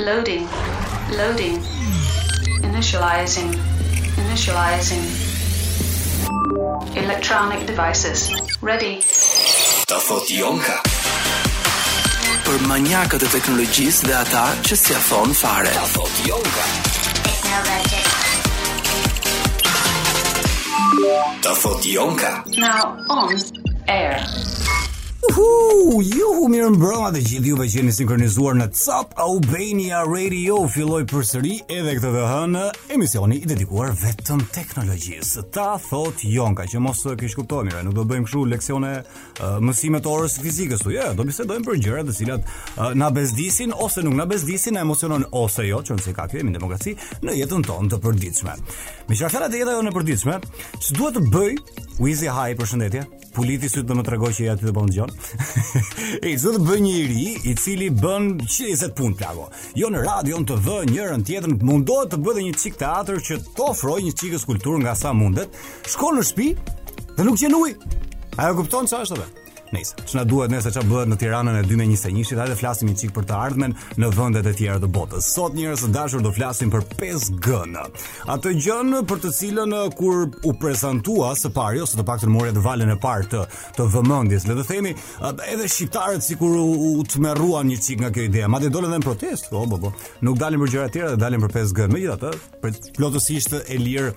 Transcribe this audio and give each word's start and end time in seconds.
Loading. 0.00 0.46
Loading. 1.14 1.60
Initializing. 2.64 3.52
Initializing. 4.16 5.04
Electronic 6.96 7.66
devices. 7.68 8.30
Ready. 8.62 9.00
Thothjonka. 9.92 10.80
Për 12.46 12.58
manjakët 12.70 13.22
e 13.28 13.30
teknologjisë 13.36 14.06
dhe 14.08 14.16
ata 14.22 14.44
që 14.64 14.74
si 14.84 14.90
a 14.96 14.98
thon 15.10 15.30
fare. 15.42 15.72
Thothjonka. 15.92 16.64
Technologic. 17.26 18.06
Thothjonka. 21.44 22.32
Now 22.56 22.96
on 23.12 23.36
air. 23.86 24.16
Uhu, 25.20 25.98
juhu, 26.00 26.46
mirë 26.48 26.70
mbrëma 26.78 27.10
të 27.12 27.20
gjithë 27.20 27.50
juve 27.50 27.64
që 27.68 27.80
jeni 27.82 27.92
sinkronizuar 27.92 28.54
në 28.56 28.66
Cap 28.72 29.10
Albania 29.20 29.98
Radio. 30.08 30.62
Filloi 30.72 31.02
përsëri 31.10 31.58
edhe 31.76 31.92
këtë 31.98 32.12
dhe 32.14 32.22
hënë 32.24 32.62
emisioni 32.96 33.36
i 33.36 33.50
dedikuar 33.50 33.92
vetëm 34.00 34.40
teknologjisë. 34.54 35.44
Ta 35.52 35.74
thot 35.82 36.24
Jonka, 36.24 36.64
që 36.72 36.80
mos 36.80 37.04
e 37.12 37.18
kish 37.20 37.36
kuptuar 37.36 37.68
mirë, 37.68 37.82
nuk 37.90 37.98
do 38.00 38.06
bëjmë 38.08 38.30
kështu 38.30 38.46
leksione 38.54 38.94
mësime 39.60 40.00
të 40.00 40.08
orës 40.14 40.38
fizikës, 40.40 40.86
jo, 40.88 40.94
yeah, 40.96 41.12
do 41.12 41.28
bisedojmë 41.28 41.68
për 41.68 41.82
gjëra 41.84 42.06
të 42.08 42.16
cilat 42.16 42.48
na 42.96 43.12
bezdisin 43.12 43.76
ose 43.76 44.00
nuk 44.06 44.16
na 44.16 44.24
bezdisin, 44.30 44.78
na 44.80 44.86
emosionon 44.88 45.28
ose 45.36 45.68
jo, 45.68 45.84
Që 45.84 45.98
nëse 46.00 46.16
ka 46.16 46.30
kemi 46.32 46.56
demokraci 46.56 46.96
në 47.26 47.36
jetën 47.42 47.68
tonë 47.68 47.92
të 47.92 48.00
përditshme. 48.08 48.56
Me 49.10 49.14
çfarë 49.16 49.36
fjalë 49.36 49.52
të 49.52 49.60
jeta 49.62 49.76
në 49.84 49.90
e 49.92 49.96
përditshme, 50.00 50.40
ç'duhet 50.80 51.20
të 51.20 51.26
bëj? 51.36 51.54
Wizy 52.00 52.30
Hi, 52.32 52.54
përshëndetje. 52.56 53.04
Puliti 53.36 53.68
sytë 53.70 53.86
dhe 53.92 53.94
më 53.94 54.02
tregoj 54.08 54.30
që 54.34 54.46
ja 54.48 54.54
të 54.58 54.66
bën 54.66 54.74
po 54.74 55.09
Ramazan. 55.10 56.18
Ej, 56.26 56.36
zë 56.40 56.54
një 56.80 56.90
i 56.98 57.02
ri, 57.08 57.24
i 57.50 57.54
cili 57.58 57.90
bën 57.90 58.36
70 58.46 58.94
punë 58.98 59.18
plago 59.18 59.48
Jo 59.78 59.88
në 59.92 60.02
radio 60.06 60.40
në 60.42 60.48
të 60.50 60.58
vë 60.66 60.78
njërën 60.92 61.24
tjetën, 61.26 61.56
mundohet 61.66 62.12
të 62.12 62.20
bëdhe 62.24 62.44
një 62.44 62.56
cikë 62.60 62.78
të 63.10 63.18
që 63.26 63.40
të 63.56 63.68
ofroj 63.70 63.98
një 64.06 64.14
cikës 64.20 64.46
kulturë 64.48 64.82
nga 64.84 64.94
sa 64.96 65.12
mundet, 65.14 65.50
shko 65.88 66.12
në 66.16 66.26
shpi 66.32 66.48
dhe 67.16 67.22
nuk 67.24 67.84
a 68.38 68.46
e 68.46 68.54
kupton 68.56 68.86
që 68.88 69.00
ashtë 69.02 69.16
të 69.18 69.39
Nëse, 69.70 69.94
çna 70.10 70.24
duhet 70.26 70.50
nëse 70.50 70.70
çfarë 70.74 70.90
bëhet 70.90 71.10
në 71.12 71.16
Tiranën 71.22 71.56
e 71.60 71.62
2021-shit, 71.68 72.38
hajde 72.40 72.56
flasim 72.58 72.88
një 72.90 72.96
çik 72.98 73.12
për 73.14 73.26
të 73.28 73.36
ardhmen 73.38 73.74
në 74.02 74.08
vendet 74.16 74.48
e 74.50 74.54
tjera 74.58 74.80
të 74.82 74.88
botës. 74.90 75.28
Sot 75.30 75.54
njerëz 75.54 75.84
të 75.84 75.90
dashur 75.94 76.24
do 76.24 76.32
flasim 76.34 76.72
për 76.74 76.82
5G. 76.98 77.58
Atë 78.34 78.52
gjën 78.58 78.90
për 79.06 79.20
të 79.22 79.30
cilën 79.36 79.74
kur 79.94 80.24
u 80.42 80.54
prezantua 80.58 81.28
së 81.38 81.52
pari 81.54 81.82
ose 81.84 81.94
të 82.00 82.06
paktën 82.08 82.32
mori 82.34 82.50
atë 82.50 82.64
valën 82.64 82.90
e 82.90 82.96
parë 83.02 83.28
të 83.30 83.44
të 83.76 83.86
vëmendjes, 83.94 84.48
le 84.50 84.56
të 84.58 84.66
themi, 84.72 84.92
edhe 85.52 85.70
shqiptarët 85.70 86.26
sikur 86.26 86.56
u, 86.64 86.98
u 86.98 87.06
tmerruan 87.14 87.70
një 87.70 87.78
çik 87.86 88.02
nga 88.02 88.10
kjo 88.10 88.26
ide. 88.26 88.42
Madje 88.50 88.72
dolën 88.74 88.90
edhe 88.90 88.98
në 88.98 89.06
protestë, 89.06 89.52
po, 89.54 89.62
po 89.70 89.78
po 89.84 89.94
Nuk 90.26 90.38
dalin 90.40 90.58
për 90.64 90.72
gjëra 90.74 90.88
të 90.88 90.96
tjera, 90.96 91.14
dalin 91.18 91.40
për 91.46 91.54
5G. 91.60 91.86
Megjithatë, 91.90 92.34
për 92.64 92.74
plotësisht 92.98 93.54
e 93.62 93.78
lirë 93.80 94.10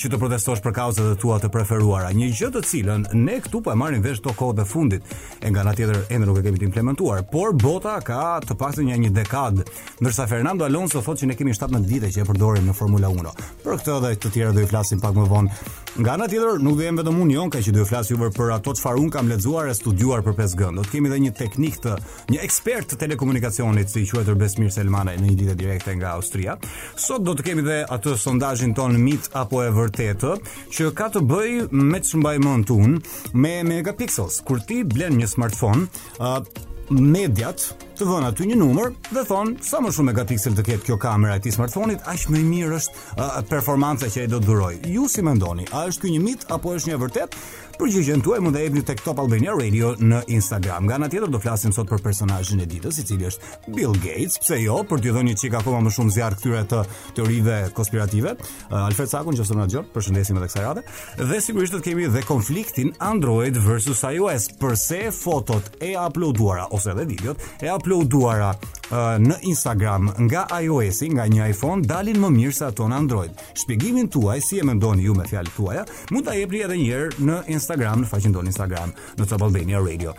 që 0.00 0.10
të 0.14 0.20
protestosh 0.22 0.64
për 0.64 0.74
kauzat 0.80 1.12
e 1.12 1.18
tua 1.20 1.36
të 1.42 1.52
preferuara. 1.54 2.08
Një 2.16 2.32
gjë 2.38 2.52
të 2.56 2.64
cilën 2.72 3.06
ne 3.20 3.36
këtu 3.44 3.60
po 3.66 3.74
e 3.74 3.76
marrim 3.78 4.02
vesh 4.04 4.24
to 4.24 4.32
kohë 4.36 4.58
të 4.62 4.66
fundit 4.70 4.93
vendit. 4.94 5.02
E 5.46 5.50
nga 5.50 5.60
ana 5.60 5.72
tjetër 5.76 5.98
ende 6.08 6.26
nuk 6.26 6.38
e 6.38 6.42
kemi 6.46 6.60
të 6.62 6.68
implementuar, 6.68 7.24
por 7.28 7.52
bota 7.60 7.96
ka 8.04 8.38
të 8.46 8.54
paktën 8.58 8.86
një, 8.88 8.94
një 9.04 9.10
dekadë, 9.18 9.64
ndërsa 10.00 10.24
Fernando 10.30 10.64
Alonso 10.64 11.02
thotë 11.04 11.22
që 11.22 11.28
ne 11.30 11.36
kemi 11.38 11.52
17 11.52 11.84
vite 11.88 12.08
që 12.12 12.22
e 12.24 12.26
përdorim 12.28 12.64
në 12.68 12.72
Formula 12.74 13.10
1. 13.10 13.30
Për 13.64 13.76
këtë 13.80 13.98
dhe 14.06 14.12
të 14.24 14.30
tjerë 14.34 14.52
do 14.56 14.64
i 14.64 14.68
flasim 14.70 15.00
pak 15.04 15.12
më 15.16 15.26
vonë. 15.30 15.58
Nga 16.00 16.14
ana 16.16 16.26
tjetër 16.28 16.58
nuk 16.64 16.78
do 16.78 16.82
jem 16.86 16.98
vetëm 16.98 17.20
unë 17.22 17.34
jon, 17.36 17.50
ka 17.52 17.60
që 17.62 17.74
do 17.76 17.84
i 17.84 17.86
flas 17.86 18.08
juver 18.10 18.32
për 18.34 18.52
ato 18.56 18.72
çfarë 18.74 19.00
un 19.04 19.10
kam 19.12 19.28
lexuar 19.30 19.68
e 19.70 19.74
studiuar 19.78 20.24
për 20.26 20.36
5G. 20.40 20.70
Do 20.78 20.82
të 20.86 20.94
kemi 20.96 21.10
edhe 21.12 21.18
një 21.26 21.34
teknik 21.38 21.76
të, 21.84 21.98
një 22.34 22.40
ekspert 22.46 22.88
të 22.94 22.98
telekomunikacionit 23.04 23.92
si 23.92 24.02
quhet 24.10 24.30
Besmir 24.38 24.72
Selmanaj 24.74 25.14
në 25.20 25.28
një 25.28 25.36
lidhje 25.42 25.54
direkte 25.60 25.94
nga 26.00 26.14
Austria. 26.18 26.56
Sot 26.96 27.22
do 27.22 27.36
të 27.36 27.46
kemi 27.50 27.62
edhe 27.66 27.76
atë 27.94 28.16
sondazhin 28.24 28.72
ton 28.74 28.96
mit 28.98 29.28
apo 29.38 29.60
e 29.62 29.70
vërtetë 29.76 30.34
që 30.74 30.88
ka 30.98 31.12
të 31.14 31.22
bëjë 31.30 31.68
me 31.92 32.00
çmbajmën 32.02 32.64
tun 32.66 32.98
me 33.38 33.54
megapixels. 33.64 34.40
Kur 34.42 34.62
ti 34.66 34.82
blen 34.92 35.16
një 35.20 35.28
smartphone, 35.30 35.86
uh, 36.20 36.40
mediat 36.90 37.62
të 37.96 38.04
vënë 38.08 38.28
aty 38.32 38.44
një 38.50 38.56
numër 38.58 38.90
dhe 39.14 39.22
thonë 39.24 39.62
sa 39.64 39.78
më 39.80 39.92
shumë 39.94 40.10
megapiksel 40.10 40.52
të 40.58 40.64
ketë 40.68 40.86
kjo 40.88 40.98
kamera 41.00 41.38
e 41.38 41.42
ti 41.44 41.52
smartphone-it, 41.54 42.02
aq 42.10 42.26
më 42.34 42.42
mirë 42.50 42.76
është 42.80 43.04
uh, 43.16 43.38
performanca 43.48 44.10
që 44.12 44.26
ai 44.26 44.30
do 44.34 44.42
të 44.42 44.48
duroj. 44.50 44.72
Ju 44.90 45.06
si 45.08 45.24
mendoni, 45.24 45.64
a 45.72 45.86
është 45.88 46.06
ky 46.08 46.14
një 46.16 46.24
mit 46.26 46.48
apo 46.52 46.74
është 46.76 46.92
një 46.92 47.00
vërtetë? 47.06 47.40
Përgjigjen 47.74 48.20
tuaj 48.22 48.38
mund 48.38 48.54
të 48.54 48.60
jepni 48.68 48.82
tek 48.86 49.00
Top 49.02 49.18
Albania 49.18 49.50
Radio 49.58 49.94
në 49.98 50.20
Instagram. 50.30 50.84
Nga 50.86 50.94
ana 50.94 51.08
tjetër 51.10 51.30
do 51.34 51.40
flasim 51.42 51.72
sot 51.74 51.88
për 51.90 52.02
personazhin 52.04 52.60
e 52.62 52.66
ditës, 52.70 52.98
i 53.00 53.04
cili 53.08 53.26
është 53.26 53.72
Bill 53.74 53.96
Gates, 54.04 54.36
pse 54.44 54.60
jo, 54.62 54.76
për 54.86 55.00
t'i 55.02 55.10
dhënë 55.14 55.32
një 55.32 55.38
çik 55.40 55.56
akoma 55.58 55.80
më 55.82 55.92
shumë 55.96 56.14
zjarr 56.14 56.36
këtyre 56.38 56.60
të 56.70 56.80
teorive 57.16 57.56
konspirative. 57.74 58.36
Uh, 58.68 58.84
Alfred 58.84 59.10
Sakun, 59.10 59.34
gjithashtu 59.34 59.56
në 59.58 59.66
gjon, 59.74 59.88
përshëndesim 59.96 60.38
edhe 60.38 60.50
kësaj 60.52 60.62
rade. 60.68 60.84
Dhe 61.32 61.40
sigurisht 61.42 61.74
do 61.74 61.82
të 61.82 61.88
kemi 61.88 62.06
dhe 62.14 62.22
konfliktin 62.28 62.92
Android 63.08 63.58
versus 63.66 64.04
iOS, 64.10 64.52
përse 64.62 65.00
fotot 65.18 65.74
e 65.82 65.96
uploaduara 66.04 66.68
ose 66.78 66.94
edhe 66.94 67.08
videot 67.10 67.42
e 67.58 67.74
uploaduara 67.74 68.52
uh, 68.54 68.96
në 69.18 69.40
Instagram 69.50 70.12
nga 70.28 70.46
iOS-i, 70.60 71.10
nga 71.16 71.26
një 71.26 71.50
iPhone 71.56 71.82
dalin 71.90 72.22
më 72.22 72.32
mirë 72.38 72.54
se 72.60 72.68
ato 72.70 72.86
në 72.86 73.02
Android. 73.02 73.34
Shpjegimin 73.64 74.12
tuaj 74.14 74.38
si 74.46 74.62
e 74.62 74.68
mendoni 74.70 75.08
ju 75.10 75.18
me 75.18 75.26
fjalët 75.26 75.56
tuaja, 75.58 75.86
mund 76.14 76.28
ta 76.30 76.36
jepni 76.38 76.62
edhe 76.68 76.78
një 76.80 76.88
herë 76.92 77.26
në 77.26 77.42
Instagram 77.42 77.62
Instagram 77.64 78.02
në 78.04 78.10
faqen 78.12 78.34
tonë 78.36 78.50
Instagram 78.52 78.92
në 79.22 79.26
Top 79.30 79.44
Albania 79.46 79.80
Radio. 79.80 80.12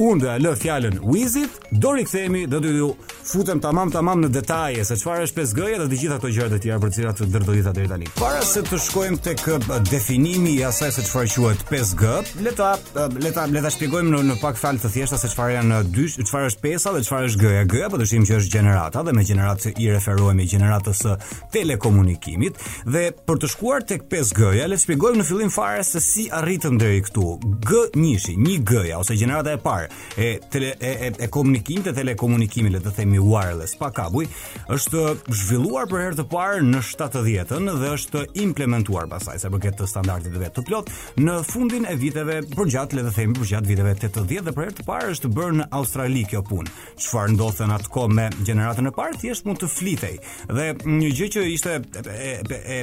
Unë 0.00 0.24
dhe 0.24 0.34
lë 0.40 0.50
fjalën 0.62 0.96
Wizit, 1.04 1.56
do 1.80 1.92
rikthehemi 1.96 2.44
do 2.48 2.58
të 2.60 2.72
ju 2.76 2.88
futem 3.30 3.60
tamam 3.60 3.90
tamam 3.92 4.22
në 4.24 4.30
detaje 4.32 4.84
se 4.84 4.96
çfarë 5.00 5.26
është 5.26 5.42
5G-ja 5.42 5.78
dhe 5.80 5.88
të 5.92 5.98
gjitha 6.00 6.18
të 6.22 6.30
gjëra 6.36 6.52
të 6.54 6.58
tjera 6.64 6.78
për 6.80 6.92
të 6.92 6.96
cilat 6.98 7.18
të 7.20 7.26
dërdorita 7.34 7.72
deri 7.76 7.88
tani. 7.90 8.08
Para 8.20 8.40
se 8.44 8.62
të 8.64 8.78
shkojmë 8.86 9.20
tek 9.28 9.42
uh, 9.48 9.74
definimi 9.90 10.54
i 10.58 10.62
asaj 10.68 10.92
se 10.96 11.04
çfarë 11.08 11.32
quhet 11.34 11.64
5G, 11.68 12.14
le 12.46 12.54
ta 12.56 12.70
uh, 12.76 13.00
le 13.20 13.32
ta 13.36 13.44
le 13.48 13.62
ta 13.66 13.70
shpjegojmë 13.72 14.12
në 14.14 14.22
në 14.30 14.38
pak 14.40 14.60
fal 14.60 14.80
të 14.80 14.92
thjeshta 14.94 15.18
se 15.20 15.30
çfarë 15.34 15.56
janë 15.58 15.80
uh, 15.80 15.90
dy 15.94 16.06
çfarë 16.16 16.50
është 16.52 16.64
pesa 16.64 16.94
dhe 16.96 17.04
çfarë 17.04 17.30
është 17.30 17.44
G-ja. 17.44 17.64
G-ja 17.74 17.90
të 17.92 18.00
po 18.00 18.08
shimë 18.12 18.30
që 18.30 18.40
është 18.40 18.54
gjenerata 18.56 19.02
dhe 19.08 19.16
me 19.16 19.26
gjenerat 19.28 19.68
i 19.76 19.90
referohemi 19.98 20.48
gjeneratës 20.50 21.04
së 21.04 21.16
telekomunikimit 21.58 22.56
dhe 22.88 23.04
për 23.28 23.40
të 23.44 23.52
shkuar 23.52 23.84
tek 23.92 24.08
5G-ja 24.12 24.64
le 24.68 24.78
shpjegojmë 24.80 25.20
në 25.22 25.28
fillim 25.28 25.50
fare 25.52 25.84
se 25.84 26.00
si 26.04 26.26
arritëm 26.40 26.80
dhe 26.80 26.89
gjëj 26.90 27.02
këtu 27.06 27.24
G 27.64 27.80
njëshi, 27.96 28.34
një 28.40 28.56
gëja 28.66 28.98
Ose 29.00 29.16
gjenerata 29.18 29.54
e 29.56 29.60
parë 29.60 29.88
E, 30.20 30.28
tele, 30.52 30.72
e, 30.80 30.90
e, 31.06 31.12
e 31.26 31.28
komunikim 31.30 31.84
të 31.84 32.90
themi 32.96 33.18
wireless 33.20 33.74
pa 33.78 33.90
kabuj 33.94 34.24
është 34.72 35.02
zhvilluar 35.30 35.86
për 35.90 36.02
herë 36.04 36.18
të 36.20 36.24
parë 36.30 36.62
Në 36.66 36.80
70-ën 36.84 37.70
dhe 37.80 37.92
është 37.94 38.24
implementuar 38.44 39.08
Pasaj 39.10 39.38
se 39.44 39.50
përket 39.52 39.78
të 39.80 39.88
standardit 39.90 40.36
dhe 40.40 40.50
të 40.56 40.64
plot 40.68 40.90
Në 41.20 41.36
fundin 41.48 41.86
e 41.90 41.94
viteve 42.00 42.40
për 42.54 42.70
gjatë 42.74 42.98
Le 43.00 43.04
të 43.08 43.14
themi 43.18 43.38
për 43.38 43.50
gjatë 43.52 43.70
viteve 43.70 43.94
80 43.94 44.46
Dhe 44.48 44.56
për 44.56 44.66
herë 44.66 44.76
të 44.80 44.86
parë 44.88 45.12
është 45.14 45.32
bërë 45.36 45.58
në 45.60 45.68
Australi 45.80 46.24
kjo 46.32 46.42
punë 46.48 46.74
Qëfar 47.00 47.34
ndothën 47.36 47.74
atë 47.76 47.90
ko 47.94 48.06
me 48.10 48.28
gjeneratën 48.40 48.90
e 48.90 48.94
parë 48.96 49.20
Thjesht 49.22 49.46
mund 49.48 49.60
të 49.62 49.70
flitej 49.72 50.14
Dhe 50.50 50.68
një 51.00 51.12
gjë 51.20 51.30
që 51.36 51.46
ishte 51.54 51.76
e, 51.78 52.04
e, 52.04 52.34
e, 52.44 52.80
e, 52.80 52.80
e, 52.80 52.80
e, 52.80 52.80
e, 52.80 52.80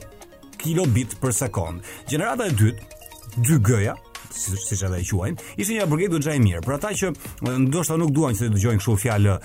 kilobit 0.64 1.18
për 1.22 1.36
sekund. 1.44 1.84
Gjenerata 2.10 2.48
e 2.50 2.56
dytë, 2.58 2.90
2G-ja, 3.44 3.94
siç 4.40 4.82
ata 4.86 4.98
e 4.98 5.04
quajnë, 5.04 5.40
ishte 5.60 5.76
një 5.76 5.84
hamburger 5.84 6.12
goxha 6.16 6.34
i 6.38 6.42
mirë. 6.44 6.62
Për 6.66 6.76
ata 6.78 6.92
që 7.00 7.10
ndoshta 7.70 7.98
nuk 8.00 8.12
duan 8.16 8.36
se 8.38 8.48
të 8.48 8.56
dëgjojnë 8.58 8.82
kështu 8.82 8.96
fjalë 9.04 9.36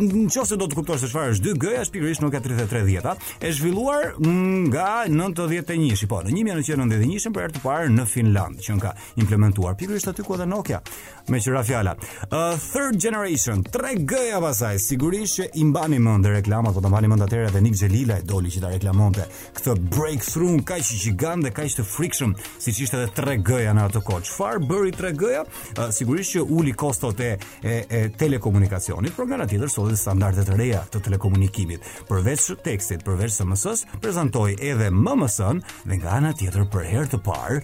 Nëse 0.00 0.58
do 0.58 0.66
të 0.68 0.78
kuptosh 0.80 1.04
se 1.04 1.08
çfarë 1.12 1.36
është 1.36 1.52
2G, 1.52 1.74
është 1.84 1.94
pikërisht 1.94 2.24
nuk 2.24 2.34
e 2.34 2.40
3310, 2.42 3.20
Është 3.44 3.52
zhvilluar 3.60 4.12
mm, 4.18 4.62
nga 4.72 4.86
91-shi, 5.10 6.08
po, 6.10 6.18
në 6.24 6.32
1991-shën 6.38 7.34
për 7.34 7.44
herë 7.44 7.54
të 7.58 7.62
parë 7.64 7.83
parë 7.84 7.92
në 7.92 8.04
Finland 8.08 8.60
që 8.64 8.76
ka 8.80 8.90
implementuar 9.20 9.74
pikërisht 9.78 10.08
aty 10.12 10.24
ku 10.24 10.34
edhe 10.36 10.44
Nokia 10.48 10.80
me 11.32 11.38
qira 11.40 11.62
fjala. 11.64 11.94
Uh, 12.28 12.52
third 12.74 12.98
generation 13.00 13.62
3G-ja 13.64 14.36
pasaj, 14.44 14.74
sigurisht 14.84 15.38
që 15.38 15.46
i 15.56 15.64
mbani 15.64 15.96
mend 16.04 16.26
reklamat, 16.28 16.74
do 16.74 16.78
po 16.78 16.84
ta 16.84 16.90
mbani 16.92 17.08
mend 17.08 17.24
atëherë 17.24 17.48
edhe 17.48 17.62
Nik 17.64 17.78
Xhelila 17.78 18.18
e 18.20 18.24
doli 18.28 18.52
që 18.52 18.60
ta 18.60 18.70
reklamonte 18.74 19.24
këtë 19.56 19.74
breakthrough 19.94 20.58
kaq 20.68 20.84
i 20.92 20.98
gigant 21.06 21.44
dhe 21.46 21.52
kaq 21.56 21.72
të 21.80 21.84
frikshëm, 21.88 22.34
siç 22.60 22.82
ishte 22.84 23.00
edhe 23.00 23.12
3G-ja 23.16 23.72
në 23.78 23.86
atë 23.88 24.02
kohë. 24.04 24.24
Çfarë 24.28 24.62
bëri 24.68 24.92
3G-ja? 24.98 25.44
Uh, 25.78 25.88
sigurisht 25.96 26.36
që 26.36 26.44
uli 26.44 26.74
kostot 26.76 27.20
e, 27.24 27.32
e, 27.64 27.78
e 27.88 28.02
telekomunikacionit, 28.20 29.16
por 29.16 29.28
nga 29.30 29.40
ana 29.40 29.48
tjetër 29.48 29.72
sodi 29.72 29.96
standarde 29.96 30.44
të 30.44 30.60
reja 30.60 30.84
të 30.92 31.04
telekomunikimit. 31.08 31.88
Përveç 32.10 32.50
tekstit, 32.64 33.00
përveç 33.08 33.38
SMS-s, 33.40 33.88
prezantoi 34.04 34.58
edhe 34.58 34.92
MMS-n 34.92 35.64
dhe 35.88 36.00
nga 36.02 36.20
ana 36.20 36.34
tjetër 36.36 36.68
për 36.74 36.86
herë 36.92 37.12
të 37.14 37.22
parë 37.24 37.63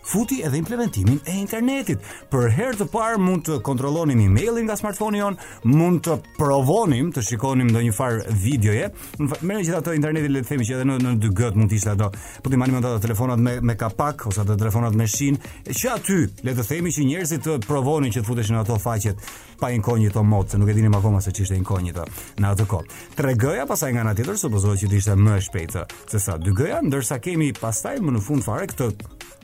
futi 0.03 0.41
edhe 0.43 0.57
implementimin 0.57 1.21
e 1.25 1.33
internetit. 1.39 2.01
Për 2.31 2.49
herë 2.55 2.77
të 2.81 2.87
parë 2.91 3.19
mund 3.21 3.43
të 3.47 3.59
kontrollonim 3.65 4.19
emailin 4.25 4.65
nga 4.67 4.75
smartphone-i 4.79 5.21
on, 5.25 5.35
mund 5.69 6.01
të 6.07 6.15
provonim 6.39 7.11
të 7.13 7.23
shikonim 7.27 7.69
ndonjë 7.71 7.93
far 7.95 8.17
videoje. 8.43 8.87
Merë 9.21 9.61
gjithë 9.65 9.77
ato 9.77 9.93
interneti 9.95 10.31
le 10.31 10.41
të 10.41 10.49
themi 10.53 10.65
që 10.67 10.77
edhe 10.79 10.87
në 10.89 10.97
në 11.03 11.13
2G 11.25 11.51
mund 11.55 11.71
të 11.71 11.77
ishte 11.77 11.93
ato. 11.93 12.09
Po 12.41 12.49
ti 12.49 12.57
mani 12.59 12.73
me 12.73 12.81
ato 12.81 12.95
telefonat 13.03 13.39
me 13.39 13.59
me 13.61 13.75
kapak 13.77 14.25
ose 14.31 14.41
ato 14.41 14.57
telefonat 14.57 14.97
me 14.97 15.07
shin. 15.07 15.37
Që 15.69 15.93
aty 15.97 16.19
le 16.47 16.55
të 16.57 16.67
themi 16.71 16.91
që 16.95 17.05
njerëzit 17.11 17.45
të 17.45 17.59
provonin 17.67 18.11
që 18.11 18.21
të 18.23 18.27
futeshin 18.31 18.57
ato 18.59 18.77
faqet 18.81 19.21
pa 19.61 19.69
inkognito 19.69 20.23
mod, 20.25 20.49
se 20.49 20.57
nuk 20.57 20.69
e 20.71 20.73
dinim 20.73 20.95
akoma 20.97 21.19
se 21.21 21.29
ç'ishte 21.31 21.53
inkognito 21.53 22.05
në 22.41 22.53
atë 22.55 22.65
kohë. 22.65 22.87
3G-ja 23.19 23.67
pasaj 23.69 23.91
nga 23.93 24.01
ana 24.07 24.15
tjetër 24.17 24.39
supozohet 24.41 24.81
që 24.81 24.89
të 24.89 24.97
ishte 24.97 25.13
më 25.15 25.35
e 25.37 25.43
shpejtë 25.45 25.83
se 26.09 26.19
sa 26.23 26.39
2G-ja, 26.41 26.79
ndërsa 26.87 27.19
kemi 27.21 27.51
pastaj 27.61 27.99
më 28.01 28.15
në 28.17 28.23
fund 28.25 28.41
fare 28.45 28.65
këtë 28.71 28.89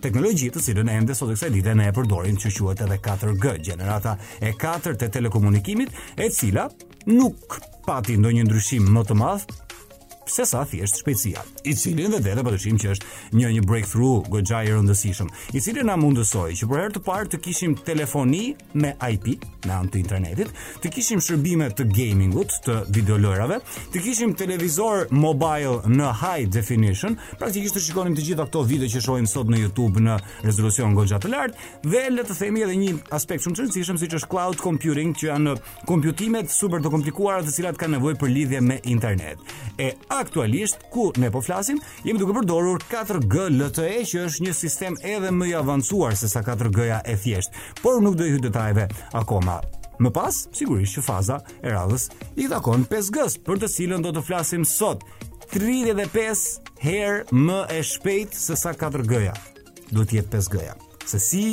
teknologji 0.01 0.46
teknologjitë 0.49 0.57
të 0.57 0.65
cilën 0.65 0.89
ende 0.95 1.15
sot 1.15 1.31
kësaj 1.31 1.51
dite 1.53 1.75
ne 1.75 1.87
e 1.89 1.93
përdorim 1.95 2.37
që 2.37 2.51
quhet 2.55 2.83
edhe 2.85 2.97
4G, 3.07 3.55
gjenerata 3.67 4.15
e 4.47 4.53
4 4.55 4.93
të 5.01 5.09
telekomunikimit, 5.17 5.89
e 6.17 6.29
cila 6.29 6.67
nuk 7.11 7.59
pati 7.87 8.17
ndonjë 8.19 8.43
ndryshim 8.47 8.87
më 8.95 9.05
të 9.09 9.17
madh 9.19 9.66
se 10.31 10.45
sa 10.45 10.63
thjesht 10.67 10.97
shpejtësia, 11.01 11.41
i 11.69 11.73
cili 11.77 12.05
edhe 12.09 12.19
vetë 12.23 12.43
po 12.45 12.51
dëshim 12.53 12.77
që 12.81 12.91
është 12.93 13.37
një 13.37 13.51
një 13.57 13.61
breakthrough 13.67 14.25
goxha 14.31 14.63
i 14.65 14.71
rëndësishëm, 14.73 15.29
i 15.55 15.61
cili 15.63 15.83
na 15.87 15.95
mundësoi 15.99 16.55
që 16.59 16.67
për 16.69 16.81
herë 16.81 16.95
të 16.97 17.01
parë 17.07 17.29
të 17.33 17.39
kishim 17.45 17.75
telefoni 17.87 18.41
me 18.81 18.91
IP, 19.07 19.37
me 19.67 19.75
anë 19.77 19.91
të 19.93 19.99
internetit, 20.01 20.51
të 20.83 20.91
kishim 20.95 21.21
shërbime 21.23 21.69
të 21.77 21.85
gamingut, 21.95 22.55
të 22.65 22.75
videolojrave, 22.95 23.59
të 23.93 24.03
kishim 24.03 24.35
televizor 24.39 25.07
mobile 25.15 25.83
në 25.97 26.09
high 26.21 26.47
definition, 26.57 27.15
praktikisht 27.39 27.77
të 27.77 27.85
shikonim 27.87 28.17
të 28.17 28.27
gjitha 28.29 28.47
ato 28.47 28.63
video 28.67 28.91
që 28.91 29.03
shohim 29.07 29.27
sot 29.29 29.49
në 29.51 29.61
YouTube 29.63 30.03
në 30.03 30.17
rezolucion 30.47 30.95
goxha 30.97 31.21
të 31.23 31.31
lartë, 31.33 31.69
dhe 31.87 32.03
le 32.13 32.27
të 32.27 32.37
themi 32.41 32.65
edhe 32.67 32.77
një 32.83 32.97
aspekt 33.17 33.45
shumë 33.45 33.55
të 33.59 33.63
rëndësishëm 33.65 34.01
siç 34.03 34.17
është 34.21 34.31
cloud 34.33 34.59
computing, 34.61 35.15
që 35.17 35.31
janë 35.31 35.55
kompjutimet 35.87 36.51
super 36.51 36.83
të 36.83 36.91
komplikuara 36.93 37.43
të 37.45 37.53
cilat 37.55 37.79
kanë 37.79 37.95
nevojë 37.97 38.17
për 38.21 38.31
lidhje 38.33 38.61
me 38.61 38.79
internet. 38.89 39.37
E 39.81 39.91
aktualisht 40.19 40.77
ku 40.91 41.11
ne 41.17 41.31
po 41.31 41.41
flasim, 41.41 41.79
jemi 42.03 42.19
duke 42.19 42.33
përdorur 42.37 42.81
4G 42.89 43.47
LTE 43.57 43.97
që 44.09 44.23
është 44.27 44.45
një 44.47 44.53
sistem 44.55 44.97
edhe 45.03 45.31
më 45.33 45.49
i 45.51 45.55
avancuar 45.61 46.15
se 46.17 46.29
sa 46.31 46.43
4G-ja 46.45 47.01
e 47.05 47.15
thjeshtë, 47.21 47.63
por 47.83 48.01
nuk 48.03 48.17
do 48.19 48.25
i 48.27 48.37
detajeve 48.41 48.87
akoma. 49.17 49.59
Më 50.03 50.11
pas, 50.13 50.43
sigurisht 50.53 50.99
që 50.99 51.05
faza 51.07 51.39
e 51.65 51.71
radhës 51.73 52.09
i 52.37 52.45
takon 52.51 52.85
5G-s, 52.91 53.39
për 53.47 53.63
të 53.63 53.71
cilën 53.73 54.03
do 54.05 54.13
të 54.13 54.23
flasim 54.27 54.65
sot. 54.69 55.01
35 55.47 56.43
herë 56.83 57.23
më 57.45 57.61
e 57.73 57.79
shpejt 57.91 58.35
se 58.37 58.57
sa 58.59 58.75
4G-ja. 58.77 59.33
Duhet 59.89 60.11
të 60.11 60.21
jetë 60.21 60.33
5G-ja. 60.43 60.75
Se 61.07 61.17
si 61.23 61.45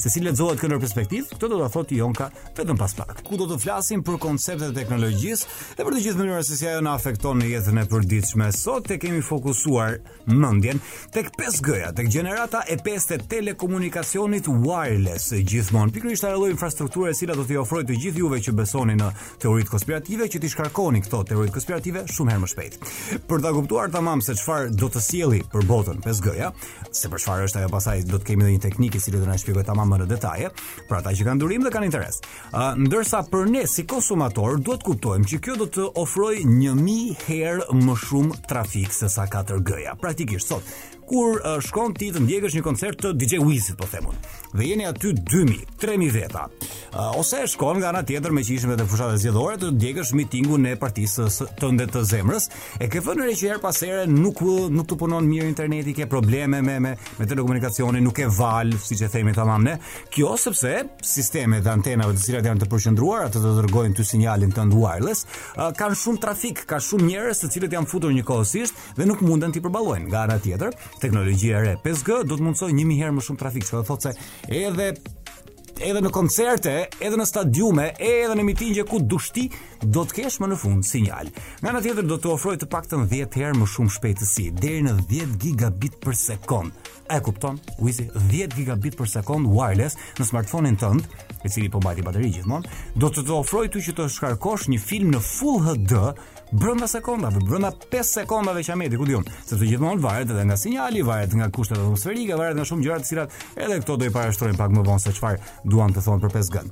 se 0.00 0.08
si 0.08 0.20
lexohet 0.24 0.60
kjo 0.62 0.70
në 0.72 0.78
perspektivë, 0.80 1.26
këtë 1.34 1.48
do 1.52 1.58
ta 1.60 1.66
thotë 1.74 1.96
Jonka 1.98 2.30
vetëm 2.56 2.78
pas 2.80 2.94
pak. 2.96 3.18
Ku 3.26 3.36
do 3.36 3.46
të 3.50 3.58
flasim 3.60 4.00
për 4.06 4.16
konceptet 4.22 4.70
e 4.70 4.74
teknologjisë 4.74 5.48
dhe 5.76 5.84
për 5.84 5.94
të 5.98 6.02
gjithë 6.06 6.20
mënyrat 6.22 6.48
se 6.48 6.56
si 6.56 6.68
ajo 6.70 6.80
na 6.86 6.94
afekton 6.96 7.40
në 7.42 7.50
jetën 7.50 7.80
e 7.82 7.86
përditshme. 7.90 8.48
Sot 8.56 8.86
tek 8.88 9.02
kemi 9.04 9.20
fokusuar 9.24 9.98
mendjen 10.30 10.80
tek 11.14 11.28
5G-ja, 11.36 11.90
tek 11.96 12.08
gjenerata 12.14 12.62
e 12.72 12.78
5 12.80 13.08
të 13.10 13.18
telekomunikacionit 13.34 14.48
wireless, 14.48 15.34
gjithmonë 15.44 15.92
pikërisht 15.98 16.28
ajo 16.30 16.48
infrastrukture 16.54 17.12
e 17.12 17.18
cila 17.20 17.36
do 17.36 17.44
t'i 17.44 17.58
ofrojë 17.60 17.90
të 17.90 17.98
gjithë 18.06 18.22
juve 18.24 18.40
që 18.46 18.54
besoni 18.58 18.96
në 18.96 19.10
teoritë 19.44 19.74
konspirative 19.74 20.30
që 20.32 20.40
ti 20.42 20.52
shkarkoni 20.54 21.04
këto 21.04 21.22
teoritë 21.34 21.56
konspirative 21.58 22.06
shumë 22.08 22.32
herë 22.34 22.44
më 22.46 22.50
shpejt. 22.54 22.80
Për 23.28 23.44
ta 23.44 23.52
kuptuar 23.56 23.92
tamam 23.92 24.24
se 24.24 24.36
çfarë 24.38 24.72
do 24.80 24.88
të 24.88 25.02
sjelli 25.04 25.42
për 25.52 25.68
botën 25.68 26.00
5G-ja, 26.06 26.52
se 26.90 27.10
për 27.12 27.24
çfarë 27.26 27.48
është 27.50 27.62
ajo 27.64 27.72
pasaj 27.74 28.06
do 28.08 28.16
të 28.20 28.30
kemi 28.32 28.46
edhe 28.46 28.54
një 28.56 28.64
teknikë 28.68 29.04
që 29.04 29.16
do 29.16 29.22
të 29.24 29.30
na 29.32 29.38
shpjegojë 29.42 29.66
tamam 29.72 29.89
më 29.90 29.98
në 30.04 30.08
detaje 30.12 30.50
për 30.88 30.98
ata 31.00 31.14
që 31.18 31.26
kanë 31.28 31.42
durim 31.42 31.64
dhe 31.66 31.72
kanë 31.74 31.88
interes. 31.90 32.20
uh, 32.54 32.72
ndërsa 32.78 33.24
për 33.32 33.50
ne 33.54 33.66
si 33.70 33.84
konsumator 33.90 34.58
duhet 34.60 34.82
të 34.84 34.88
kuptojmë 34.90 35.30
që 35.32 35.40
kjo 35.44 35.56
do 35.60 35.66
të 35.76 35.88
ofrojë 36.04 36.46
1000 36.52 37.26
herë 37.26 37.66
më 37.86 37.96
shumë 38.06 38.40
trafik 38.50 38.94
se 38.94 39.08
sa 39.12 39.26
4G-ja. 39.30 39.96
Praktikisht 40.00 40.48
sot 40.52 40.64
kur 41.10 41.40
uh, 41.42 41.58
shkon 41.66 41.94
ti 41.98 42.12
të 42.14 42.20
ndjekësh 42.24 42.54
një 42.58 42.62
koncert 42.62 43.00
të 43.02 43.10
DJ 43.18 43.40
Wizit, 43.42 43.76
po 43.80 43.88
themun. 43.90 44.14
Dhe 44.54 44.66
jeni 44.66 44.84
aty 44.86 45.10
2000, 45.16 45.76
3000 45.82 46.12
veta. 46.14 46.44
Uh, 46.90 47.10
ose 47.18 47.40
shkon 47.50 47.80
nga 47.80 47.90
ana 47.90 48.02
tjetër 48.06 48.32
me 48.34 48.44
qishme 48.46 48.76
të 48.78 48.84
e 48.86 49.16
zgjedhore 49.18 49.58
të 49.58 49.72
ndjekësh 49.74 50.12
mitingun 50.18 50.68
e 50.70 50.76
partisë 50.78 51.26
të 51.58 51.70
ndë 51.74 51.88
të 51.96 52.02
zemrës, 52.12 52.46
e 52.82 52.86
ke 52.90 53.02
vënë 53.02 53.26
re 53.26 53.34
që 53.38 53.50
herë 53.50 53.62
pas 53.64 53.80
here 53.84 54.04
nuk 54.10 54.42
nuk 54.70 54.86
të 54.90 54.98
punon 55.02 55.26
mirë 55.26 55.48
interneti, 55.50 55.94
ke 55.98 56.06
probleme 56.10 56.62
me 56.62 56.78
me 56.80 56.94
me 57.18 57.26
telekomunikacionin, 57.26 58.04
nuk 58.06 58.18
e 58.24 58.28
val, 58.38 58.70
siç 58.78 59.02
e 59.06 59.10
themi 59.10 59.34
tamam 59.34 59.66
ne. 59.66 59.76
Kjo 60.14 60.36
sepse 60.38 60.74
sistemet 61.02 61.66
dhe 61.66 61.74
antenave 61.74 62.14
të 62.20 62.24
cilat 62.28 62.46
janë 62.50 62.64
të 62.64 62.70
përqendruara 62.70 63.30
të 63.34 63.42
të 63.42 63.56
dërgojnë 63.58 63.96
ty 63.98 64.06
sinjalin 64.12 64.54
tënd 64.56 64.78
wireless, 64.78 65.26
uh, 65.58 65.70
kanë 65.76 65.98
shumë 66.04 66.22
trafik, 66.26 66.64
ka 66.70 66.78
shumë 66.90 67.10
njerëz 67.10 67.42
të 67.44 67.52
cilët 67.56 67.74
janë 67.78 67.90
futur 67.90 68.14
një 68.14 68.24
kohësisht 68.30 68.86
dhe 68.98 69.10
nuk 69.10 69.24
mundën 69.26 69.54
ti 69.58 69.62
përballojnë. 69.64 70.06
Nga 70.10 70.24
ana 70.28 70.38
tjetër, 70.42 70.74
teknologjia 71.00 71.56
e 71.56 71.60
re 71.64 71.78
5G 71.84 72.22
do 72.28 72.36
të 72.38 72.46
mundsojë 72.48 72.76
1000 72.82 73.00
herë 73.00 73.16
më 73.18 73.24
shumë 73.26 73.40
trafik, 73.42 73.66
çka 73.66 73.80
do 73.80 73.88
thotë 73.90 74.10
se 74.10 74.62
edhe 74.66 74.90
edhe 75.80 76.00
në 76.04 76.10
koncerte, 76.12 76.72
edhe 77.00 77.16
në 77.16 77.24
stadiume, 77.24 77.86
edhe 78.04 78.34
në 78.36 78.42
mitingje 78.44 78.82
ku 78.88 78.98
dushti 79.08 79.46
do 79.80 80.02
të 80.04 80.18
kesh 80.18 80.36
më 80.42 80.50
në 80.50 80.58
fund 80.60 80.84
sinjal. 80.84 81.30
Nga 81.62 81.70
ana 81.72 81.80
tjetër 81.86 82.04
do 82.10 82.18
të 82.20 82.34
ofroj 82.34 82.58
të 82.60 82.66
paktën 82.68 83.06
10 83.08 83.38
herë 83.40 83.56
më 83.62 83.68
shumë 83.74 83.94
shpejtësi, 83.94 84.44
deri 84.60 84.82
në 84.84 84.92
10 85.14 85.32
gigabit 85.40 85.96
për 86.02 86.18
sekond. 86.20 86.76
A 87.10 87.16
e 87.16 87.24
kupton? 87.24 87.56
Wizi 87.80 88.10
10 88.12 88.58
gigabit 88.58 88.98
për 89.00 89.08
sekond 89.08 89.48
wireless 89.56 89.96
në 90.20 90.26
smartphonein 90.28 90.76
tënd, 90.82 91.08
i 91.48 91.48
cili 91.50 91.72
po 91.72 91.80
mbajti 91.80 92.04
bateri 92.10 92.28
gjithmonë, 92.36 92.76
do 93.00 93.08
të 93.08 93.24
të 93.26 93.38
ofroj 93.40 93.64
ty 93.72 93.80
që 93.88 93.96
të 94.02 94.10
shkarkosh 94.18 94.68
një 94.74 94.82
film 94.84 95.16
në 95.16 95.24
full 95.30 95.64
HD 95.64 96.02
brenda 96.50 96.86
sekondave, 96.88 97.36
brenda 97.48 97.72
5 97.92 98.02
sekondave 98.06 98.62
që 98.64 98.72
ameti, 98.74 98.98
ku 98.98 99.06
diun, 99.06 99.24
sepse 99.46 99.66
gjithmonë 99.66 100.02
varet 100.02 100.30
edhe 100.32 100.42
nga 100.48 100.56
sinjali, 100.58 101.02
varet 101.06 101.34
nga 101.36 101.46
kushtet 101.54 101.78
atmosferike, 101.78 102.34
varet 102.38 102.58
nga 102.58 102.66
shumë 102.66 102.84
gjëra 102.86 103.00
të 103.04 103.08
cilat 103.08 103.36
edhe 103.56 103.78
këto 103.82 103.96
do 104.00 104.08
i 104.08 104.12
parashtrojnë 104.14 104.58
pak 104.58 104.74
më 104.74 104.84
vonë 104.88 105.04
se 105.04 105.12
çfarë 105.18 105.60
duan 105.70 105.94
të 105.94 106.04
thonë 106.06 106.22
për 106.24 106.34
5G. 106.40 106.64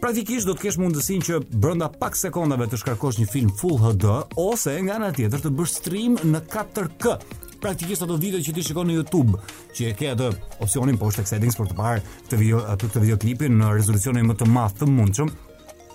Praktikisht 0.00 0.46
do 0.48 0.54
të 0.54 0.66
kesh 0.68 0.78
mundësinë 0.80 1.26
që 1.28 1.42
brenda 1.64 1.88
pak 1.98 2.18
sekondave 2.18 2.68
të 2.68 2.80
shkarkosh 2.82 3.18
një 3.22 3.28
film 3.32 3.50
full 3.58 3.78
HD 3.80 4.10
ose 4.38 4.76
nga 4.84 4.98
ana 5.00 5.10
tjetër 5.16 5.44
të 5.46 5.54
bësh 5.58 5.76
stream 5.80 6.18
në 6.28 6.44
4K 6.52 7.18
praktikisht 7.64 8.04
ato 8.04 8.18
video 8.20 8.42
që 8.44 8.52
ti 8.58 8.62
shikon 8.66 8.90
në 8.90 8.94
YouTube, 8.98 9.38
që 9.72 9.86
e 9.88 9.94
ke 9.96 10.10
atë 10.12 10.26
opsionin 10.66 10.98
poshtë 11.00 11.22
tek 11.22 11.30
settings 11.30 11.54
për 11.56 11.70
të 11.72 11.76
parë 11.78 12.02
këtë 12.28 12.36
video, 12.42 12.58
këtë 12.76 13.04
videoklipin 13.06 13.56
në 13.56 13.70
rezolucionin 13.78 14.28
më 14.28 14.36
të 14.42 14.48
madh 14.52 14.74
të 14.82 14.88
mundshëm, 14.92 15.30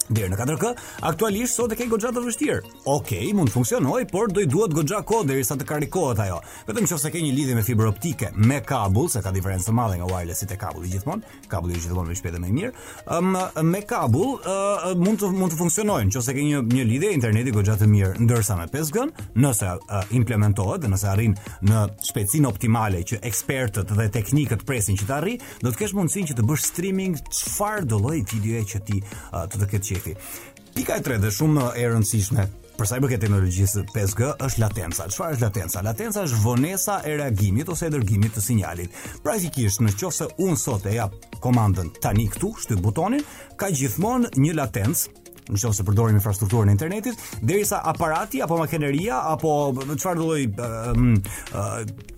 deri 0.10 0.30
në 0.34 0.38
4K, 0.40 0.72
aktualisht 1.06 1.58
sot 1.60 1.74
e 1.74 1.78
ke 1.78 1.86
goxha 1.92 2.10
të 2.14 2.24
vështirë. 2.26 2.60
Okej, 2.86 2.90
okay, 2.96 3.30
mund 3.38 3.50
të 3.52 3.56
funksionojë, 3.56 4.08
por 4.10 4.32
do 4.34 4.42
i 4.42 4.48
duhet 4.50 4.74
goxha 4.74 5.04
kohë 5.06 5.28
derisa 5.30 5.56
të 5.58 5.68
karikohet 5.70 6.22
ajo. 6.26 6.40
Vetëm 6.68 6.88
nëse 6.88 7.12
ke 7.14 7.22
një 7.26 7.34
lidhje 7.38 7.58
me 7.58 7.64
fibër 7.66 7.90
optike, 7.92 8.32
me 8.36 8.58
kabull, 8.66 9.10
se 9.12 9.22
ka 9.22 9.32
diferencë 9.36 9.70
të 9.70 9.76
madhe 9.78 10.00
nga 10.02 10.08
wirelessit 10.10 10.54
e 10.54 10.58
kabulli 10.62 10.90
gjithmonë, 10.96 11.36
kabulli 11.52 11.78
është 11.78 11.88
gjithmonë 11.88 12.10
më 12.10 12.16
i 12.16 12.22
shpejtë 12.22 12.42
më 12.42 12.50
i 12.50 12.56
mirë. 12.58 12.72
Ëm 13.20 13.30
um, 13.36 13.68
me 13.70 13.82
kabull 13.90 14.36
uh, 14.40 14.90
mund 14.98 15.22
të 15.22 15.30
mund 15.36 15.54
të 15.54 15.60
funksionojë 15.62 16.10
nëse 16.10 16.36
ke 16.40 16.48
një 16.48 16.64
një 16.74 16.88
lidhje 16.94 17.14
interneti 17.20 17.54
goxha 17.56 17.78
të 17.80 17.90
mirë, 17.94 18.26
ndërsa 18.26 18.58
me 18.60 18.68
5G, 18.74 19.06
nëse 19.46 19.74
uh, 19.76 20.10
implementohet 20.18 20.86
dhe 20.88 20.92
nëse 20.96 21.10
arrin 21.14 21.38
në 21.70 21.84
shpejtësinë 22.10 22.50
optimale 22.50 23.04
që 23.10 23.22
ekspertët 23.30 23.94
dhe 24.00 24.10
teknikët 24.18 24.66
presin 24.70 24.98
që 25.00 25.06
të 25.10 25.18
arrijë, 25.20 25.54
do 25.62 25.70
të 25.74 25.84
kesh 25.84 25.96
mundësinë 25.98 26.32
që 26.34 26.40
të 26.40 26.48
bësh 26.50 26.66
streaming 26.72 27.20
çfarë 27.30 27.86
do 27.92 28.02
lloji 28.04 28.26
videoje 28.34 28.66
që 28.74 28.84
ti 28.90 29.02
uh, 29.06 29.46
të 29.46 29.62
të 29.64 29.72
ketë 29.76 29.99
Pika 30.04 30.96
e 31.00 31.04
tretë 31.04 31.24
dhe 31.26 31.32
shumë 31.34 31.72
e 31.80 31.86
rëndësishme 31.92 32.46
për 32.80 32.88
sa 32.88 32.98
i 32.98 33.02
përket 33.04 33.24
teknologjisë 33.26 33.82
5G 33.92 34.28
është 34.46 34.62
latenca. 34.64 35.08
Çfarë 35.12 35.36
është 35.36 35.44
latenca? 35.46 35.82
Latenca 35.84 36.24
është 36.24 36.40
vonesa 36.46 37.00
e 37.04 37.16
reagimit 37.20 37.72
ose 37.74 37.90
e 37.90 37.92
dërgimit 37.92 38.38
të 38.38 38.44
sinjalit. 38.46 39.00
Praktikisht, 39.26 39.84
nëse 39.84 40.30
unë 40.46 40.60
sot 40.64 40.88
e 40.88 40.96
jap 40.96 41.18
komandën 41.44 41.92
tani 42.04 42.30
këtu, 42.32 42.54
shtyt 42.64 42.84
butonin, 42.86 43.26
ka 43.60 43.72
gjithmonë 43.76 44.32
një 44.40 44.56
latencë 44.62 45.29
nëse 45.50 45.84
përdorim 45.88 46.18
infrastrukturën 46.18 46.70
e 46.70 46.76
internetit, 46.76 47.20
derisa 47.42 47.82
aparati 47.90 48.42
apo 48.44 48.58
makineria 48.60 49.22
apo 49.34 49.72
çfarë 49.90 50.20
lloj 50.20 50.44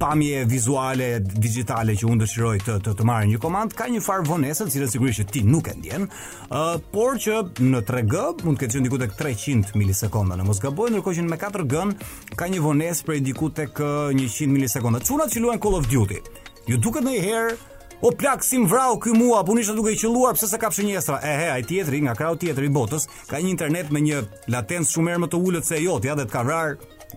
pamje 0.02 0.44
vizuale 0.50 1.08
digjitale 1.26 1.96
që 2.00 2.10
unë 2.10 2.24
dëshiroj 2.26 2.56
të 2.66 2.78
të, 2.86 2.96
të 3.00 3.08
marrë 3.08 3.32
një 3.34 3.42
komandë, 3.44 3.78
ka 3.78 3.90
një 3.92 4.02
farë 4.04 4.26
vonesë, 4.30 4.68
cilën 4.74 4.92
sigurisht 4.92 5.24
që 5.24 5.28
ti 5.32 5.42
nuk 5.48 5.70
e 5.72 5.76
ndjen, 5.80 6.08
uh, 6.10 6.76
por 6.94 7.20
që 7.22 7.40
në 7.62 7.82
3G 7.88 8.26
mund 8.44 8.58
të 8.58 8.66
ketë 8.66 8.76
qenë 8.78 8.90
diku 8.90 9.02
tek 9.02 9.16
300 9.20 9.78
milisekonda, 9.80 10.38
në 10.40 10.48
mos 10.48 10.62
gaboj, 10.64 10.92
ndërkohë 10.98 11.20
që 11.20 11.28
në 11.28 11.40
4G 11.46 11.88
ka 12.40 12.50
një 12.52 12.64
vonesë 12.66 13.08
prej 13.08 13.22
diku 13.30 13.52
tek 13.58 13.82
100 13.82 14.48
milisekonda. 14.52 15.00
Çunat 15.08 15.34
që 15.34 15.44
luajn 15.44 15.62
Call 15.64 15.80
of 15.82 15.90
Duty, 15.92 16.22
ju 16.70 16.78
duket 16.82 17.06
ndonjëherë 17.08 17.70
O 18.04 18.10
po 18.12 18.18
plak 18.18 18.44
si 18.44 18.58
mvrau 18.60 18.98
ky 19.00 19.10
mua, 19.14 19.44
po 19.46 19.54
nisha 19.56 19.74
duke 19.78 19.92
i 19.94 19.98
qelluar 19.98 20.34
pse 20.34 20.48
s'e 20.50 20.58
kap 20.58 20.74
shënjestra. 20.74 21.20
Ehe, 21.22 21.52
ai 21.54 21.62
tjetri 21.64 22.00
nga 22.02 22.16
krau 22.18 22.34
tjetri 22.34 22.66
i 22.66 22.72
botës 22.74 23.04
ka 23.30 23.38
një 23.38 23.52
internet 23.54 23.92
me 23.94 24.02
një 24.02 24.24
latencë 24.50 24.90
shumë 24.96 25.20
më 25.22 25.30
të 25.30 25.38
ulët 25.38 25.68
se 25.70 25.78
jot, 25.84 26.08
ja 26.10 26.16
dhe 26.18 26.26
të 26.26 26.34
ka 26.34 26.42
vrar 26.48 26.72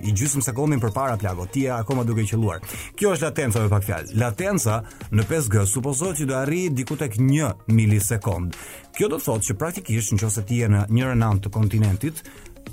i 0.04 0.12
gjysmë 0.12 0.44
sekondin 0.44 0.82
përpara 0.84 1.16
plagot. 1.16 1.54
Ti 1.56 1.62
akoma 1.78 2.04
duke 2.04 2.26
i 2.26 2.28
qelluar. 2.28 2.60
Kjo 3.00 3.14
është 3.16 3.30
latenca 3.30 3.64
me 3.64 3.72
pak 3.72 3.86
fjalë. 3.88 4.12
Latenca 4.20 4.82
në 5.08 5.24
5G 5.32 5.64
supozohet 5.72 6.20
që 6.20 6.28
do 6.28 6.36
arrijë 6.42 6.76
diku 6.82 7.00
tek 7.00 7.16
1 7.16 7.64
milisekond. 7.72 8.60
Kjo 9.00 9.08
do 9.14 9.22
thotë 9.24 9.50
që 9.54 9.60
praktikisht 9.64 10.12
nëse 10.20 10.44
ti 10.44 10.60
je 10.66 10.68
në 10.68 10.84
një 10.92 11.08
anë 11.14 11.40
të 11.46 11.54
kontinentit, 11.54 12.20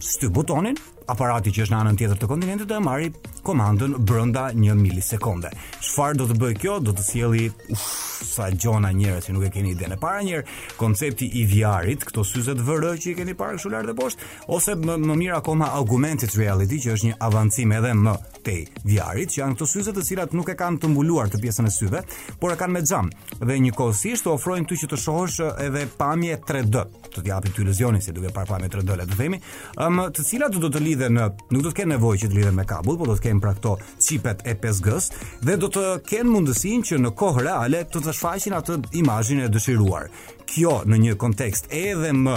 shty 0.01 0.27
butonin, 0.35 0.75
aparati 1.11 1.51
që 1.53 1.65
është 1.65 1.75
në 1.75 1.79
anën 1.83 1.97
tjetër 1.99 2.19
të 2.21 2.29
kontinentit 2.31 2.69
do 2.69 2.77
të 2.77 2.85
marrë 2.85 3.09
komandën 3.45 3.95
brenda 4.07 4.45
1 4.53 4.77
milisekonde. 4.79 5.49
Çfarë 5.81 6.19
do 6.21 6.27
të 6.29 6.37
bëjë 6.41 6.57
kjo? 6.61 6.75
Do 6.85 6.93
të 6.97 7.03
sjellë 7.03 7.47
uf 7.75 7.85
sa 8.31 8.47
gjona 8.53 8.93
njerëz 8.95 9.27
që 9.27 9.33
nuk 9.35 9.47
e 9.47 9.49
keni 9.51 9.73
idenë. 9.75 9.97
Para 9.99 10.21
njëherë 10.23 10.77
koncepti 10.79 11.27
i 11.41 11.43
VR-it, 11.51 12.05
këto 12.07 12.23
syze 12.25 12.53
të 12.55 12.67
VR 12.67 12.85
që 13.01 13.11
i 13.11 13.15
keni 13.17 13.35
parë 13.35 13.57
këtu 13.59 13.71
lart 13.73 13.89
dhe 13.89 13.95
poshtë, 13.97 14.27
ose 14.55 14.75
më, 14.77 14.95
më 15.01 15.17
mirë 15.23 15.37
akoma 15.41 15.71
augmented 15.81 16.37
reality 16.39 16.79
që 16.85 16.93
është 16.95 17.09
një 17.09 17.17
avancim 17.27 17.73
edhe 17.75 17.91
më 18.05 18.13
tej 18.45 18.61
VR-it, 18.87 19.33
që 19.35 19.41
janë 19.41 19.57
këto 19.57 19.67
syze 19.69 19.93
të 19.95 20.05
cilat 20.07 20.37
nuk 20.37 20.53
e 20.53 20.55
kanë 20.57 20.79
të 20.81 20.91
mbuluar 20.93 21.27
të 21.33 21.41
pjesën 21.43 21.67
e 21.69 21.73
syve, 21.75 22.03
por 22.41 22.53
e 22.53 22.57
kanë 22.61 22.75
me 22.77 22.85
xham 22.87 23.11
dhe 23.41 23.59
njëkohësisht 23.67 24.29
ofrojnë 24.31 24.69
ty 24.71 24.79
që 24.85 24.89
të 24.93 25.01
shohësh 25.03 25.41
edhe 25.67 25.83
pamje 25.99 26.39
3D, 26.47 26.85
të 27.11 27.25
japin 27.27 27.51
ty 27.53 27.65
iluzionin 27.65 28.01
se 28.05 28.15
duke 28.15 28.31
parë 28.37 28.53
pamje 28.53 28.71
3D, 28.77 28.95
le 29.01 29.09
të 29.11 29.19
themi, 29.25 29.41
um, 29.81 30.05
të 30.07 30.27
cilat 30.29 30.55
do 30.61 30.71
të 30.71 30.81
lidhë 30.85 31.00
lidhe 31.01 31.11
në, 31.13 31.29
nuk 31.51 31.63
do 31.65 31.71
të 31.71 31.81
kenë 31.81 31.93
nevojë 31.95 32.21
që 32.21 32.29
të 32.31 32.37
lidhen 32.37 32.57
me 32.57 32.65
kabull, 32.67 32.97
por 32.99 33.09
do 33.11 33.15
të 33.17 33.25
kenë 33.25 33.41
pra 33.43 33.55
këto 33.57 33.75
chipet 34.05 34.43
e 34.47 34.55
5G-s 34.61 35.25
dhe 35.47 35.57
do 35.61 35.69
të 35.73 35.85
kenë 36.09 36.31
mundësinë 36.35 36.87
që 36.91 37.01
në 37.03 37.13
kohë 37.19 37.45
reale 37.47 37.83
të 37.91 38.03
të 38.05 38.13
shfaqin 38.19 38.57
atë 38.59 38.77
imazhin 39.01 39.43
e 39.45 39.49
dëshiruar 39.51 40.07
kjo 40.51 40.71
në 40.89 40.97
një 41.01 41.13
kontekst 41.21 41.69
edhe 41.73 42.09
më 42.15 42.33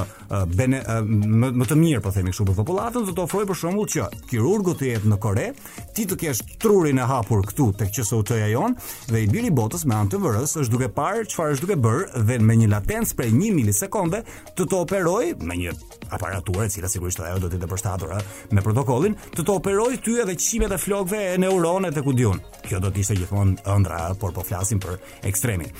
bene, 0.56 0.80
më, 1.06 1.48
më 1.58 1.66
të 1.68 1.76
mirë, 1.78 2.02
po 2.04 2.12
themi 2.14 2.30
kështu 2.32 2.44
për 2.52 2.56
popullatën, 2.60 3.06
do 3.08 3.14
të 3.16 3.24
ofrojë 3.24 3.48
për 3.50 3.58
shembull 3.58 3.88
që 3.90 4.06
kirurgu 4.30 4.74
të 4.78 4.88
jetë 4.92 5.10
në 5.10 5.18
Kore, 5.24 5.48
ti 5.96 6.04
të 6.10 6.18
kesh 6.22 6.40
trurin 6.62 7.00
e 7.02 7.06
hapur 7.10 7.42
këtu 7.48 7.66
tek 7.80 7.90
QSUT-ja 7.94 8.48
jon 8.52 8.76
dhe 9.10 9.22
i 9.24 9.28
biri 9.30 9.50
botës 9.54 9.86
me 9.88 9.96
anë 9.98 10.12
të 10.14 10.20
VR-s 10.22 10.58
është 10.62 10.74
duke 10.76 10.90
parë 10.94 11.24
çfarë 11.32 11.56
është 11.56 11.66
duke 11.68 11.78
bërë 11.86 12.22
dhe 12.30 12.38
me 12.44 12.56
një 12.60 12.70
latencë 12.76 13.18
prej 13.18 13.30
1 13.34 13.56
milisekonde 13.58 14.20
të 14.58 14.66
të 14.66 14.80
operojë 14.86 15.36
me 15.48 15.58
një 15.64 15.74
aparaturë 16.14 16.66
e 16.68 16.72
cila 16.76 16.90
sigurisht 16.92 17.22
ajo 17.24 17.40
do 17.42 17.50
të 17.50 17.58
jetë 17.60 17.70
përshtatur 17.72 18.14
me 18.54 18.62
protokollin, 18.66 19.16
të 19.34 19.42
të 19.48 19.56
operojë 19.60 20.02
ty 20.04 20.18
edhe 20.24 20.36
qimet 20.38 20.74
e 20.74 20.78
flokëve 20.82 21.22
e 21.32 21.38
neuronet 21.42 21.94
të 21.96 22.04
kudiun. 22.06 22.42
Kjo 22.68 22.80
do 22.84 22.92
të 22.92 23.02
ishte 23.06 23.16
gjithmonë 23.22 23.62
ëndra, 23.74 24.04
por 24.20 24.32
po 24.36 24.44
flasim 24.46 24.80
për 24.84 25.00
ekstremin. 25.28 25.72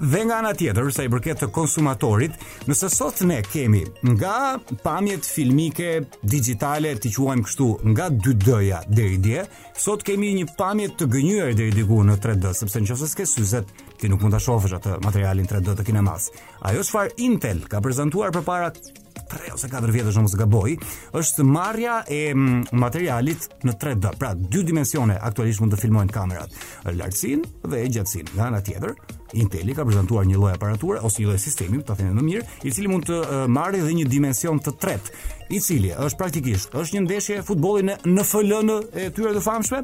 Dhe 0.00 0.22
nga 0.24 0.36
ana 0.40 0.54
tjetër, 0.56 0.86
sa 0.96 1.04
i 1.04 1.10
përket 1.12 1.42
të 1.42 1.46
konsumatorit, 1.52 2.32
nëse 2.64 2.88
sot 2.88 3.18
ne 3.28 3.42
kemi 3.44 3.82
nga 4.14 4.56
pamjet 4.84 5.26
filmike 5.28 6.00
digjitale, 6.24 6.94
ti 6.96 7.12
quajmë 7.12 7.44
kështu, 7.44 7.66
nga 7.92 8.06
2D-ja 8.08 8.78
deri 8.88 9.18
dje, 9.20 9.42
sot 9.76 10.00
kemi 10.08 10.30
një 10.38 10.46
pamje 10.56 10.88
të 11.02 11.10
gënjur 11.16 11.52
deri 11.58 11.76
diku 11.76 12.00
në 12.08 12.16
3D, 12.24 12.54
sepse 12.62 12.80
nëse 12.80 13.10
s'ke 13.12 13.28
syzet, 13.28 13.68
ti 14.00 14.08
nuk 14.08 14.24
mund 14.24 14.38
ta 14.38 14.40
shohësh 14.40 14.78
atë 14.78 14.96
materialin 15.04 15.50
3D 15.52 15.76
të 15.82 15.86
kinemas. 15.90 16.30
Ajo 16.64 16.80
çfarë 16.86 17.12
Intel 17.26 17.62
ka 17.68 17.84
prezantuar 17.84 18.32
përpara 18.32 18.72
3 18.80 19.52
ose 19.52 19.68
4 19.68 19.92
vjetësh 20.00 20.16
nëse 20.22 20.40
gaboj, 20.40 20.78
është 21.20 21.44
marrja 21.44 22.00
e 22.08 22.22
materialit 22.72 23.50
në 23.68 23.76
3D. 23.84 24.14
Pra, 24.16 24.32
dy 24.32 24.64
dimensione 24.64 25.20
aktualisht 25.20 25.60
mund 25.60 25.76
të 25.76 25.84
filmojnë 25.84 26.16
kamerat, 26.20 26.56
lartësinë 26.88 27.68
dhe 27.68 27.84
gjatësinë. 27.98 28.30
Nga 28.40 28.46
ana 28.48 28.64
tjetër, 28.64 28.96
Intel 29.38 29.70
ka 29.76 29.86
prezantuar 29.86 30.26
një 30.26 30.38
lloj 30.40 30.54
aparature 30.56 30.98
ose 31.06 31.22
një 31.22 31.28
lloj 31.30 31.38
sistemi, 31.40 31.80
ta 31.86 31.94
themi 31.98 32.14
më 32.18 32.24
mirë, 32.26 32.46
i 32.66 32.72
cili 32.74 32.90
mund 32.90 33.06
të 33.06 33.18
uh, 33.20 33.42
marrë 33.52 33.84
dhe 33.84 33.94
një 34.00 34.08
dimension 34.10 34.58
të 34.58 34.74
tretë, 34.82 35.18
i 35.50 35.60
cili 35.62 35.90
është 35.94 36.18
praktikisht 36.18 36.74
është 36.78 36.96
një 36.96 37.02
ndeshje 37.06 37.36
e 37.40 37.44
futbollit 37.46 37.86
në 37.90 37.96
NFL 38.06 38.60
në 38.66 38.76
e 39.04 39.08
tyre 39.14 39.32
të 39.34 39.42
famshme, 39.44 39.80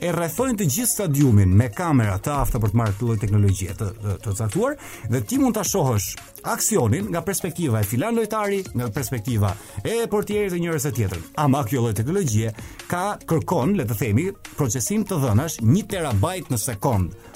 e 0.00 0.12
rrethojnë 0.16 0.58
të 0.60 0.68
gjithë 0.74 0.92
stadiumin 0.92 1.52
me 1.60 1.68
kamera 1.76 2.16
të 2.24 2.34
afta 2.40 2.60
për 2.62 2.72
të 2.72 2.80
marrë 2.80 2.94
këtë 2.96 3.04
lloj 3.08 3.18
teknologjie 3.20 3.74
të 3.76 3.88
të 4.24 4.34
caktuar 4.38 4.76
dhe 5.12 5.20
ti 5.28 5.38
mund 5.42 5.56
ta 5.58 5.64
shohësh 5.68 6.06
aksionin 6.54 7.10
nga 7.12 7.20
perspektiva 7.24 7.82
e 7.84 7.88
filan 7.88 8.16
lojtari, 8.16 8.62
nga 8.74 8.88
perspektiva 8.96 9.52
e 9.84 10.00
portierit 10.08 10.56
e 10.56 10.60
njërës 10.64 10.88
e 10.90 10.94
tjetër, 10.96 11.20
ama 11.44 11.60
kjo 11.68 11.84
lloj 11.84 11.96
teknologjie 12.00 12.54
ka 12.88 13.14
kërkon, 13.28 13.76
le 13.76 13.84
të 13.90 13.98
themi, 14.00 14.30
procesim 14.56 15.04
të 15.04 15.20
dhënash 15.24 15.60
1 15.64 15.88
terabajt 15.92 16.48
në 16.52 16.58
sekond 16.64 17.28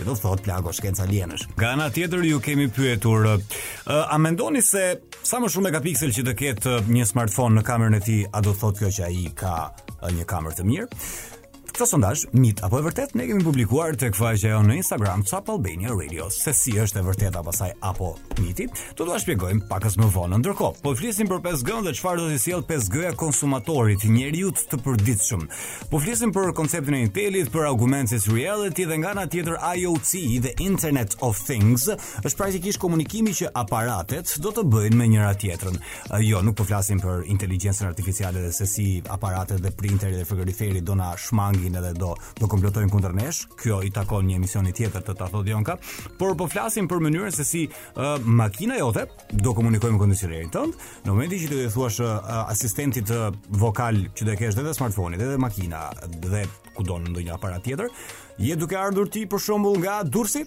që 0.00 0.06
do 0.08 0.14
thot 0.16 0.42
Plago 0.44 0.72
Shkenca 0.72 1.04
alienësh. 1.04 1.42
Nga 1.60 1.70
ana 1.76 1.86
tjetër 1.92 2.22
ju 2.30 2.38
kemi 2.44 2.68
pyetur, 2.72 3.26
a 3.86 4.18
mendoni 4.20 4.62
se 4.64 4.84
sa 5.22 5.40
më 5.42 5.50
shumë 5.52 5.68
megapiksel 5.68 6.14
që 6.16 6.24
të 6.30 6.36
ketë 6.42 6.76
një 6.88 7.08
smartphone 7.10 7.58
në 7.60 7.66
kamerën 7.68 7.98
e 7.98 8.02
tij, 8.06 8.22
a 8.32 8.40
do 8.46 8.54
thot 8.56 8.80
kjo 8.80 8.90
që 8.96 9.08
ai 9.10 9.26
ka 9.40 9.54
një 10.16 10.26
kamerë 10.30 10.60
të 10.62 10.68
mirë? 10.70 11.02
Kjo 11.80 11.86
sondazh 11.88 12.28
mit 12.36 12.60
apo 12.60 12.76
e 12.76 12.82
vërtet 12.84 13.14
ne 13.16 13.24
kemi 13.24 13.40
publikuar 13.40 13.94
tek 13.96 14.12
faqja 14.12 14.50
jonë 14.52 14.68
në 14.68 14.74
Instagram 14.82 15.22
Top 15.24 15.48
Albania 15.48 15.94
Radio. 15.96 16.26
Se 16.28 16.52
si 16.52 16.74
është 16.76 16.98
e 17.00 17.04
vërtet 17.06 17.36
apo 17.40 17.54
saj 17.56 17.70
apo 17.88 18.10
miti, 18.36 18.66
do 18.98 19.06
t'ua 19.08 19.16
shpjegojmë 19.22 19.64
pakës 19.70 19.96
më 19.96 20.10
vonë. 20.12 20.40
Ndërkohë, 20.42 20.76
po 20.84 20.92
flisim 21.00 21.30
për 21.30 21.40
5G 21.46 21.78
dhe 21.86 21.94
çfarë 21.96 22.20
do 22.20 22.26
të 22.34 22.40
sjell 22.42 22.66
5G-ja 22.68 23.12
konsumatorit, 23.16 24.04
njeriu 24.12 24.50
të 24.52 24.76
përditshëm. 24.84 25.46
Po 25.88 26.02
flisim 26.04 26.34
për 26.36 26.52
konceptin 26.58 26.98
e 26.98 27.00
Intelit, 27.06 27.48
për 27.54 27.70
augmented 27.70 28.28
reality 28.28 28.84
dhe 28.84 29.00
nga 29.00 29.14
ana 29.16 29.24
tjetër 29.32 29.56
IoT 29.78 30.12
dhe 30.44 30.52
Internet 30.66 31.16
of 31.24 31.40
Things, 31.48 31.88
është 32.20 32.36
praktikisht 32.42 32.80
komunikimi 32.84 33.32
që 33.40 33.54
aparatet 33.62 34.34
do 34.44 34.52
të 34.52 34.66
bëjnë 34.68 35.00
me 35.00 35.08
njëra 35.14 35.32
tjetrën. 35.40 35.80
Jo, 36.28 36.44
nuk 36.44 36.60
po 36.60 36.68
flasim 36.68 37.00
për 37.00 37.24
inteligjencën 37.38 37.88
artificiale 37.88 38.44
dhe 38.44 38.52
se 38.52 38.68
si 38.68 38.90
aparatet 39.08 39.64
dhe 39.64 39.72
printeri 39.72 40.20
dhe 40.20 40.28
frigoriferi 40.28 40.84
do 40.84 40.94
na 41.00 41.14
shmangin 41.16 41.69
Jonkin 41.70 41.84
edhe 41.84 42.00
do 42.00 42.14
do 42.40 42.48
komplotojnë 42.48 42.90
kundër 42.90 43.12
nesh. 43.14 43.44
Kjo 43.60 43.80
i 43.84 43.90
takon 43.94 44.26
një 44.26 44.38
emisioni 44.40 44.72
tjetër 44.74 45.02
të 45.06 45.14
ta 45.18 45.26
thot 45.30 45.46
Jonka, 45.48 45.76
por 46.18 46.34
po 46.40 46.46
flasim 46.50 46.88
për 46.90 47.00
mënyrën 47.04 47.34
se 47.34 47.44
si 47.46 47.62
uh, 47.96 48.16
makina 48.24 48.78
jote 48.78 49.06
do 49.32 49.52
komunikojë 49.54 49.92
me 49.94 49.98
kondicionerin 50.00 50.50
tënd 50.50 50.74
në 51.04 51.10
momentin 51.14 51.44
që 51.44 51.50
ti 51.52 51.60
do 51.64 51.68
thuash 51.74 52.00
uh, 52.00 52.46
asistentit 52.50 53.10
uh, 53.14 53.30
vokal 53.62 54.02
që 54.18 54.24
do 54.26 54.32
e 54.32 54.36
kesh 54.40 54.58
edhe 54.58 54.74
smartphone 54.74 55.16
edhe 55.18 55.36
makina 55.40 55.84
dhe 56.06 56.44
kudo 56.76 56.98
në 57.04 57.12
ndonjë 57.12 57.34
aparat 57.36 57.64
tjetër, 57.66 57.88
je 58.40 58.56
duke 58.56 58.76
ardhur 58.80 59.10
ti 59.12 59.26
për 59.28 59.42
shembull 59.44 59.78
nga 59.82 60.00
Durrësi 60.06 60.42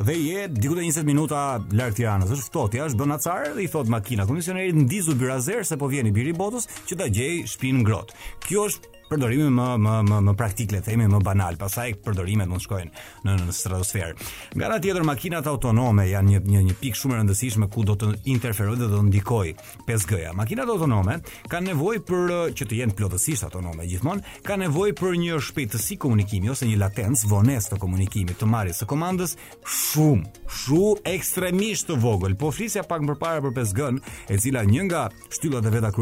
dhe 0.00 0.14
je 0.18 0.46
diku 0.50 0.74
te 0.74 0.82
20 0.84 1.04
minuta 1.06 1.40
larg 1.70 1.94
Tiranës, 1.94 2.32
është 2.34 2.48
ftohtë, 2.50 2.80
është 2.88 2.98
bën 2.98 3.14
acar 3.14 3.52
dhe 3.54 3.62
i 3.64 3.68
thot 3.70 3.92
makina 3.92 4.26
kondicionerit 4.26 4.74
ndizu 4.74 5.14
byrazer 5.20 5.62
se 5.68 5.78
po 5.78 5.88
vjen 5.92 6.10
i 6.10 6.16
biri 6.16 6.34
botës 6.34 6.66
që 6.88 6.98
ta 6.98 7.06
gjej 7.18 7.44
shpinën 7.52 7.84
ngrohtë. 7.84 8.18
Kjo 8.48 8.66
është 8.70 8.93
përdorimi 9.14 9.46
më 9.54 9.66
më 9.78 9.94
më 10.08 10.20
më 10.26 10.32
praktik 10.38 10.72
le 10.74 10.80
të 10.82 10.88
themi 10.92 11.06
më 11.10 11.18
banal. 11.24 11.56
Pastaj 11.60 11.92
përdorimet 12.04 12.48
mund 12.50 12.62
shkojnë 12.64 12.90
në 13.26 13.34
në 13.44 13.52
stratosferë. 13.54 14.14
Nga 14.58 14.66
ana 14.66 14.78
tjetër 14.82 15.04
makinat 15.06 15.46
autonome 15.50 16.08
janë 16.10 16.32
një 16.34 16.40
një 16.50 16.62
një 16.68 16.76
pikë 16.80 16.98
shumë 17.00 17.14
e 17.14 17.18
rëndësishme 17.20 17.68
ku 17.72 17.84
do 17.86 17.94
të 18.00 18.08
interferojë 18.34 18.78
dhe 18.82 18.88
do 18.90 19.00
të 19.00 19.08
ndikojë 19.10 19.54
5G-ja. 19.88 20.32
Makinat 20.40 20.72
autonome 20.74 21.18
kanë 21.52 21.70
nevojë 21.72 22.02
për 22.08 22.22
uh, 22.24 22.46
që 22.56 22.66
të 22.70 22.80
jenë 22.80 22.96
plotësisht 22.98 23.46
autonome 23.46 23.86
gjithmonë, 23.90 24.24
kanë 24.46 24.66
nevojë 24.66 24.96
për 25.02 25.18
një 25.22 25.38
shpejtësi 25.48 25.98
komunikimi 26.02 26.50
ose 26.54 26.66
një 26.68 26.80
latencë 26.82 27.30
vonesë 27.30 27.74
të 27.74 27.80
komunikimit 27.84 28.40
të 28.40 28.50
marrjes 28.50 28.82
së 28.82 28.88
komandës 28.90 29.36
shumë, 29.62 30.44
shumë 30.62 31.14
ekstremisht 31.14 31.88
të 31.92 32.00
vogël. 32.02 32.34
Po 32.40 32.50
flisja 32.54 32.82
pak 32.88 33.04
më 33.06 33.18
parë 33.22 33.44
për 33.46 33.56
5G-n, 33.60 34.02
e 34.32 34.40
cila 34.42 34.64
një 34.68 34.88
nga 34.88 35.06
shtyllat 35.28 35.70
e 35.70 35.74
veta 35.76 35.92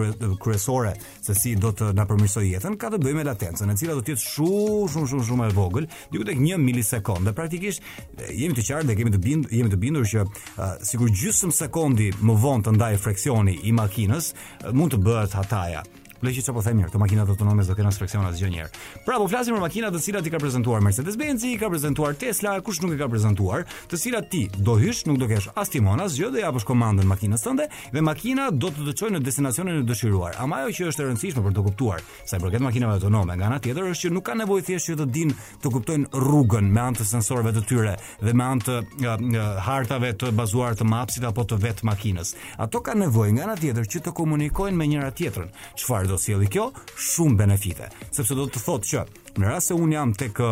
kryesore 0.42 0.96
se 1.22 1.36
si 1.38 1.54
do 1.58 1.72
të 1.76 1.92
na 1.98 2.06
përmirësojë 2.08 2.52
jetën, 2.56 2.78
ka 2.80 2.90
të 2.92 3.01
të 3.02 3.24
latencën, 3.26 3.70
e 3.72 3.76
cila 3.78 3.94
do 3.96 4.02
të 4.04 4.12
jetë 4.14 4.22
shumë 4.22 4.88
shumë 4.92 5.08
shumë 5.10 5.26
shumë 5.28 5.46
e 5.48 5.54
vogël, 5.56 5.86
diku 6.12 6.26
tek 6.26 6.38
1 6.38 6.62
milisekond. 6.62 7.26
Dhe 7.26 7.34
praktikisht 7.34 7.82
jemi 8.30 8.54
të 8.58 8.66
qartë 8.68 8.90
dhe 8.90 8.98
kemi 9.00 9.14
të 9.16 9.20
bind, 9.24 9.50
jemi 9.50 9.72
të 9.72 9.80
bindur 9.84 10.06
që 10.06 10.24
uh, 10.24 10.62
sikur 10.86 11.10
gjysmë 11.10 11.54
sekondi 11.56 12.12
më 12.22 12.38
vonë 12.44 12.66
të 12.68 12.76
ndajë 12.78 13.02
freksioni 13.04 13.58
i 13.70 13.74
makinës, 13.78 14.32
uh, 14.62 14.70
mund 14.72 14.94
të 14.94 15.02
bëhet 15.06 15.34
hataja. 15.40 15.82
Le 16.22 16.30
të 16.30 16.52
po 16.54 16.62
themi, 16.62 16.84
këto 16.86 17.00
makina 17.02 17.24
autonome 17.26 17.64
do 17.66 17.74
të 17.74 17.80
kenë 17.80 17.88
aspektion 17.90 18.22
asgjë 18.28 18.48
njëherë. 18.52 18.82
Pra 19.02 19.16
po 19.18 19.24
flasim 19.26 19.56
për 19.56 19.62
makina 19.64 19.88
të 19.90 19.98
cilat 20.04 20.26
i 20.28 20.30
ka 20.30 20.38
prezantuar 20.38 20.78
Mercedes-Benz, 20.86 21.42
i 21.50 21.56
ka 21.58 21.66
prezantuar 21.70 22.14
Tesla, 22.14 22.52
kush 22.62 22.78
nuk 22.84 22.92
e 22.94 22.98
ka 23.00 23.08
prezantuar, 23.10 23.64
të 23.90 23.98
cilat 23.98 24.28
ti 24.30 24.42
do 24.62 24.76
hysh, 24.78 25.00
nuk 25.10 25.18
do 25.18 25.26
kesh 25.26 25.48
as 25.58 25.72
timon 25.74 25.98
as 26.04 26.14
gjë, 26.14 26.28
do 26.36 26.40
japësh 26.44 26.66
komandën 26.68 27.10
makinës 27.10 27.42
tënde 27.42 27.66
dhe 27.96 28.02
makina 28.06 28.50
do 28.54 28.70
të 28.70 28.86
të 28.86 28.94
çojë 29.00 29.14
në 29.16 29.22
destinacionin 29.26 29.80
e 29.80 29.86
dëshiruar. 29.88 30.36
Amba 30.44 30.60
ajo 30.68 30.76
që 30.78 30.92
është 30.92 31.02
e 31.02 31.08
rëndësishme 31.10 31.42
për 31.48 31.56
të 31.56 31.64
kuptuar, 31.66 32.06
sa 32.30 32.38
i 32.38 32.42
përket 32.46 32.62
makinave 32.68 33.00
autonome, 33.00 33.34
nga 33.42 33.50
ana 33.50 33.58
tjetër 33.58 33.90
është 33.90 34.08
që 34.08 34.14
nuk 34.14 34.26
ka 34.30 34.38
nevojë 34.38 34.66
thjesht 34.70 34.92
që 34.92 34.96
të 35.02 35.08
din 35.18 35.34
të 35.64 35.74
kuptojnë 35.74 36.22
rrugën 36.22 36.70
me 36.70 36.84
anë 36.86 37.02
të 37.02 37.08
sensorëve 37.10 37.54
të 37.58 37.64
tyre 37.72 37.96
dhe 38.22 38.36
me 38.38 38.46
anë 38.46 38.68
të 38.68 38.78
nga, 39.02 39.16
nga, 39.34 39.48
hartave 39.72 40.14
të 40.22 40.30
bazuar 40.38 40.78
të 40.78 40.86
mapsit 40.94 41.26
apo 41.26 41.42
të 41.50 41.58
vet 41.66 41.82
makinës. 41.90 42.36
Ato 42.62 42.78
kanë 42.86 43.08
nevojë 43.08 43.34
nga 43.40 43.48
ana 43.50 43.58
tjetër 43.64 43.90
që 43.96 44.04
të 44.06 44.14
komunikojnë 44.22 44.78
me 44.78 44.86
njëra 44.94 45.10
tjetrën. 45.18 45.50
Çfarë 45.74 46.10
do 46.12 46.20
të 46.20 46.26
sjellë 46.26 46.48
kjo 46.52 46.64
shumë 47.10 47.38
benefite, 47.44 47.88
sepse 48.12 48.36
do 48.38 48.44
të 48.50 48.62
thotë 48.66 48.90
që 48.90 49.06
në 49.40 49.48
rast 49.48 49.72
se 49.72 49.78
un 49.80 49.92
jam 49.94 50.12
tek 50.16 50.42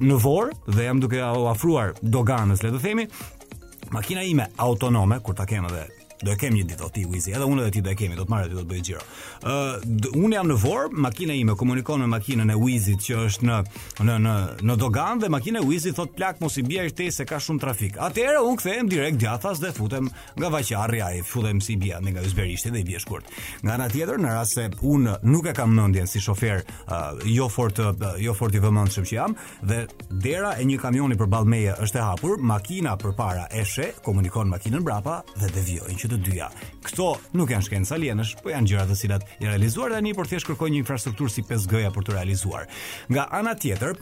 në 0.00 0.18
vor 0.22 0.52
dhe 0.68 0.86
jam 0.88 1.00
duke 1.02 1.20
u 1.40 1.48
afruar 1.50 1.96
doganës, 2.14 2.62
le 2.66 2.72
të 2.76 2.82
themi, 2.84 3.06
makina 3.96 4.24
ime 4.32 4.50
autonome 4.60 5.20
kur 5.24 5.34
ta 5.38 5.48
kem 5.50 5.66
edhe 5.70 5.88
Do 6.22 6.34
e 6.34 6.36
kem 6.36 6.52
një 6.54 6.66
ditë 6.68 6.84
oti 6.84 7.02
Wizi, 7.08 7.32
edhe 7.32 7.46
unë 7.48 7.64
dhe 7.66 7.70
ti 7.72 7.80
do 7.84 7.92
e 7.92 7.96
kemi, 7.96 8.16
do 8.18 8.26
të 8.26 8.34
marrë 8.34 8.48
ti 8.50 8.56
do 8.58 8.64
të 8.64 8.70
bëj 8.70 8.80
xhiro. 8.84 9.04
Ë 9.40 9.54
uh, 9.80 10.16
unë 10.20 10.36
jam 10.36 10.48
në 10.50 10.56
Vor, 10.60 10.92
makina 11.00 11.32
ime 11.36 11.54
komunikon 11.56 12.02
me 12.04 12.08
makinën 12.12 12.52
e 12.52 12.56
Wizit 12.60 13.00
që 13.00 13.20
është 13.30 13.46
në 13.48 13.60
në 14.06 14.16
në 14.26 14.34
në 14.68 14.76
dogan 14.82 15.22
dhe 15.22 15.30
makina 15.32 15.62
e 15.62 15.64
Wizit 15.64 15.96
thot 15.96 16.12
plak 16.18 16.40
mos 16.44 16.58
i 16.60 16.64
bjerë 16.66 16.92
te 16.98 17.06
se 17.10 17.24
ka 17.24 17.38
shumë 17.40 17.62
trafik. 17.64 17.96
Atëherë 17.96 18.42
unë 18.50 18.60
kthehem 18.60 18.90
direkt 18.92 19.18
djathas 19.22 19.62
dhe 19.64 19.72
futem 19.76 20.10
nga 20.36 20.50
vaqarri 20.52 21.00
ai, 21.06 21.22
futem 21.24 21.60
si 21.64 21.78
bia 21.80 22.00
me 22.04 22.12
nga 22.12 22.24
Uzberishti 22.26 22.70
dhe 22.74 22.82
i 22.82 22.84
vjesh 22.90 23.02
shkurt 23.06 23.24
Nga 23.62 23.74
ana 23.78 23.88
tjetër 23.88 24.20
në 24.20 24.34
rast 24.36 24.58
se 24.60 24.66
unë 24.80 25.16
nuk 25.24 25.48
e 25.50 25.54
kam 25.56 25.72
mendjen 25.76 26.06
si 26.08 26.20
shofer 26.20 26.60
uh, 26.60 27.16
jo 27.24 27.48
fort 27.48 27.80
uh, 27.80 27.94
jo 28.20 28.34
fort 28.36 28.54
i 28.54 28.60
vëmendshëm 28.62 29.08
që 29.08 29.16
jam 29.16 29.34
dhe 29.64 29.80
dera 30.10 30.52
e 30.60 30.68
një 30.68 30.76
kamioni 30.84 31.16
përballë 31.18 31.48
meje 31.48 31.78
është 31.86 31.98
e 31.98 32.04
hapur, 32.10 32.36
makina 32.44 32.98
përpara 33.00 33.48
e 33.50 33.64
she 33.64 33.92
komunikon 34.04 34.50
makinën 34.52 34.84
brapa 34.84 35.22
dhe 35.40 35.48
devijojnë 35.56 36.08
të 36.10 36.18
dyja. 36.26 36.48
Kto 36.84 37.12
nuk 37.36 37.52
janë 37.52 37.66
shkenca 37.68 37.96
alienësh, 37.98 38.34
po 38.40 38.50
janë 38.52 38.70
gjëra 38.72 38.86
të 38.88 38.96
cilat 38.96 39.28
i 39.42 39.48
realizuar 39.48 39.92
tani 39.94 40.14
por 40.16 40.28
thjesht 40.30 40.48
kërkojnë 40.48 40.74
një 40.78 40.82
infrastrukturë 40.82 41.34
si 41.34 41.44
5G-ja 41.46 41.90
për 41.94 42.06
të 42.08 42.14
realizuar. 42.16 42.64
Nga 43.12 43.26
ana 43.40 43.52
tjetër, 43.60 43.98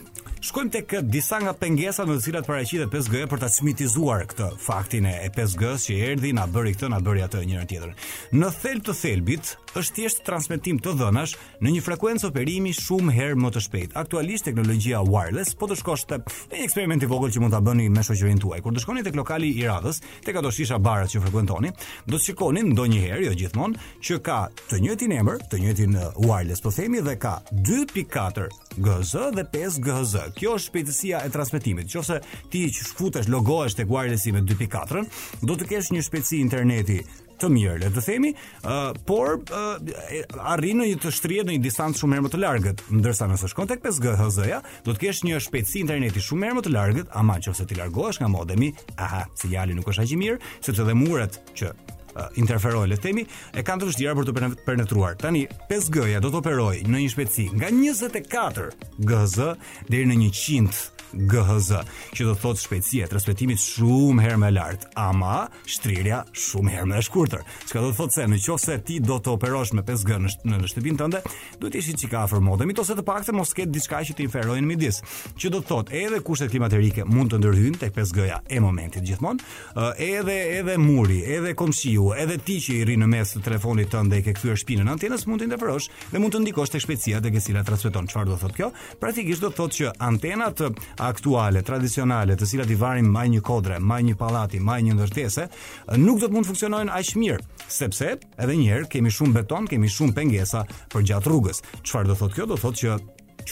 shkojmë 0.47 0.71
tek 0.77 0.93
disa 1.11 1.41
nga 1.43 1.51
pengesat 1.59 2.07
në 2.07 2.15
të 2.19 2.25
cilat 2.29 2.47
paraqitet 2.47 2.93
5G-ja 2.93 3.29
për 3.29 3.43
ta 3.43 3.49
çmitizuar 3.51 4.23
këtë 4.31 4.47
faktin 4.63 5.09
e 5.09 5.15
5G-s 5.35 5.89
që 5.89 5.97
erdhi 6.13 6.31
na 6.37 6.45
bëri 6.49 6.73
këtë, 6.77 6.89
na 6.93 7.01
bëri 7.03 7.25
atë 7.27 7.43
njëra 7.49 7.67
tjetër. 7.69 7.93
Në 8.39 8.51
thelb 8.63 8.87
të 8.87 8.95
thelbit 9.01 9.51
është 9.77 9.97
thjesht 9.99 10.23
transmetim 10.25 10.79
të 10.81 10.95
dhënash 10.99 11.35
në 11.61 11.75
një 11.75 11.81
frekuencë 11.85 12.29
operimi 12.31 12.71
shumë 12.73 13.13
herë 13.13 13.37
më 13.43 13.51
të 13.57 13.63
shpejtë. 13.67 13.97
Aktualisht 14.01 14.47
teknologjia 14.47 15.03
wireless 15.05 15.53
po 15.59 15.67
të 15.69 15.77
shkosh 15.83 16.07
te 16.09 16.21
një 16.55 16.63
eksperiment 16.65 17.03
i 17.05 17.11
vogël 17.11 17.35
që 17.35 17.43
mund 17.43 17.53
ta 17.53 17.59
bëni 17.61 17.89
me 17.93 18.01
shoqërinë 18.07 18.41
tuaj. 18.41 18.63
Kur 18.65 18.73
të 18.73 18.85
shkoni 18.87 19.05
tek 19.05 19.19
lokali 19.19 19.51
i 19.59 19.67
radhës, 19.67 19.99
tek 20.25 20.39
ato 20.39 20.49
shisha 20.55 20.79
barat 20.81 21.11
që 21.13 21.21
frekuentoni, 21.27 21.73
do 22.07 22.17
të 22.17 22.27
shikoni 22.29 22.61
ndonjëherë 22.71 23.25
jo 23.27 23.33
gjithmonë 23.43 23.81
që 24.05 24.17
ka 24.25 24.37
të 24.71 24.79
njëjtin 24.83 25.13
emër, 25.19 25.39
të 25.51 25.59
njëjtin 25.63 25.95
wireless 26.25 26.63
po 26.63 26.71
themi 26.73 27.01
dhe 27.05 27.15
ka 27.19 27.37
2.4 27.51 28.49
GHz 28.77 29.15
dhe 29.35 29.45
5 29.55 29.79
GHz. 29.85 30.13
Kjo 30.37 30.55
është 30.57 30.69
shpejtësia 30.71 31.23
e 31.25 31.33
transmetimit. 31.33 31.91
Nëse 31.99 32.19
ti 32.51 32.65
që 32.75 32.85
futesh 32.95 33.27
logohesh 33.29 33.75
tek 33.79 33.89
wireless-i 33.91 34.31
me 34.31 34.43
2.4, 34.45 35.03
do 35.43 35.55
të 35.57 35.69
kesh 35.73 35.91
një 35.95 36.05
shpejtësi 36.05 36.39
interneti 36.43 37.01
të 37.39 37.49
mirë, 37.53 37.75
le 37.83 37.89
të 37.93 38.01
themi, 38.03 38.31
uh, 38.67 38.91
por 39.07 39.37
uh, 39.49 40.49
arrin 40.51 40.81
në 40.81 40.89
një 40.91 40.99
të 41.03 41.11
shtrihet 41.15 41.47
në 41.47 41.55
një 41.57 41.63
distancë 41.67 42.01
shumë 42.03 42.17
herë 42.17 42.25
më 42.27 42.33
të 42.33 42.41
largët. 42.43 42.83
Ndërsa 42.93 43.29
nëse 43.33 43.51
shkon 43.53 43.69
tek 43.71 43.83
5G 43.85 44.13
HZ-ja, 44.19 44.61
do 44.85 44.95
të 44.95 45.05
kesh 45.05 45.21
një 45.27 45.39
shpejtësi 45.47 45.83
interneti 45.85 46.23
shumë 46.25 46.49
herë 46.49 46.57
më 46.59 46.65
të 46.67 46.73
largët, 46.75 47.13
ama 47.21 47.39
nëse 47.39 47.67
ti 47.69 47.79
largohesh 47.79 48.19
nga 48.23 48.31
modemi, 48.33 48.73
aha, 48.99 49.25
sinjali 49.39 49.77
nuk 49.77 49.87
është 49.93 50.05
aq 50.05 50.15
i 50.15 50.19
mirë, 50.25 50.41
sepse 50.65 50.85
dhe 50.87 50.97
muret 50.99 51.39
që 51.57 51.73
uh, 52.15 52.21
eh, 52.23 52.27
interferoj 52.41 52.87
le 52.91 52.97
të 52.99 53.03
themi, 53.09 53.25
e 53.53 53.63
kanë 53.65 53.83
të 53.83 53.89
vështira 53.89 54.15
për 54.17 54.29
të 54.29 54.51
penetruar. 54.67 55.17
Tani 55.19 55.45
5G-ja 55.69 56.21
do 56.23 56.31
të 56.33 56.41
operojë 56.43 56.85
në 56.87 57.03
një 57.05 57.09
shpejtësi 57.15 57.49
nga 57.57 57.69
24 57.75 58.69
GHz 59.09 59.39
deri 59.89 60.07
në 60.09 60.29
100 60.29 60.87
GHz, 61.11 61.71
që 62.13 62.25
do 62.27 62.35
të 62.37 62.41
thotë 62.43 62.61
shpejtësi 62.67 62.99
e 63.01 63.05
transmetimit 63.09 63.57
shumë 63.57 64.21
herë 64.27 64.39
më 64.43 64.49
lart, 64.53 64.59
lartë, 64.83 64.91
ama 65.01 65.37
shtrirja 65.65 66.19
shumë 66.37 66.75
herë 66.75 66.85
më 66.91 66.99
e 66.99 67.05
shkurtër. 67.07 67.41
Çka 67.65 67.81
do 67.81 67.89
të 67.89 67.97
thotë 67.97 68.13
se 68.19 68.27
në 68.29 68.37
qoftë 68.43 68.67
se 68.69 68.75
ti 68.85 68.99
do 69.01 69.17
të 69.17 69.31
operosh 69.39 69.71
me 69.73 69.81
5G 69.87 70.19
në, 70.21 70.29
sh 70.29 70.45
në 70.45 70.69
shtëpinë 70.69 70.99
tënde, 71.01 71.23
duhet 71.57 71.73
të 71.73 71.79
ishit 71.81 72.01
çika 72.03 72.21
afër 72.27 72.43
modemit 72.45 72.77
ose 72.83 72.93
të 72.93 73.05
paktën 73.07 73.37
mos 73.39 73.55
ke 73.57 73.65
diçka 73.65 74.03
që 74.05 74.17
të 74.19 74.25
interferojë 74.27 74.61
në 74.61 74.69
midis. 74.69 75.01
Që 75.33 75.49
do 75.55 75.63
të 75.63 75.69
thotë 75.71 75.97
edhe 76.03 76.19
kushtet 76.27 76.53
klimatike 76.53 77.07
mund 77.09 77.33
të 77.33 77.41
ndërhyjnë 77.41 77.81
tek 77.87 77.97
5G-ja 77.97 78.37
e 78.45 78.61
momentit 78.61 79.09
gjithmonë, 79.09 79.41
eh, 79.73 80.05
edhe 80.21 80.37
edhe 80.59 80.77
muri, 80.77 81.23
edhe 81.25 81.55
komshi, 81.57 81.95
ju, 81.99 82.07
edhe 82.21 82.37
ti 82.45 82.55
që 82.63 82.75
i 82.79 82.85
rinë 82.89 83.03
në 83.05 83.09
mes 83.11 83.33
të 83.35 83.41
telefonit 83.45 83.91
të 83.91 84.01
ndë 84.07 84.17
e 84.19 84.23
ke 84.25 84.33
kthyer 84.37 84.57
shpinë 84.59 84.85
në 84.87 84.93
antenës, 84.95 85.25
mund 85.29 85.43
të 85.43 85.49
ndeferosh 85.51 85.89
dhe 86.13 86.21
mund 86.21 86.33
të 86.35 86.41
ndikosh 86.45 86.71
të 86.73 86.81
shpecia 86.83 87.19
dhe 87.23 87.31
gësila 87.33 87.63
transmeton. 87.67 88.07
Çfarë 88.11 88.31
do 88.31 88.37
thot 88.41 88.55
kjo? 88.55 88.69
Praktikisht 89.01 89.43
do 89.43 89.51
thot 89.59 89.75
që 89.75 89.91
antenat 90.07 90.63
aktuale, 91.09 91.61
tradicionale, 91.67 92.37
të 92.39 92.49
cilat 92.53 92.71
i 92.73 92.79
varin 92.79 93.11
maj 93.11 93.27
një 93.35 93.43
kodre, 93.49 93.79
maj 93.79 93.99
një 94.07 94.17
palati, 94.21 94.61
maj 94.63 94.79
një 94.87 94.97
ndërtese, 94.99 95.47
nuk 96.01 96.23
do 96.23 96.29
të 96.31 96.37
mund 96.39 96.49
funksionojnë 96.49 96.95
aq 96.99 97.13
mirë, 97.19 97.43
sepse 97.67 98.15
edhe 98.19 98.57
njëherë 98.63 98.89
kemi 98.95 99.11
shumë 99.19 99.41
beton, 99.41 99.67
kemi 99.69 99.91
shumë 99.95 100.15
pengesa 100.17 100.63
për 100.93 101.07
gjatë 101.11 101.29
rrugës. 101.33 101.63
Çfarë 101.83 102.13
do 102.13 102.19
thot 102.23 102.35
kjo? 102.37 102.49
Do 102.53 102.57
thotë 102.59 102.83
që 102.85 102.99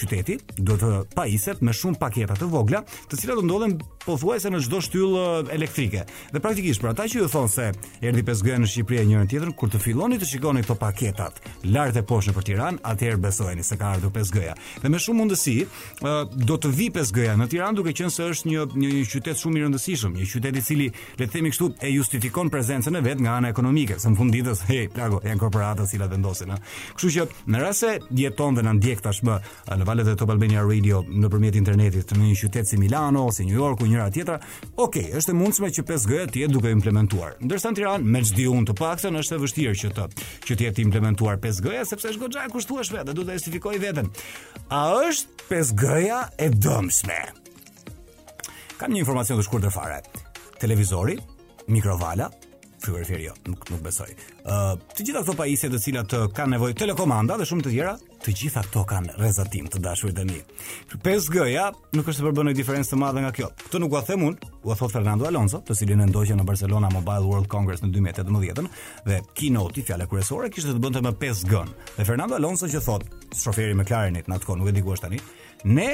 qyteti 0.01 0.37
do 0.57 0.75
të 0.77 0.89
paiset 1.15 1.61
me 1.65 1.73
shumë 1.73 1.99
paketa 2.01 2.35
të 2.37 2.47
vogla, 2.51 2.83
të 3.09 3.19
cilat 3.21 3.39
do 3.41 3.45
ndodhen 3.47 3.77
pothuajse 4.07 4.49
në 4.53 4.61
çdo 4.65 4.79
shtyllë 4.85 5.23
eh, 5.23 5.51
elektrike. 5.57 6.05
Dhe 6.33 6.41
praktikisht 6.43 6.81
për 6.83 6.91
ata 6.93 7.05
që 7.09 7.21
ju 7.23 7.29
thon 7.31 7.49
se 7.51 7.69
erdhi 8.07 8.23
5G 8.27 8.57
në 8.61 8.69
Shqipëri 8.71 9.01
e 9.01 9.05
njërin 9.09 9.29
tjetrin, 9.31 9.53
kur 9.57 9.71
të 9.73 9.81
filloni 9.83 10.19
të 10.21 10.29
shikoni 10.31 10.61
këto 10.63 10.77
paketat 10.81 11.41
lart 11.73 11.97
e 11.99 12.03
poshtë 12.07 12.33
për 12.37 12.47
Tiranë, 12.47 12.81
atëherë 12.87 13.19
besojeni 13.25 13.63
se 13.67 13.77
ka 13.79 13.89
ardhur 13.97 14.13
5G-ja. 14.15 14.53
Dhe 14.83 14.91
me 14.93 15.01
shumë 15.03 15.19
mundësi 15.23 15.57
eh, 15.63 16.35
do 16.47 16.57
të 16.57 16.71
vi 16.79 16.89
5G-ja 16.95 17.35
në 17.41 17.49
Tiranë, 17.51 17.79
duke 17.81 17.93
qenë 17.97 18.13
se 18.15 18.29
është 18.35 18.51
një 18.51 18.67
një 18.77 18.91
qytet 19.11 19.41
shumë 19.41 19.59
i 19.61 19.65
rëndësishëm, 19.65 20.15
një 20.21 20.29
qytet 20.33 20.57
i 20.61 20.65
cili 20.67 20.87
le 21.19 21.25
të 21.27 21.31
themi 21.35 21.51
kështu 21.51 21.69
e 21.81 21.91
justifikon 21.91 22.51
prezencën 22.53 22.95
e 22.95 23.03
vet 23.05 23.19
nga 23.21 23.35
ana 23.41 23.51
ekonomike, 23.53 23.97
së 24.01 24.13
në 24.13 24.19
fund 24.21 24.35
ditës, 24.37 24.63
hey, 24.71 24.87
plago, 24.93 25.19
janë 25.27 25.43
korporata 25.43 25.83
të 25.83 25.91
cilat 25.95 26.13
vendosin, 26.15 26.55
ëh. 26.55 26.61
Kështu 26.95 27.13
që 27.17 27.27
në 27.53 27.63
rast 27.65 27.83
se 27.83 27.93
jeton 28.23 28.55
dhe 28.57 28.63
na 28.65 28.75
ndjek 28.77 29.03
tashmë 29.05 29.39
eh, 29.39 29.75
në 29.77 29.86
Valet 29.87 30.03
dhe 30.05 30.15
Top 30.19 30.29
Albania 30.33 30.61
Radio 30.67 30.99
në 31.07 31.29
përmjet 31.31 31.55
internetit 31.55 32.09
në 32.11 32.25
një 32.33 32.37
qytet 32.41 32.67
si 32.67 32.75
Milano 32.79 33.21
ose 33.29 33.45
New 33.47 33.55
York 33.55 33.85
u 33.85 33.87
njëra 33.87 34.07
tjetra, 34.11 34.35
okej, 34.75 34.81
okay, 34.83 35.05
është 35.15 35.31
e 35.31 35.35
mundshme 35.37 35.69
që 35.77 35.83
5G 35.87 36.17
të 36.27 36.41
jetë 36.41 36.55
duke 36.57 36.73
implementuar. 36.75 37.37
Ndërsa 37.39 37.71
në 37.71 37.77
Tiran, 37.79 38.07
me 38.15 38.19
qdi 38.25 38.47
unë 38.51 38.65
të 38.67 38.75
pakëtën, 38.81 39.15
është 39.21 39.37
e 39.37 39.41
vështirë 39.45 39.75
që 39.85 39.91
të, 39.95 40.07
që 40.49 40.57
të 40.59 40.65
jetë 40.67 40.83
implementuar 40.83 41.39
5G-ja, 41.45 41.85
sepse 41.87 42.11
është 42.11 42.25
godxaj 42.25 42.47
e 42.47 42.97
vetë, 42.97 43.05
dhe 43.07 43.15
du 43.15 43.23
të 43.29 43.37
estifikoj 43.39 43.77
vetën. 43.85 44.11
A 44.75 44.81
është 45.07 45.47
5G-ja 45.53 46.19
e 46.35 46.49
dëmshme? 46.67 47.21
Kam 48.81 48.91
një 48.91 49.05
informacion 49.05 49.39
të 49.39 49.47
shkur 49.47 49.63
të 49.63 49.71
fare. 49.71 50.01
Televizori, 50.59 51.15
mikrovala, 51.71 52.27
frigoriferi 52.83 53.29
jo, 53.29 53.39
nuk, 53.47 53.63
nuk 53.71 53.87
besoj. 53.87 54.11
Uh, 54.43 54.75
të 54.97 55.07
gjitha 55.07 55.23
këto 55.23 55.35
pajisje 55.39 55.71
të 55.71 55.81
cilat 55.81 56.17
kanë 56.37 56.57
nevojë 56.57 56.75
telekomanda 56.83 57.39
dhe 57.39 57.47
shumë 57.49 57.65
të 57.65 57.73
tjera 57.73 57.95
të 58.23 58.33
gjitha 58.39 58.61
këto 58.65 58.81
kanë 58.89 59.15
rezatim 59.21 59.67
të 59.71 59.79
dashur 59.83 60.11
dhe 60.15 60.23
mirë. 60.27 60.57
5G 61.05 61.43
ja, 61.51 61.67
nuk 61.95 62.09
është 62.09 62.23
të 62.23 62.27
përbënë 62.27 62.53
një 62.53 62.57
diferencë 62.57 62.91
të 62.93 62.99
madhe 63.01 63.23
nga 63.23 63.31
kjo. 63.37 63.49
Këtë 63.65 63.81
nuk 63.83 63.93
ua 63.95 64.03
them 64.05 64.25
u 64.27 64.71
a 64.71 64.75
thot 64.75 64.91
Fernando 64.93 65.27
Alonso, 65.29 65.61
të 65.65 65.77
cilin 65.81 66.03
e 66.05 66.09
ndoqi 66.09 66.37
në 66.37 66.45
Barcelona 66.47 66.89
Mobile 66.93 67.25
World 67.27 67.49
Congress 67.51 67.83
në 67.85 67.91
2018 67.95 68.71
dhe 69.07 69.19
keynote-i 69.37 69.85
fjala 69.87 70.07
kryesore 70.09 70.49
kishte 70.51 70.73
të 70.75 70.83
bënte 70.83 71.03
me 71.05 71.13
5G. 71.21 71.63
Dhe 71.97 72.05
Fernando 72.07 72.37
Alonso 72.39 72.69
që 72.71 72.83
thot, 72.85 73.05
shoferi 73.37 73.73
me 73.75 73.83
McLarenit 73.83 74.27
në 74.29 74.39
atë 74.39 74.49
konë, 74.49 74.63
nuk 74.65 74.71
e 74.71 74.75
di 74.77 74.85
ku 74.85 74.95
është 74.95 75.07
tani, 75.09 75.21
ne 75.77 75.89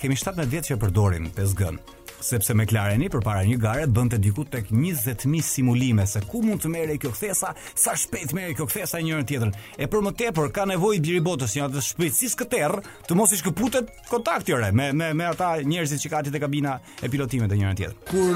kemi 0.00 0.16
17 0.18 0.50
vjet 0.52 0.72
që 0.72 0.80
përdorim 0.82 1.30
5G 1.36 1.74
sepse 2.20 2.52
me 2.54 2.64
klareni 2.68 3.08
për 3.12 3.22
para 3.24 3.42
një 3.46 3.56
gare 3.60 3.86
bënte 3.92 4.18
diku 4.22 4.44
tek 4.48 4.68
20.000 4.70 5.42
simulime 5.46 6.06
se 6.08 6.20
ku 6.28 6.42
mund 6.44 6.62
të 6.62 6.70
mere 6.72 6.96
kjo 7.00 7.10
kthesa, 7.14 7.52
sa 7.74 7.94
shpejt 7.98 8.32
mere 8.36 8.54
kjo 8.56 8.66
kthesa 8.70 9.00
njërën 9.04 9.28
tjetërn. 9.28 9.54
E 9.78 9.88
për 9.90 10.04
më 10.06 10.12
tepër, 10.22 10.50
ka 10.54 10.66
nevoj 10.70 11.00
biri 11.04 11.20
botës 11.24 11.56
një 11.56 11.66
atë 11.66 11.84
shpejtësis 11.88 12.36
këtër 12.40 12.76
të 13.06 13.18
mos 13.18 13.32
i 13.32 13.38
shkëputet 13.40 13.92
kontakt 14.10 14.48
me, 14.72 14.90
me, 14.92 15.12
me 15.14 15.26
ata 15.26 15.56
njerëzit 15.62 16.00
që 16.02 16.10
ka 16.10 16.20
atit 16.22 16.34
e 16.34 16.40
kabina 16.40 16.78
e 17.02 17.08
pilotimet 17.12 17.52
e 17.52 17.58
njërën 17.60 17.76
tjetër. 17.80 17.96
Kur, 18.10 18.32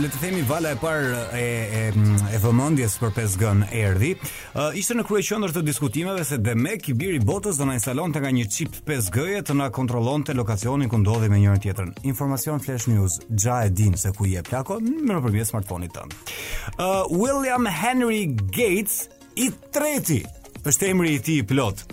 le 0.00 0.10
të 0.10 0.20
themi, 0.22 0.42
vala 0.48 0.74
e 0.74 0.78
par 0.80 1.02
e, 1.02 1.46
e, 1.80 1.84
e 2.34 2.42
vëmëndjes 2.42 2.98
për 3.02 3.14
5 3.20 3.38
gën 3.42 3.64
erdi, 3.76 4.12
ishte 4.78 4.96
në 4.98 5.06
krye 5.06 5.26
qëndër 5.28 5.54
të 5.56 5.64
diskutimeve 5.68 6.24
se 6.26 6.38
dhe 6.42 6.56
me 6.56 6.76
ki 6.82 6.94
biri 6.98 7.20
botës 7.24 7.58
dhe 7.60 7.68
në 7.68 7.78
instalon 7.78 8.14
të 8.14 8.24
nga 8.24 8.34
një 8.40 8.48
qip 8.56 8.80
5 8.88 9.12
gëje 9.14 9.44
të 9.48 9.58
nga 9.60 9.70
kontrolon 9.74 10.26
të 10.26 10.36
lokacionin 10.38 10.90
këndodhi 10.92 11.30
me 11.32 11.42
njërën 11.44 11.64
tjetërn. 11.64 11.94
Informacion 12.10 12.60
Flash 12.62 12.88
News 12.92 13.15
gja 13.30 13.64
e 13.64 13.68
din 13.68 13.94
se 13.96 14.10
ku 14.12 14.26
e 14.26 14.40
plako 14.42 14.80
më 14.82 15.12
në 15.14 15.20
përmjet 15.26 15.48
smartphone-it 15.50 15.94
tënë. 15.96 16.18
Uh, 16.76 17.04
William 17.10 17.66
Henry 17.66 18.24
Gates 18.52 19.06
i 19.36 19.50
treti 19.74 20.22
është 20.66 20.92
emri 20.92 21.16
i 21.18 21.22
ti 21.22 21.38
i 21.42 21.46
plot. 21.46 21.84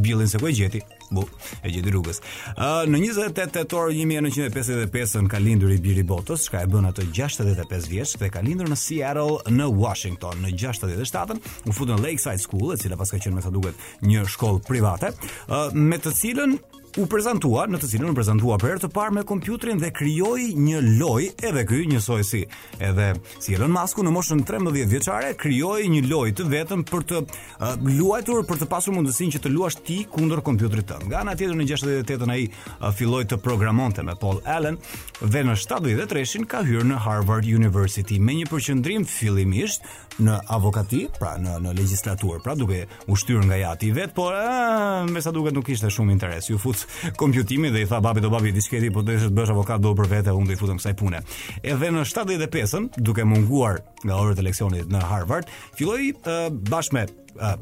Billin 0.00 0.28
se 0.30 0.38
ku 0.40 0.48
e 0.48 0.54
gjeti, 0.56 0.80
bu, 1.12 1.26
e 1.60 1.68
gjithë 1.68 1.90
rrugës. 1.92 2.22
Ë 2.56 2.68
në 2.88 3.02
28 3.12 3.50
tetor 3.58 3.90
1955 3.92 5.24
në 5.26 5.32
ka 5.34 5.40
lindur 5.42 5.74
i 5.74 5.76
biri 5.84 6.04
botës, 6.08 6.46
shka 6.46 6.62
e 6.64 6.70
bën 6.72 6.88
ato 6.88 7.04
65 7.04 7.88
vjeç 7.92 8.16
dhe 8.22 8.30
ka 8.32 8.40
lindur 8.44 8.70
në 8.72 8.78
Seattle 8.80 9.52
në 9.58 9.68
Washington 9.76 10.40
në 10.46 10.54
67-ën, 10.56 11.42
u 11.68 11.76
futën 11.76 12.00
Lakeside 12.00 12.40
School, 12.40 12.72
e 12.72 12.80
cila 12.80 12.96
paska 12.96 13.20
qenë 13.20 13.36
me 13.36 13.44
sa 13.44 13.52
duket 13.52 13.76
një 14.08 14.24
shkollë 14.32 14.64
private, 14.64 15.12
me 15.76 16.00
të 16.00 16.16
cilën 16.22 16.56
u 17.00 17.06
prezantua, 17.08 17.64
në 17.70 17.78
të 17.80 17.88
cilën 17.94 18.10
u 18.10 18.14
prezantua 18.14 18.58
për 18.60 18.72
herë 18.74 18.80
të 18.82 18.88
parë 18.92 19.14
me 19.16 19.22
kompjuterin 19.24 19.78
dhe 19.80 19.88
krijoi 19.96 20.50
një 20.60 20.80
lojë 21.00 21.28
edhe 21.48 21.62
ky 21.68 21.78
njësoj 21.88 22.24
si 22.28 22.42
edhe 22.84 23.14
si 23.40 23.54
Elon 23.56 23.72
Musk 23.72 24.02
në 24.04 24.12
moshën 24.12 24.42
13 24.44 24.88
vjeçare 24.90 25.30
krijoi 25.40 25.86
një 25.88 26.02
lojë 26.10 26.34
të 26.36 26.46
vetëm 26.52 26.82
për 26.90 27.06
të 27.08 27.20
uh, 27.22 27.30
luajtur 27.86 28.42
për 28.48 28.60
të 28.60 28.68
pasur 28.68 28.92
mundësinë 28.96 29.38
që 29.38 29.40
të 29.46 29.52
luash 29.54 29.80
ti 29.86 30.02
kundër 30.12 30.42
kompjuterit 30.44 30.90
tënd. 30.90 31.08
Nga 31.08 31.22
ana 31.24 31.34
tjetër 31.38 31.56
në 31.62 31.68
68 31.70 32.34
ai 32.36 32.44
uh, 32.50 32.90
filloi 32.98 33.24
të 33.24 33.40
programonte 33.46 34.04
me 34.04 34.16
Paul 34.20 34.42
Allen 34.44 34.76
dhe 35.22 35.44
në 35.48 35.56
73-shin 35.64 36.44
ka 36.44 36.60
hyrë 36.66 36.84
në 36.92 37.00
Harvard 37.06 37.48
University 37.48 38.20
me 38.20 38.36
një 38.42 38.50
përqendrim 38.52 39.08
fillimisht 39.08 39.88
në 40.20 40.34
avokati, 40.52 41.04
pra 41.18 41.34
në 41.40 41.58
në 41.64 41.72
legjislaturë, 41.78 42.40
pra 42.44 42.54
duke 42.58 42.82
u 43.08 43.16
shtyr 43.18 43.44
nga 43.48 43.56
jati 43.60 43.92
vet, 43.94 44.12
por 44.16 44.34
a, 44.34 44.46
ah, 44.50 45.08
me 45.08 45.22
sa 45.22 45.30
duket 45.32 45.54
nuk 45.56 45.66
kishte 45.70 45.88
shumë 45.92 46.12
interes. 46.14 46.48
Ju 46.50 46.58
fut 46.60 46.84
kompjutimin 47.20 47.72
dhe 47.72 47.84
i 47.84 47.88
tha 47.88 48.00
babit 48.02 48.22
do 48.24 48.30
babi 48.32 48.52
disketi, 48.52 48.90
po 48.92 49.02
do 49.04 49.14
të 49.16 49.30
bësh 49.32 49.52
avokat 49.54 49.80
do 49.82 49.94
për 49.96 50.10
vete, 50.16 50.34
unë 50.36 50.50
do 50.52 50.56
i 50.56 50.60
futem 50.60 50.80
kësaj 50.80 50.96
pune. 50.98 51.22
Edhe 51.62 51.92
në 51.94 52.04
75-ën, 52.08 52.90
duke 53.00 53.24
munguar 53.28 53.80
nga 54.02 54.18
orët 54.18 54.40
e 54.42 54.46
leksionit 54.50 54.90
në 54.92 55.04
Harvard, 55.08 55.50
filloi 55.78 56.12
ah, 56.26 56.48
bashkë 56.50 56.96
me 56.98 57.06
ah, 57.40 57.56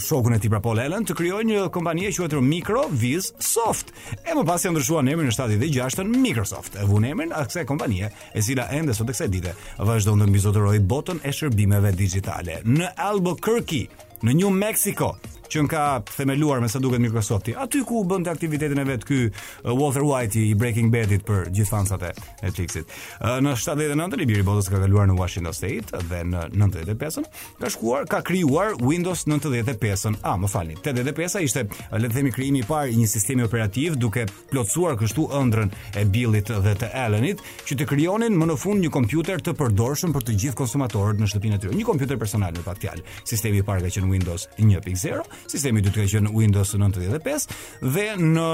shokun 0.00 0.32
e 0.34 0.38
tij 0.38 0.48
pra 0.50 0.60
Paul 0.62 0.80
Allen 0.80 1.04
të 1.06 1.14
krijojë 1.18 1.44
një 1.48 1.62
kompani 1.74 2.06
e 2.08 2.12
quajtur 2.14 2.40
Microvis 2.44 3.30
Soft. 3.44 3.90
E 4.24 4.32
më 4.34 4.44
pas 4.48 4.64
janë 4.64 4.78
ndryshuar 4.78 5.04
emrin 5.12 5.28
në 5.28 5.34
76-ën 5.36 6.14
Microsoft. 6.24 6.78
E 6.80 6.86
vënë 6.88 7.10
emrin 7.12 7.34
kësaj 7.36 7.66
kompanie, 7.68 8.08
e 8.32 8.42
cila 8.44 8.68
ende 8.76 8.94
sot 8.96 9.10
e 9.12 9.16
kësaj 9.16 9.30
dite 9.32 9.54
vazhdon 9.78 10.24
të 10.24 10.30
mbizotërojë 10.30 10.86
botën 10.94 11.20
e 11.26 11.34
shërbimeve 11.36 11.92
digjitale. 11.98 12.60
Në 12.64 12.94
Albuquerque, 13.08 13.84
në 14.22 14.36
New 14.40 14.52
Mexico, 14.56 15.12
që 15.52 15.64
nga 15.68 15.82
themeluar 16.08 16.60
me 16.64 16.68
sa 16.72 16.80
duket 16.80 17.00
Microsofti. 17.02 17.52
Aty 17.60 17.82
ku 17.88 18.00
u 18.00 18.06
bënte 18.08 18.30
aktivitetin 18.32 18.78
e 18.80 18.84
vet 18.88 19.02
ky 19.08 19.20
uh, 19.26 19.74
Walter 19.76 20.04
White 20.06 20.38
i 20.40 20.54
Breaking 20.58 20.88
Badit 20.92 21.26
për 21.28 21.50
gjithë 21.52 21.70
fansat 21.72 22.06
e 22.08 22.12
Netflixit. 22.46 22.86
it 22.86 22.88
uh, 23.20 23.38
në 23.44 23.52
79-ën 23.60 24.22
i 24.22 24.26
biri 24.30 24.44
botës 24.46 24.70
ka 24.72 24.80
kaluar 24.80 25.08
në 25.10 25.18
Washington 25.18 25.54
State 25.54 25.92
dhe 26.08 26.22
në 26.32 26.46
95-ën 26.56 27.26
ka 27.60 27.70
shkuar, 27.74 28.06
ka 28.08 28.22
krijuar 28.24 28.78
Windows 28.80 29.26
95-ën. 29.28 30.16
Ah, 30.22 30.38
më 30.40 30.48
falni. 30.48 30.76
85-a 30.86 31.42
ishte 31.44 31.66
uh, 31.66 31.98
le 32.00 32.08
të 32.08 32.14
themi 32.16 32.32
krijimi 32.32 32.62
i 32.62 32.66
parë 32.68 32.94
i 32.94 33.00
një 33.02 33.10
sistemi 33.12 33.44
operativ 33.44 33.96
duke 34.00 34.24
plotësuar 34.50 34.96
kështu 35.00 35.26
ëndrën 35.36 35.72
e 36.00 36.06
Billit 36.12 36.48
dhe 36.52 36.72
të 36.80 36.92
Allenit 37.04 37.44
që 37.68 37.78
të 37.82 37.90
krijonin 37.92 38.38
më 38.40 38.48
në 38.54 38.58
fund 38.62 38.80
një 38.84 38.92
kompjuter 38.94 39.44
të 39.44 39.54
përdorshëm 39.60 40.16
për 40.16 40.26
të 40.30 40.38
gjithë 40.40 40.58
konsumatorët 40.62 41.20
në 41.20 41.28
shtëpinë 41.32 41.58
e 41.58 41.62
tyre. 41.66 41.76
Një 41.76 41.86
kompjuter 41.90 42.20
personal 42.20 42.56
në 42.56 42.64
pak 42.64 42.80
fjalë. 42.82 43.04
Sistemi 43.28 43.60
i 43.60 43.66
parë 43.66 43.84
ka 43.88 43.92
qenë 43.98 44.08
Windows 44.12 44.48
1.0 44.60 45.41
sistemi 45.50 45.80
i 45.80 45.84
dytë 45.86 46.02
ka 46.02 46.08
qenë 46.14 46.32
Windows 46.34 46.72
95 46.76 47.46
dhe 47.94 48.04
në 48.20 48.46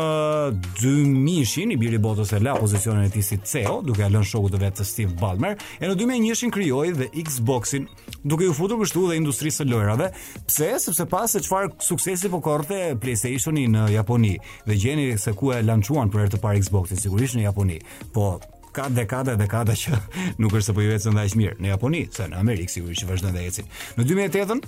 2000 0.83 1.75
i 1.75 1.79
biri 1.81 2.01
botës 2.03 2.33
e 2.37 2.41
la 2.43 2.57
pozicionin 2.59 3.09
e 3.09 3.13
tij 3.13 3.25
si 3.27 3.39
CEO, 3.53 3.79
duke 3.87 4.05
e 4.07 4.11
lënë 4.13 4.29
shokut 4.29 4.55
të 4.55 4.61
vet 4.63 4.79
të 4.81 4.87
Steve 4.89 5.17
Ballmer, 5.21 5.57
e 5.81 5.89
në 5.89 5.97
2001-shin 6.01 6.53
krijoi 6.55 6.93
dhe 6.99 7.09
Xboxin, 7.27 7.89
duke 8.25 8.49
u 8.51 8.55
futur 8.57 8.81
kështu 8.83 9.07
dhe 9.11 9.19
industrisë 9.21 9.63
së 9.65 9.69
lojrave. 9.73 10.11
Pse? 10.49 10.69
Sepse 10.83 11.07
pas 11.11 11.31
se 11.35 11.41
çfarë 11.45 11.73
suksesi 11.85 12.31
po 12.33 12.41
korrte 12.45 12.95
PlayStationi 13.01 13.67
në 13.73 13.89
Japoni 13.99 14.35
dhe 14.67 14.79
gjeni 14.79 15.09
se 15.19 15.33
ku 15.39 15.53
e 15.55 15.61
lançuan 15.65 16.11
për 16.13 16.25
herë 16.27 16.37
të 16.37 16.43
parë 16.45 16.63
Xboxin, 16.67 17.01
sigurisht 17.01 17.39
në 17.39 17.47
Japoni. 17.49 17.81
Po, 18.15 18.37
ka 18.77 18.89
dekada 18.93 19.37
dekada 19.41 19.75
që 19.79 20.01
nuk 20.43 20.53
është 20.55 20.69
se 20.71 20.77
po 20.77 20.85
i 20.85 20.91
vjen 20.91 21.21
mirë 21.43 21.57
në 21.63 21.73
Japoni, 21.75 22.05
se 22.15 22.29
në 22.31 22.41
Amerikë 22.43 22.79
sigurisht 22.79 23.05
që 23.05 23.13
vazhdon 23.13 23.35
të 23.39 23.47
ecin. 23.49 23.71
Në 23.99 24.07
2008-ën 24.13 24.63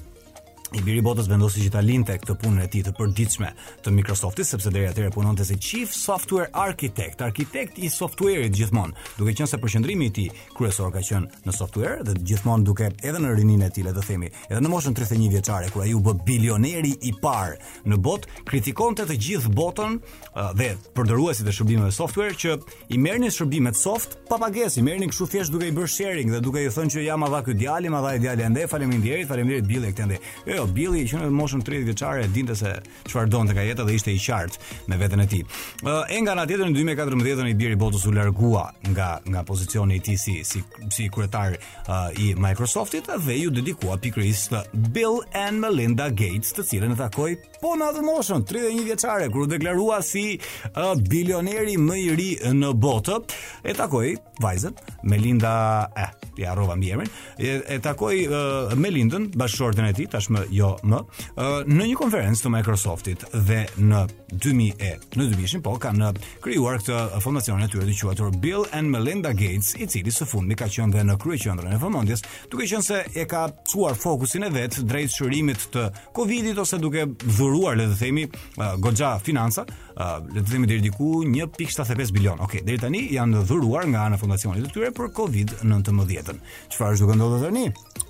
i 0.74 0.82
biri 0.86 1.00
botës 1.02 1.26
vendosi 1.30 1.64
që 1.64 1.72
ta 1.74 1.80
linte 1.82 2.14
këtë 2.20 2.34
punën 2.44 2.62
e 2.62 2.68
tij 2.70 2.84
të 2.86 2.92
përditshme 2.94 3.48
të 3.82 3.90
Microsoftit 3.96 4.46
sepse 4.46 4.70
deri 4.70 4.86
atëherë 4.90 5.10
punonte 5.16 5.42
si 5.46 5.56
Chief 5.60 5.90
Software 5.94 6.46
Architect, 6.54 7.24
arkitekt 7.26 7.80
i 7.82 7.88
softuerit 7.90 8.54
gjithmonë, 8.54 8.94
duke 9.18 9.34
qenë 9.36 9.48
se 9.50 9.58
përqendrimi 9.62 10.06
i 10.10 10.14
tij 10.14 10.28
kryesor 10.54 10.92
ka 10.94 11.02
qenë 11.06 11.40
në 11.48 11.54
software 11.56 12.04
dhe 12.06 12.14
gjithmonë 12.22 12.66
duke 12.68 12.90
edhe 13.02 13.18
në 13.18 13.32
rininë 13.40 13.66
e 13.66 13.72
tij 13.80 13.86
le 13.88 13.94
të 13.96 14.04
themi, 14.06 14.30
edhe 14.48 14.60
në 14.62 14.70
moshën 14.72 14.94
31 14.94 15.32
vjeçare 15.34 15.72
kur 15.74 15.82
ai 15.88 15.94
u 15.96 16.02
bë 16.06 16.14
bilioneri 16.28 16.94
i 17.08 17.12
parë 17.22 17.58
në 17.90 17.98
botë, 18.06 18.30
kritikonte 18.46 19.08
të 19.10 19.18
gjithë 19.26 19.52
botën 19.58 19.98
uh, 19.98 20.52
dhe 20.54 20.70
përdoruesit 20.94 21.50
e 21.50 21.56
shërbimeve 21.56 21.90
software 21.94 22.38
që 22.38 22.56
i 22.94 23.00
merrnin 23.02 23.34
shërbimet 23.34 23.78
soft 23.78 24.20
pa 24.30 24.38
pagesë, 24.38 24.78
i 24.78 24.86
merrnin 24.86 25.10
kështu 25.10 25.30
thjesht 25.34 25.54
duke 25.56 25.66
i 25.66 25.74
bërë 25.74 25.90
sharing 25.96 26.30
dhe 26.30 26.38
duke 26.44 26.62
i 26.62 26.70
thënë 26.70 26.94
që 26.94 27.06
jam 27.08 27.26
avaku 27.26 27.58
djalim, 27.58 27.96
avaj 27.98 28.20
djalë 28.22 28.46
ende, 28.46 28.66
faleminderit, 28.70 29.26
faleminderit 29.28 29.66
Billi 29.70 29.90
këtë 29.90 30.04
ende 30.06 30.20
jo, 30.60 30.68
Billy 30.74 31.04
që 31.08 31.20
në 31.24 31.28
moshën 31.34 31.62
30 31.64 31.86
vjeçare 31.88 32.26
dinte 32.32 32.54
se 32.58 32.70
çfarë 33.08 33.30
donte 33.32 33.54
ka 33.56 33.62
jetë 33.64 33.84
dhe 33.86 33.94
ishte 33.96 34.12
i 34.12 34.18
qartë 34.20 34.90
me 34.90 34.98
veten 35.00 35.22
e 35.22 35.26
tij. 35.30 35.40
Ë 35.88 36.18
nga 36.20 36.34
ana 36.34 36.44
tjetër 36.48 36.68
në 36.68 36.82
2014 36.82 37.48
i 37.48 37.54
Biri 37.56 37.78
Botës 37.80 38.04
u 38.10 38.14
largua 38.14 38.66
nga 38.90 39.10
nga 39.30 39.44
pozicioni 39.48 39.96
i 39.96 40.02
tij 40.04 40.18
si 40.20 40.34
si 40.44 40.60
si 40.92 41.06
kryetar 41.12 41.56
uh, 41.88 42.12
i 42.20 42.34
Microsoftit 42.36 43.08
dhe 43.24 43.38
ju 43.40 43.50
dedikua 43.54 43.96
pikërisht 44.00 44.52
Bill 44.92 45.22
and 45.34 45.60
Melinda 45.64 46.08
Gates, 46.10 46.52
të 46.54 46.66
cilën 46.68 46.92
e 46.94 46.98
takoi 46.98 47.38
po 47.60 47.74
në 47.76 47.90
atë 47.92 48.04
moshën 48.04 48.44
31 48.48 48.84
vjeçare 48.88 49.28
kur 49.32 49.44
u 49.46 49.50
deklarua 49.50 50.00
si 50.04 50.38
uh, 50.76 50.92
bilioneri 51.08 51.76
më 51.80 51.96
i 52.00 52.08
ri 52.16 52.28
në 52.60 52.72
botë, 52.80 53.16
e 53.64 53.74
takoi 53.76 54.14
vajzën 54.40 54.76
Melinda, 55.04 55.88
eh, 55.96 56.12
ja 56.40 56.54
rrova 56.56 56.76
mbi 56.78 56.92
e, 56.92 57.06
e 57.68 57.80
takoi 57.82 58.22
uh, 58.26 58.72
Melindën, 58.80 59.28
bashkëshortën 59.36 59.84
e 59.90 59.92
tij, 59.96 60.08
tashmë 60.14 60.49
jo 60.54 60.72
më, 60.82 61.00
në 61.70 61.86
një 61.90 61.96
konferencë 61.98 62.44
të 62.46 62.52
Microsoftit 62.54 63.24
dhe 63.48 63.60
në 63.86 64.00
2000 64.30 64.86
e, 64.86 64.92
në 65.18 65.26
2000 65.32 65.62
po, 65.64 65.74
kanë 65.82 66.10
krijuar 66.44 66.80
këtë 66.80 67.20
fondacion 67.24 67.62
e 67.64 67.68
tyre 67.70 67.86
të 67.86 67.96
quajtur 68.00 68.36
Bill 68.42 68.66
and 68.76 68.90
Melinda 68.94 69.32
Gates, 69.36 69.74
i 69.80 69.88
cili 69.90 70.12
së 70.14 70.26
fundi 70.30 70.56
ka 70.58 70.68
qenë 70.70 70.94
dhe 70.98 71.06
në 71.10 71.18
kryeqendrën 71.22 71.74
e 71.76 71.80
vëmendjes, 71.82 72.24
duke 72.52 72.66
qenë 72.70 72.86
se 72.86 73.02
e 73.22 73.26
ka 73.30 73.46
çuar 73.70 73.96
fokusin 73.98 74.46
e 74.48 74.52
vet 74.54 74.80
drejt 74.90 75.16
shërimit 75.18 75.68
të 75.74 75.86
Covidit 76.16 76.58
ose 76.58 76.78
duke 76.82 77.06
dhuruar 77.22 77.78
le 77.78 77.88
të 77.92 77.98
themi 78.00 78.26
goxha 78.82 79.14
financa, 79.24 79.64
le 79.66 80.40
të 80.40 80.46
themi 80.52 80.70
deri 80.70 80.84
diku 80.88 81.20
1.75 81.26 82.10
bilion. 82.16 82.40
Okej, 82.40 82.60
okay, 82.62 82.66
deri 82.66 82.80
tani 82.82 83.04
janë 83.12 83.44
dhuruar 83.48 83.86
nga 83.92 84.06
ana 84.10 84.18
fondacionit 84.20 84.66
të 84.68 84.74
tyre 84.76 84.92
për 84.96 85.12
Covid-19. 85.16 86.40
Çfarë 86.74 86.96
është 86.98 87.06
duke 87.06 87.20
ndodhur 87.20 87.46
tani? 87.48 87.66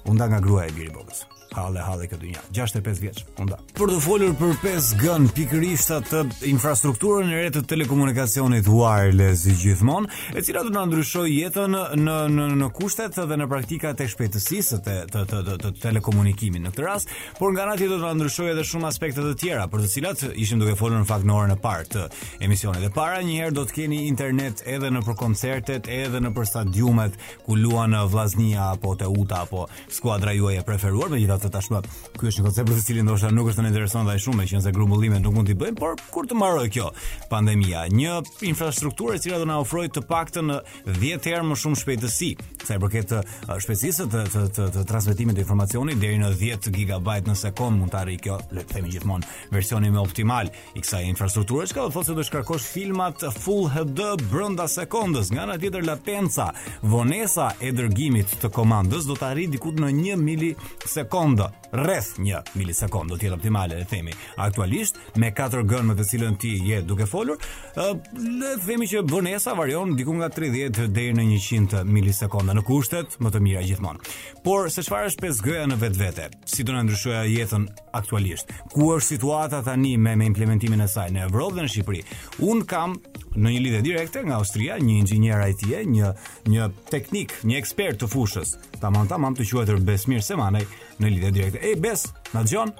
U 0.06 0.14
nda 0.16 0.30
nga 0.32 0.40
gruaja 0.42 0.70
e 0.70 0.76
Biri 0.78 0.94
Bobës 0.94 1.24
halle 1.58 1.80
halle 1.82 2.06
këtë 2.08 2.20
dynja, 2.22 2.42
65 2.54 3.00
vjeç, 3.02 3.20
onda. 3.40 3.56
Për 3.76 3.90
të 3.94 3.98
folur 4.04 4.34
për 4.38 4.52
5G 4.62 5.16
pikërisht 5.36 5.92
atë 5.96 6.20
infrastrukturën 6.50 7.30
e 7.32 7.40
retë 7.44 7.62
të 7.64 7.72
telekomunikacionit 7.72 8.68
wireless 8.70 9.46
i 9.50 9.54
gjithmonë, 9.62 10.10
e 10.36 10.42
cila 10.46 10.62
do 10.66 10.70
të 10.70 10.76
na 10.78 10.84
ndryshoj 10.90 11.26
jetën 11.30 11.76
në 12.00 12.16
në 12.30 12.48
në 12.60 12.70
kushtet 12.76 13.16
dhe 13.18 13.38
në 13.40 13.48
praktikat 13.50 14.00
e 14.04 14.08
shpejtësisë 14.12 14.80
të 14.84 14.96
të 15.10 15.24
të, 15.30 15.42
të, 15.48 15.56
të 15.64 15.72
telekomunikimit 15.84 16.64
në 16.68 16.72
këtë 16.74 16.86
rast, 16.86 17.14
por 17.40 17.54
nga 17.56 17.66
nati 17.70 17.88
do 17.90 17.98
të 18.02 18.12
ndryshojë 18.20 18.52
edhe 18.54 18.66
shumë 18.70 18.90
aspekte 18.90 19.24
të 19.26 19.34
tjera, 19.42 19.66
për 19.72 19.84
të 19.84 19.92
cilat 19.96 20.24
ishim 20.38 20.62
duke 20.62 20.76
folur 20.80 21.00
në 21.02 21.08
fakt 21.10 21.26
në 21.26 21.38
orën 21.40 21.56
e 21.56 21.60
parë 21.64 21.88
të 21.90 22.06
emisionit. 22.46 22.84
Dhe 22.84 22.92
para 22.94 23.18
njëherë 23.26 23.54
do 23.58 23.66
të 23.68 23.78
keni 23.80 24.02
internet 24.08 24.62
edhe 24.70 24.92
në 24.94 25.02
për 25.06 25.18
koncertet, 25.24 25.90
edhe 25.90 26.20
në 26.22 26.32
për 26.36 26.48
stadiumet 26.52 27.18
ku 27.46 27.56
luan 27.58 27.90
Vllaznia 28.10 28.68
apo 28.74 28.94
Teuta 28.98 29.42
apo 29.44 29.64
skuadra 29.90 30.32
juaj 30.34 30.60
e 30.60 30.64
preferuar, 30.66 31.08
megjithatë 31.14 31.39
atë 31.40 31.52
tashmë. 31.56 31.80
Ky 32.18 32.28
është 32.30 32.40
një 32.40 32.46
koncept 32.46 32.70
për 32.70 32.76
të 32.76 32.84
cilin 32.84 33.08
ndoshta 33.08 33.30
nuk 33.34 33.48
është 33.50 33.64
në 33.64 33.72
intereson 33.72 34.08
dhaj 34.08 34.18
shumë, 34.26 34.46
që 34.48 34.60
nëse 34.60 34.74
grumbullime 34.76 35.20
nuk 35.22 35.36
mund 35.36 35.48
t'i 35.48 35.56
bëjmë, 35.58 35.78
por 35.78 35.96
kur 36.12 36.28
të 36.28 36.38
marrë 36.38 36.68
kjo 36.74 36.90
pandemia, 37.30 37.84
një 37.94 38.20
infrastrukturë 38.50 39.16
e 39.16 39.22
cila 39.24 39.40
do 39.42 39.48
na 39.48 39.58
ofrojë 39.62 39.92
të 39.96 40.04
paktën 40.08 40.54
10 41.00 41.30
herë 41.30 41.42
më 41.48 41.58
shumë 41.62 41.80
shpejtësi, 41.80 42.30
sa 42.66 42.76
i 42.76 42.82
përket 42.82 43.14
uh, 43.16 43.36
shpejtësisë 43.60 44.08
të 44.10 44.24
të 44.34 44.44
të, 44.56 44.68
të 44.74 44.84
transmetimit 44.90 45.38
të 45.38 45.44
informacionit 45.44 46.00
deri 46.00 46.20
në 46.20 46.30
10 46.40 46.74
gigabajt 46.76 47.30
në 47.30 47.36
sekond 47.44 47.80
mund 47.80 47.94
të 47.94 48.02
arrijë 48.02 48.24
kjo, 48.26 48.38
le 48.54 48.64
të 48.64 48.78
themi 48.78 48.92
gjithmonë, 48.94 49.28
versioni 49.54 49.90
më 49.94 50.00
optimal 50.04 50.52
i 50.76 50.82
kësaj 50.82 51.02
infrastrukture, 51.08 51.68
çka 51.70 51.86
do 51.86 51.90
të 51.90 51.96
thotë 51.96 52.08
se 52.10 52.18
do 52.18 52.24
të 52.24 52.28
shkarkosh 52.30 52.68
filmat 52.74 53.24
full 53.40 53.68
HD 53.72 54.10
brenda 54.30 54.68
sekondës, 54.68 55.32
nga 55.34 55.46
ana 55.46 55.58
tjetër 55.60 55.86
latenca, 55.88 56.50
vonesa 56.82 57.50
e 57.60 57.72
dërgimit 57.76 58.36
të 58.42 58.52
komandës 58.54 59.08
do 59.08 59.16
të 59.18 59.30
arrijë 59.30 59.54
diku 59.56 59.72
në 59.80 59.92
1 60.16 60.24
milisekond 60.26 61.29
sekondë, 61.30 61.84
rreth 61.84 62.18
1 62.20 62.50
milisekondë 62.58 63.12
do 63.14 63.18
të 63.20 63.26
jetë 63.28 63.38
optimale, 63.38 63.78
e 63.80 63.86
themi. 63.90 64.12
Aktualisht 64.42 64.99
me 65.18 65.30
katër 65.34 65.64
gënë 65.68 65.90
me 65.90 65.96
të 65.98 66.04
cilën 66.10 66.36
ti 66.40 66.50
je 66.66 66.80
duke 66.86 67.06
folur, 67.10 67.38
ë 67.40 67.88
le 68.20 68.54
të 68.58 68.66
themi 68.68 68.86
që 68.90 69.02
bonesa 69.08 69.54
varion 69.58 69.94
diku 69.98 70.14
nga 70.18 70.28
30 70.32 70.82
deri 70.94 71.14
në 71.16 71.24
100 71.40 71.84
milisekonda 71.86 72.54
në 72.56 72.64
kushtet 72.68 73.16
më 73.22 73.32
të 73.34 73.42
mira 73.44 73.62
gjithmonë. 73.66 74.10
Por 74.44 74.70
se 74.72 74.84
çfarë 74.86 75.10
është 75.12 75.26
5G-ja 75.28 75.66
në 75.70 75.78
vetvete, 75.80 76.28
si 76.48 76.64
do 76.66 76.74
na 76.76 76.82
ndryshojë 76.86 77.24
jetën 77.34 77.66
aktualisht? 77.96 78.52
Ku 78.72 78.92
është 78.98 79.08
situata 79.16 79.62
tani 79.66 79.96
me 79.98 80.14
me 80.16 80.28
implementimin 80.30 80.80
e 80.84 80.88
saj 80.88 81.10
në 81.14 81.26
Evropë 81.28 81.58
dhe 81.58 81.66
në 81.66 81.72
Shqipëri? 81.74 82.02
Un 82.46 82.62
kam 82.66 82.98
në 83.36 83.56
një 83.56 83.64
lidhje 83.66 83.82
direkte 83.88 84.24
nga 84.26 84.38
Austria, 84.40 84.78
një 84.78 85.00
inxhinier 85.02 85.44
IT, 85.52 85.66
një 85.94 86.14
një 86.50 86.70
teknik, 86.90 87.34
një 87.44 87.58
ekspert 87.60 88.00
të 88.02 88.10
fushës. 88.10 88.56
Tamam, 88.80 89.08
tamam, 89.08 89.36
të 89.36 89.48
quhet 89.50 89.68
Besmir 89.86 90.22
Semanaj 90.24 90.64
në 91.00 91.12
lidhje 91.14 91.30
direkte. 91.36 91.62
Ej 91.66 91.76
Bes, 91.80 92.08
na 92.34 92.42
dëgjon? 92.44 92.72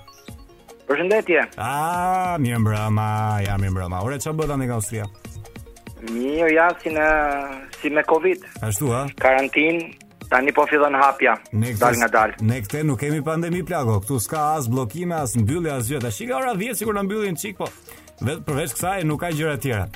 Përshëndetje. 0.90 1.42
Ah, 1.62 2.34
mirë 2.42 2.58
mbrëmë, 2.64 3.02
ja 3.46 3.54
mirë 3.62 3.70
mbrëmë. 3.76 3.98
Ora 4.02 4.16
çfarë 4.18 4.40
bëta 4.40 4.54
në 4.58 4.66
Austri? 4.74 5.04
Mirë, 6.10 6.48
ja 6.56 6.64
si 6.82 6.90
në 6.90 7.04
si 7.78 7.92
me 7.94 8.02
Covid. 8.10 8.42
Ashtu 8.66 8.90
ha. 8.90 9.04
Karantin, 9.22 9.78
tani 10.32 10.50
po 10.56 10.64
fillon 10.66 10.96
hapja. 10.98 11.36
Ne 11.52 11.76
dal 11.78 11.94
nga 12.00 12.08
dal. 12.10 12.34
Ne 12.42 12.58
këtë 12.64 12.82
nuk 12.88 12.98
kemi 13.04 13.22
pandemi 13.22 13.62
plagë, 13.62 14.00
këtu 14.02 14.18
s'ka 14.24 14.42
as 14.56 14.66
bllokime, 14.66 15.14
as 15.22 15.36
mbyllje 15.38 15.76
as 15.76 15.90
gjë. 15.92 16.00
Tash 16.08 16.18
shika 16.18 16.40
ora 16.40 16.56
10 16.58 16.80
sikur 16.82 16.98
na 16.98 17.04
mbyllin 17.06 17.38
çik, 17.38 17.60
po 17.62 17.68
vetë 18.26 18.42
përveç 18.50 18.74
kësaj 18.80 19.06
nuk 19.06 19.22
ka 19.22 19.30
gjëra 19.38 19.60
të 19.60 19.62
tjera. 19.68 19.86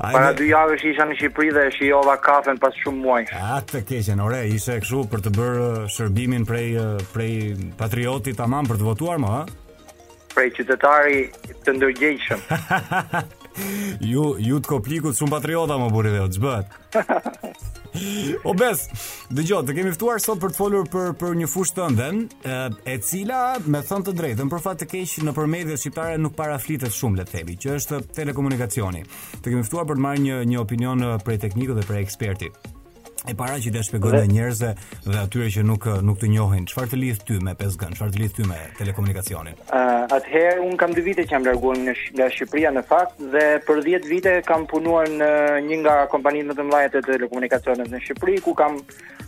para 0.00 0.32
dy 0.32 0.46
javësh 0.48 0.84
isha 0.92 1.04
në 1.06 1.16
Shqipëri 1.18 1.50
dhe 1.52 1.64
shijova 1.74 2.14
kafen 2.24 2.56
pas 2.58 2.70
shumë 2.84 3.02
muaj. 3.02 3.24
A 3.36 3.58
të 3.60 3.82
keqen, 3.84 4.20
ore, 4.24 4.46
ishe 4.48 4.78
kështu 4.80 5.02
për 5.12 5.20
të 5.26 5.34
bërë 5.38 5.66
shërbimin 5.92 6.46
prej 6.48 6.70
prej 7.12 7.34
patriotit 7.76 8.36
tamam 8.40 8.64
për 8.64 8.78
të 8.80 8.86
votuar 8.88 9.18
më, 9.20 9.28
ha? 9.34 9.42
prej 10.40 10.54
qytetari 10.56 11.24
të 11.66 11.74
ndërgjegjshëm. 11.76 12.46
ju 14.10 14.22
ju 14.40 14.60
të 14.64 14.70
komplikut 14.70 15.16
shumë 15.18 15.34
patriota 15.36 15.76
më 15.82 15.90
buri 15.96 16.14
dhe 16.16 16.30
ç'bëhet. 16.38 16.72
O 18.46 18.52
bes, 18.54 18.84
dëgjoj, 19.34 19.64
të 19.66 19.74
kemi 19.74 19.90
ftuar 19.96 20.20
sot 20.22 20.38
për 20.38 20.52
të 20.52 20.56
folur 20.60 20.84
për 20.92 21.08
për 21.18 21.32
një 21.40 21.48
fushë 21.50 21.74
të 21.74 21.82
ëndën, 21.88 22.20
e 22.86 22.94
cila, 23.02 23.40
me 23.66 23.80
thënë 23.88 24.06
të 24.06 24.14
drejtën, 24.20 24.52
për 24.52 24.62
fat 24.62 24.78
të 24.84 24.90
keq 24.92 25.16
në 25.26 25.34
përmedjet 25.34 25.82
shqiptare 25.82 26.14
nuk 26.22 26.36
para 26.38 26.60
flitet 26.62 26.94
shumë 26.94 27.18
le 27.18 27.26
të 27.26 27.40
themi, 27.40 27.58
që 27.58 27.74
është 27.80 28.00
telekomunikacioni. 28.14 29.02
Të 29.42 29.48
kemi 29.50 29.66
ftuar 29.66 29.90
për 29.90 29.98
të 29.98 30.06
marrë 30.06 30.28
një 30.28 30.38
një 30.52 30.62
opinion 30.62 31.02
prej 31.26 31.40
teknikut 31.48 31.80
dhe 31.80 31.88
prej 31.90 32.04
ekspertit 32.06 32.70
e 33.28 33.34
para 33.36 33.58
që 33.60 33.70
t'ja 33.74 33.82
shpegoj 33.84 34.14
dhe 34.16 34.28
njerëzve 34.30 34.68
dhe 35.06 35.18
atyre 35.20 35.48
që 35.54 35.64
nuk 35.68 35.84
nuk 36.06 36.18
të 36.20 36.30
njohin, 36.32 36.66
çfarë 36.70 36.90
të 36.94 36.98
lidh 37.02 37.20
ty 37.28 37.36
me 37.44 37.52
Pezgan, 37.58 37.92
çfarë 37.96 38.14
të 38.14 38.20
lidh 38.22 38.34
ty 38.38 38.46
me 38.48 38.58
telekomunikacionin? 38.78 39.58
Uh, 39.74 40.06
atëherë, 40.16 40.62
un 40.64 40.76
kam 40.80 40.94
2 40.96 41.04
vite 41.04 41.24
që 41.28 41.34
jam 41.36 41.44
larguar 41.44 41.76
në 41.82 41.92
sh 41.96 42.14
nga 42.16 42.30
Shqipëria 42.32 42.72
në 42.78 42.84
fakt 42.88 43.20
dhe 43.34 43.44
për 43.68 43.82
10 43.84 44.08
vite 44.08 44.34
kam 44.48 44.64
punuar 44.70 45.08
në 45.12 45.30
një 45.68 45.80
nga 45.82 45.96
kompanitë 46.14 46.48
më 46.52 46.56
të 46.60 46.68
mëdha 46.70 46.92
të 46.96 47.04
telekomunikacionit 47.10 47.92
në 47.92 48.02
Shqipëri 48.06 48.40
ku 48.46 48.56
kam 48.56 48.80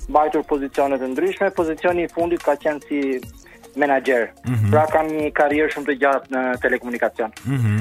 mbajtur 0.08 0.42
pozicione 0.48 0.96
të 1.02 1.12
ndryshme, 1.12 1.50
pozicioni 1.58 2.08
i 2.08 2.12
fundit 2.14 2.42
ka 2.42 2.56
qenë 2.64 2.88
si 2.88 3.00
menaxher. 3.80 4.28
Mm 4.48 4.54
-hmm. 4.54 4.70
Pra 4.72 4.84
kam 4.94 5.06
një 5.18 5.30
karrierë 5.32 5.72
shumë 5.72 5.86
të 5.90 5.94
gjatë 6.02 6.26
në 6.34 6.42
telekomunikacion. 6.64 7.30
Mhm. 7.48 7.76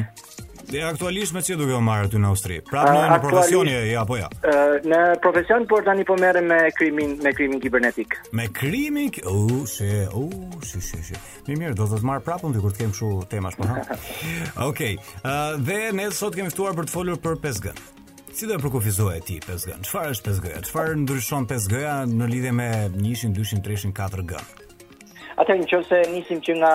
Dhe 0.70 0.82
aktualisht 0.86 1.34
me 1.36 1.42
që 1.46 1.56
duke 1.60 1.74
të 1.74 1.82
marr 1.86 2.06
aty 2.06 2.20
në 2.22 2.30
Austri? 2.30 2.58
Prapë 2.66 2.94
në 3.10 3.18
profesion 3.24 3.70
e 3.72 3.78
ja 3.92 4.02
apo 4.04 4.18
ja? 4.20 4.28
Ë 4.48 4.82
në 4.86 5.00
profesion 5.24 5.66
por 5.70 5.84
tani 5.88 6.06
po 6.08 6.18
merrem 6.20 6.46
me 6.50 6.58
krimin 6.78 7.16
me 7.24 7.34
krimin 7.36 7.62
kibernetik. 7.64 8.18
Me 8.38 8.46
krimin? 8.54 9.10
U, 9.32 9.62
shë, 9.70 9.90
u, 10.20 10.26
shë, 10.66 10.82
shë, 10.86 11.00
shë. 11.10 11.22
Mi 11.48 11.58
mirë, 11.60 11.74
do 11.80 11.88
të 11.90 12.02
të 12.02 12.08
marr 12.08 12.22
prapë 12.26 12.52
ndër 12.52 12.64
kur 12.68 12.76
të 12.76 12.84
kemi 12.84 13.10
temash, 13.32 13.58
tema 13.58 13.58
po, 13.58 13.68
ha? 13.68 13.82
Okej. 14.68 14.98
Okay. 15.00 15.58
dhe 15.68 15.80
ne 15.98 16.10
sot 16.14 16.36
kemi 16.38 16.54
ftuar 16.54 16.78
për 16.78 16.90
të 16.92 16.96
folur 16.98 17.20
për 17.24 17.38
5G. 17.44 17.74
Si 18.32 18.48
do 18.48 18.56
e 18.56 18.62
përkufizohet 18.64 19.26
ti 19.28 19.42
5G? 19.44 19.82
Çfarë 19.90 20.14
është 20.16 20.36
5G? 20.38 20.54
Çfarë 20.70 20.98
ndryshon 21.04 21.48
5G-ja 21.50 21.96
në 22.08 22.30
lidhje 22.32 22.52
me 22.56 22.70
1, 22.94 23.36
2, 23.36 23.60
3, 23.66 23.92
4G? 23.92 24.44
Atëherë 25.42 25.66
nëse 25.66 26.02
nisim 26.14 26.40
që 26.46 26.56
nga 26.62 26.74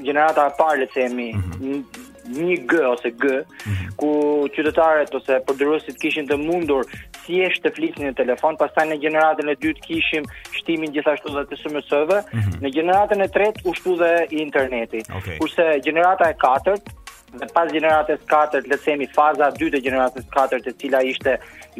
gjenerata 0.00 0.48
e 0.50 0.56
parë 0.58 0.80
le 0.82 0.86
të 0.88 0.96
themi, 0.98 1.30
mhm 1.36 1.82
një 2.28 2.56
G 2.68 2.80
ose 2.86 3.10
G 3.22 3.30
mhm. 3.42 3.92
ku 4.00 4.10
qytetarët 4.56 5.12
ose 5.16 5.38
përdoruesit 5.48 5.98
kishin 6.02 6.28
të 6.28 6.36
mundur 6.40 6.88
si 7.24 7.40
të 7.62 7.70
flisnin 7.76 8.08
në 8.10 8.16
telefon, 8.18 8.56
pastaj 8.60 8.86
në 8.90 8.96
gjeneratën 9.04 9.50
e 9.52 9.56
dytë 9.62 9.84
kishim 9.86 10.24
shtimin 10.56 10.92
gjithashtu 10.96 11.30
dhe 11.36 11.44
të 11.50 11.58
SMS-ve, 11.62 12.18
mhm. 12.34 12.56
në 12.64 12.72
gjeneratën 12.76 13.22
e 13.26 13.30
tretë 13.36 13.64
u 13.70 13.74
shtu 13.76 13.94
dhe 14.00 14.08
interneti. 14.42 15.04
Okay. 15.14 15.36
Kurse 15.40 15.68
gjenerata 15.84 16.30
e 16.30 16.34
katërt 16.40 16.90
dhe 17.38 17.46
pas 17.54 17.68
gjeneratës 17.70 18.22
katërt 18.26 18.66
le 18.66 18.74
të 18.80 18.88
themi 18.88 19.06
faza 19.14 19.52
e 19.52 19.58
dytë 19.60 19.78
e 19.78 19.82
gjeneratës 19.84 20.24
katërt 20.34 20.64
e 20.66 20.72
cila 20.82 21.02
ishte 21.12 21.36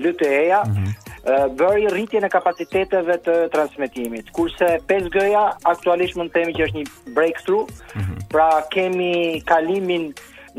LTE-ja, 0.07 0.63
mm 0.69 0.77
-hmm 0.77 1.10
bëri 1.29 1.87
rritjen 1.93 2.25
e 2.25 2.29
kapaciteteve 2.33 3.19
të 3.25 3.35
transmetimit. 3.53 4.31
Kurse 4.37 4.79
5G-ja 4.89 5.43
aktualisht 5.69 6.17
mund 6.17 6.33
të 6.33 6.39
themi 6.41 6.55
që 6.57 6.65
është 6.69 6.77
një 6.79 7.15
breakthrough. 7.15 7.69
Mm 7.95 8.01
-hmm. 8.03 8.19
Pra 8.29 8.51
kemi 8.73 9.43
kalimin 9.47 10.15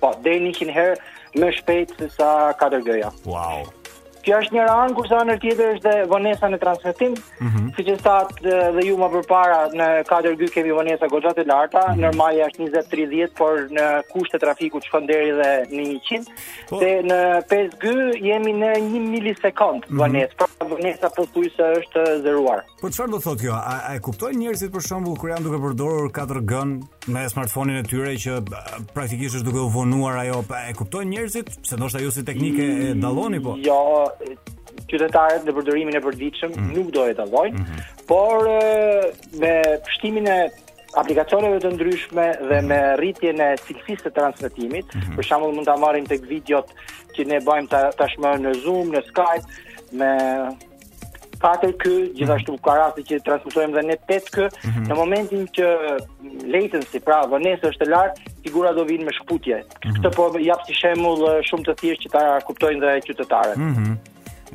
Po, 0.00 0.08
deri 0.24 0.40
në 0.46 0.52
100 0.58 0.72
herë 0.78 0.96
më 1.40 1.52
shpejt 1.58 1.88
se 1.98 2.08
sa 2.16 2.52
4G-ja. 2.60 3.10
Wow. 3.26 3.81
Kjo 4.22 4.36
është 4.38 4.54
njëra 4.54 4.74
anë, 4.84 4.94
kurse 4.94 5.16
anë 5.18 5.34
tjetër 5.42 5.70
është 5.76 5.82
dhe 5.96 6.04
vonesa 6.10 6.46
në 6.52 6.58
transmetim, 6.62 7.14
mm 7.18 7.48
-hmm. 7.48 7.70
si 7.74 7.84
që 7.84 7.94
dhe 8.76 8.82
ju 8.88 8.94
më 9.02 9.08
përpara 9.14 9.60
në 9.74 9.88
4 10.06 10.36
gjy 10.38 10.48
kemi 10.54 10.70
vonesa 10.72 11.06
gogjat 11.10 11.38
e 11.38 11.44
larta, 11.44 11.82
mm 11.82 11.92
-hmm. 11.92 12.00
normali 12.04 12.38
është 12.46 12.58
20-30, 12.62 13.32
por 13.38 13.52
në 13.76 13.86
kushte 14.12 14.38
trafiku 14.38 14.80
shkon 14.86 15.06
deri 15.06 15.30
dhe 15.40 15.50
në 15.74 15.82
100, 16.06 16.30
po... 16.70 16.78
dhe 16.80 16.92
në 17.10 17.20
5 17.50 17.76
gjy 17.84 17.96
jemi 18.30 18.52
në 18.62 18.70
1 18.78 19.08
milisekond 19.14 19.80
mhm. 19.88 19.98
vonesa, 20.02 20.36
mm 20.38 20.46
-hmm. 20.46 20.58
pra 20.58 20.66
vonesa 20.74 21.06
për 21.16 21.24
tuj 21.34 21.46
se 21.56 21.64
është 21.80 22.02
zeruar. 22.26 22.60
Po 22.80 22.86
çfarë 22.94 23.10
do 23.14 23.18
thot 23.26 23.38
kjo, 23.40 23.54
a, 23.72 23.94
e 23.94 23.98
kuptojnë 24.06 24.38
njerëzit 24.44 24.70
për 24.74 24.82
shumë 24.88 25.16
kur 25.18 25.28
janë 25.32 25.44
duke 25.46 25.58
përdorur 25.64 26.06
4 26.12 26.40
gën 26.50 26.68
me 27.12 27.28
smartphone 27.28 27.70
e 27.80 27.82
tyre 27.82 28.12
që 28.24 28.32
praktikisht 28.94 29.34
është 29.36 29.46
duke 29.48 29.58
u 29.58 29.68
vonuar 29.76 30.14
ajo, 30.22 30.38
e 30.70 30.72
kuptojnë 30.80 31.10
njerëzit 31.14 31.46
se 31.68 31.76
ndoshta 31.76 31.98
ju 31.98 32.10
si 32.10 32.24
teknike 32.24 32.62
e 32.88 32.94
dalloni 32.94 33.40
po? 33.42 33.52
Jo, 33.66 33.80
qytetarët 34.90 35.46
në 35.46 35.54
përdorimin 35.56 35.96
e 35.98 36.02
përditshëm 36.04 36.56
mm 36.56 36.72
nuk 36.76 36.90
do 36.94 37.04
e 37.10 37.14
dallojnë, 37.18 37.58
mm 37.58 37.64
-hmm. 37.64 38.06
por 38.06 38.48
me 39.42 39.54
pështimin 39.86 40.26
e 40.34 40.38
aplikacioneve 41.02 41.60
të 41.64 41.70
ndryshme 41.76 42.26
dhe 42.48 42.58
mhm. 42.58 42.66
me 42.68 42.80
rritjen 43.00 43.40
e 43.40 43.50
cilësisë 43.64 44.04
të 44.04 44.10
transmetimit, 44.18 44.92
mm 44.92 45.00
-hmm. 45.00 45.16
për 45.18 45.26
shembull 45.30 45.54
mund 45.56 45.66
ta 45.70 45.76
marrim 45.84 46.06
tek 46.10 46.26
videot 46.28 46.68
që 47.16 47.26
ne 47.32 47.38
bëjmë 47.48 47.80
tashmë 48.00 48.34
në 48.44 48.52
Zoom, 48.64 48.92
në 48.96 49.00
Skype, 49.08 49.48
me 50.02 50.10
4K, 51.42 52.14
gjithashtu 52.14 52.52
mhm. 52.54 52.62
ka 52.66 52.76
rasti 52.80 53.04
që 53.08 53.18
transmetojmë 53.26 53.76
dhe 53.76 53.84
në 53.88 53.96
8K. 54.06 54.44
Mm 54.44 54.68
-hmm. 54.68 54.86
Në 54.90 54.96
momentin 54.98 55.44
që 55.58 55.68
mm, 55.78 56.30
latency, 56.54 57.00
pra 57.06 57.18
vonesa 57.32 57.70
është 57.72 57.86
e 57.86 57.90
lartë, 57.94 58.30
figura 58.46 58.72
do 58.78 58.84
vinë 58.92 59.04
me 59.08 59.12
shkputje. 59.18 59.58
Mm 59.58 59.66
-hmm. 59.66 59.96
Këtë 59.98 60.16
po 60.16 60.30
jap 60.46 60.60
si 60.68 60.74
shembull 60.78 61.22
shumë 61.48 61.66
të 61.68 61.74
thjeshtë 61.80 62.02
që 62.06 62.12
ta 62.14 62.22
kuptojnë 62.48 62.80
dhe 62.84 62.92
qytetarët. 63.06 63.56
Mm 63.56 63.74
-hmm. 63.74 63.94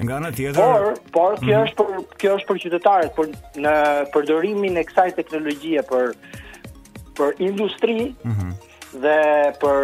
Nga 0.03 0.15
ana 0.19 0.31
tjetër, 0.31 0.63
por, 0.63 0.83
por 1.17 1.31
kjo 1.33 1.45
mm 1.45 1.47
-hmm. 1.47 1.65
është 1.65 1.75
për 1.77 1.87
kjo 2.21 2.31
është 2.37 2.47
për 2.51 2.57
qytetarët, 2.63 3.11
por 3.17 3.25
në 3.63 3.73
përdorimin 4.13 4.77
e 4.77 4.83
kësaj 4.89 5.09
teknologjie 5.19 5.79
për 5.91 6.05
për 7.17 7.29
industri 7.49 7.95
mm 8.23 8.33
-hmm. 8.37 8.51
dhe 9.03 9.17
për 9.61 9.79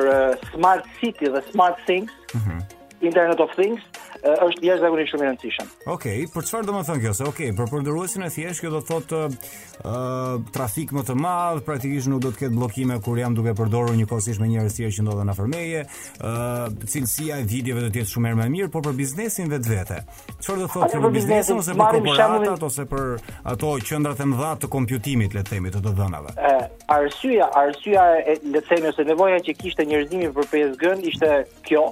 smart 0.53 0.83
city 0.99 1.25
dhe 1.35 1.41
smart 1.51 1.77
things, 1.89 2.11
mm 2.33 2.39
-hmm. 2.43 2.59
Internet 3.03 3.39
of 3.39 3.51
Things, 3.59 3.81
është 4.23 4.67
jashtëzakonisht 4.69 5.11
shumë 5.11 5.25
e 5.25 5.29
rëndësishme. 5.29 5.65
Okej, 5.91 6.19
për 6.31 6.45
çfarë 6.47 6.67
do 6.67 6.73
të 6.77 6.83
thonë 6.87 7.01
kjo 7.03 7.11
se? 7.17 7.25
Okej, 7.27 7.49
okay, 7.49 7.55
për 7.57 7.71
përdoruesin 7.71 8.23
e 8.23 8.29
thjeshtë 8.31 8.63
kjo 8.63 8.69
do 8.73 8.79
të 8.79 8.89
thotë 8.89 9.19
uh, 9.27 10.41
trafik 10.55 10.93
më 10.95 11.03
të 11.09 11.15
madh, 11.19 11.59
praktikisht 11.67 12.09
nuk 12.13 12.21
do 12.23 12.31
të 12.31 12.43
ketë 12.45 12.55
bllokime 12.55 12.97
kur 13.03 13.19
jam 13.19 13.35
duke 13.35 13.53
përdorur 13.59 13.97
një 13.99 14.07
kohësisht 14.13 14.39
me 14.43 14.47
njerëz 14.53 14.77
tjerë 14.77 14.95
që 14.99 15.05
ndodhen 15.07 15.33
afër 15.33 15.49
meje. 15.51 15.83
uh, 15.83 16.69
cilësia 16.93 17.41
e 17.43 17.47
videove 17.51 17.83
do 17.83 17.89
të 17.97 18.03
jetë 18.03 18.11
shumë 18.13 18.33
më 18.39 18.47
e 18.47 18.53
mirë, 18.55 18.69
por 18.77 18.85
për 18.87 18.95
biznesin 19.01 19.49
vetvete. 19.51 19.99
Çfarë 20.39 20.59
do 20.63 20.69
të 20.69 20.77
thotë 20.77 21.03
për 21.03 21.15
biznesin 21.17 21.59
ose 21.59 21.75
për 21.75 21.97
korporatat 21.99 22.63
ose 22.69 22.87
për 22.87 23.11
ato 23.53 23.73
qendrat 23.89 24.23
e 24.23 24.29
mëdha 24.31 24.53
të 24.63 24.71
kompjutimit, 24.77 25.35
le 25.35 25.43
të 25.43 25.57
themi, 25.57 25.73
të 25.75 25.83
të 25.83 25.93
dhënave? 25.99 26.37
Ë, 26.39 26.55
arsyeja, 26.99 27.51
arsyeja 27.65 28.07
e 28.23 28.39
le 28.45 28.61
të 28.63 28.71
themi 28.71 28.91
ose 28.93 29.05
nevoja 29.11 29.41
që 29.43 29.57
kishte 29.63 29.87
njerëzimi 29.91 30.31
për 30.37 30.49
PSG-n 30.53 31.07
ishte 31.11 31.31
kjo, 31.67 31.89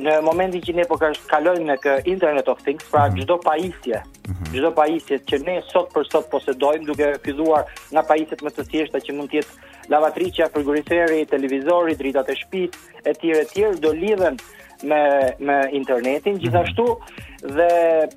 në 0.00 0.18
momentin 0.24 0.62
që 0.64 0.74
ne 0.78 0.84
po 0.88 0.96
kalojmë 1.00 1.66
në 1.68 1.76
kë 1.82 1.94
Internet 2.10 2.48
of 2.48 2.60
Things, 2.64 2.84
pra 2.90 3.06
mhm. 3.08 3.20
çdo 3.22 3.36
pajisje, 3.44 4.00
mhm. 4.30 4.48
çdo 4.54 4.70
pajisje 4.78 5.18
që 5.30 5.38
ne 5.46 5.58
sot 5.70 5.90
për 5.94 6.08
sot 6.12 6.28
posedojmë, 6.32 6.84
duke 6.88 7.10
filluar 7.24 7.68
nga 7.92 8.04
pajisjet 8.08 8.42
më 8.46 8.50
të 8.56 8.66
thjeshta 8.72 9.00
që 9.08 9.16
mund 9.18 9.30
të 9.34 9.40
jetë 9.42 9.88
lavatriçja, 9.92 10.50
frigoriferi, 10.54 11.22
televizori, 11.28 11.96
dritat 12.00 12.30
e 12.32 12.36
shtëpisë, 12.40 13.02
etj, 13.12 13.32
etj, 13.44 13.64
do 13.84 13.92
lidhen 13.92 14.38
me 14.90 15.02
me 15.48 15.58
internetin 15.78 16.36
mhm. 16.36 16.40
gjithashtu 16.42 16.88
dhe 17.46 18.08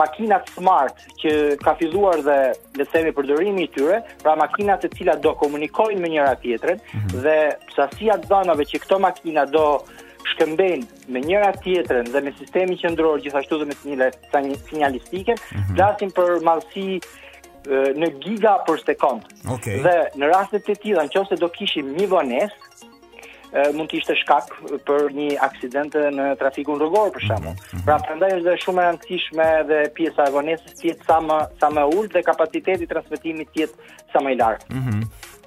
makinat 0.00 0.48
smart 0.54 1.02
që 1.20 1.32
ka 1.60 1.74
filluar 1.78 2.16
dhe 2.26 2.36
le 2.80 2.84
të 2.84 2.92
themi 2.94 3.12
përdorimi 3.16 3.66
i 3.66 3.68
tyre, 3.76 3.98
pra 4.22 4.32
makinat 4.40 4.82
të 4.82 4.90
cilat 4.96 5.20
do 5.26 5.34
komunikojnë 5.42 6.00
me 6.00 6.08
njëra 6.14 6.32
tjetrën 6.42 6.80
mm 6.80 6.98
-hmm. 6.98 7.20
dhe 7.26 7.36
sasia 7.76 8.16
e 8.16 8.24
dhënave 8.26 8.64
që 8.70 8.80
këto 8.82 8.98
makina 8.98 9.44
do 9.44 9.66
shkëmbejnë 10.32 11.12
me 11.14 11.22
njëra 11.26 11.52
tjetrën 11.62 12.08
dhe 12.14 12.22
me 12.26 12.32
sistemi 12.40 12.76
qendror 12.80 13.20
gjithashtu 13.24 13.58
dhe 13.62 13.68
me 13.70 13.76
sinjale 13.82 14.10
të 14.32 14.42
mm 14.48 14.98
-hmm. 14.98 15.74
flasim 15.76 16.10
për 16.18 16.30
mallsi 16.48 16.86
në 18.00 18.06
giga 18.24 18.52
për 18.66 18.78
sekond. 18.88 19.20
Okay. 19.54 19.76
Dhe 19.86 19.96
në 20.20 20.26
rastet 20.34 20.62
të 20.66 20.74
tilla, 20.82 21.02
nëse 21.06 21.34
do 21.40 21.48
kishim 21.56 21.86
një 21.98 22.06
vones, 22.14 22.52
mund 23.74 23.88
të 23.90 23.96
ishte 24.00 24.14
shkak 24.22 24.46
për 24.86 25.00
një 25.18 25.30
aksident 25.48 25.90
në 26.18 26.26
trafikun 26.40 26.78
rrugor 26.80 27.08
për 27.16 27.22
shkakun. 27.26 27.54
Mm 27.56 27.60
-hmm. 27.60 27.84
Pra 27.86 27.96
prandaj 28.04 28.30
është 28.38 28.46
dhe 28.48 28.56
shumë 28.64 28.80
e 28.82 28.86
rëndësishme 28.88 29.44
edhe 29.60 29.78
pjesa 29.98 30.22
e 30.28 30.34
vonesës 30.38 30.72
të 30.78 30.84
jetë 30.90 31.04
sa 31.08 31.16
më 31.28 31.38
sa 31.60 31.66
më 31.76 31.82
ulët 31.94 32.12
dhe 32.14 32.22
kapaciteti 32.30 32.84
i 32.84 32.90
transmetimit 32.92 33.48
të 33.52 33.58
jetë 33.62 33.78
sa 34.12 34.18
më 34.24 34.30
i 34.34 34.38
lartë. 34.40 34.66
Mm 34.72 34.82
-hmm. 34.86 35.02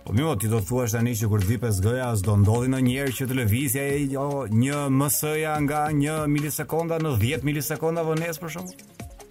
Po 0.05 0.13
mimo, 0.15 0.31
ti 0.39 0.47
do 0.47 0.59
të 0.63 0.67
thuash 0.69 0.93
tani 0.95 1.13
që 1.19 1.27
kur 1.31 1.43
vipes 1.45 1.81
gëja, 1.83 2.07
s'do 2.17 2.37
ndodhi 2.39 2.69
në 2.71 2.79
njerë 2.87 3.15
që 3.17 3.27
të 3.27 3.47
e 3.83 3.89
jo, 4.13 4.23
një 4.63 4.85
mësëja 4.99 5.55
nga 5.65 5.81
një 6.03 6.15
milisekonda 6.33 6.97
në 7.03 7.11
10 7.23 7.43
milisekonda 7.49 8.05
vë 8.07 8.15
nesë 8.23 8.41
për 8.45 8.53
shumë? 8.55 8.75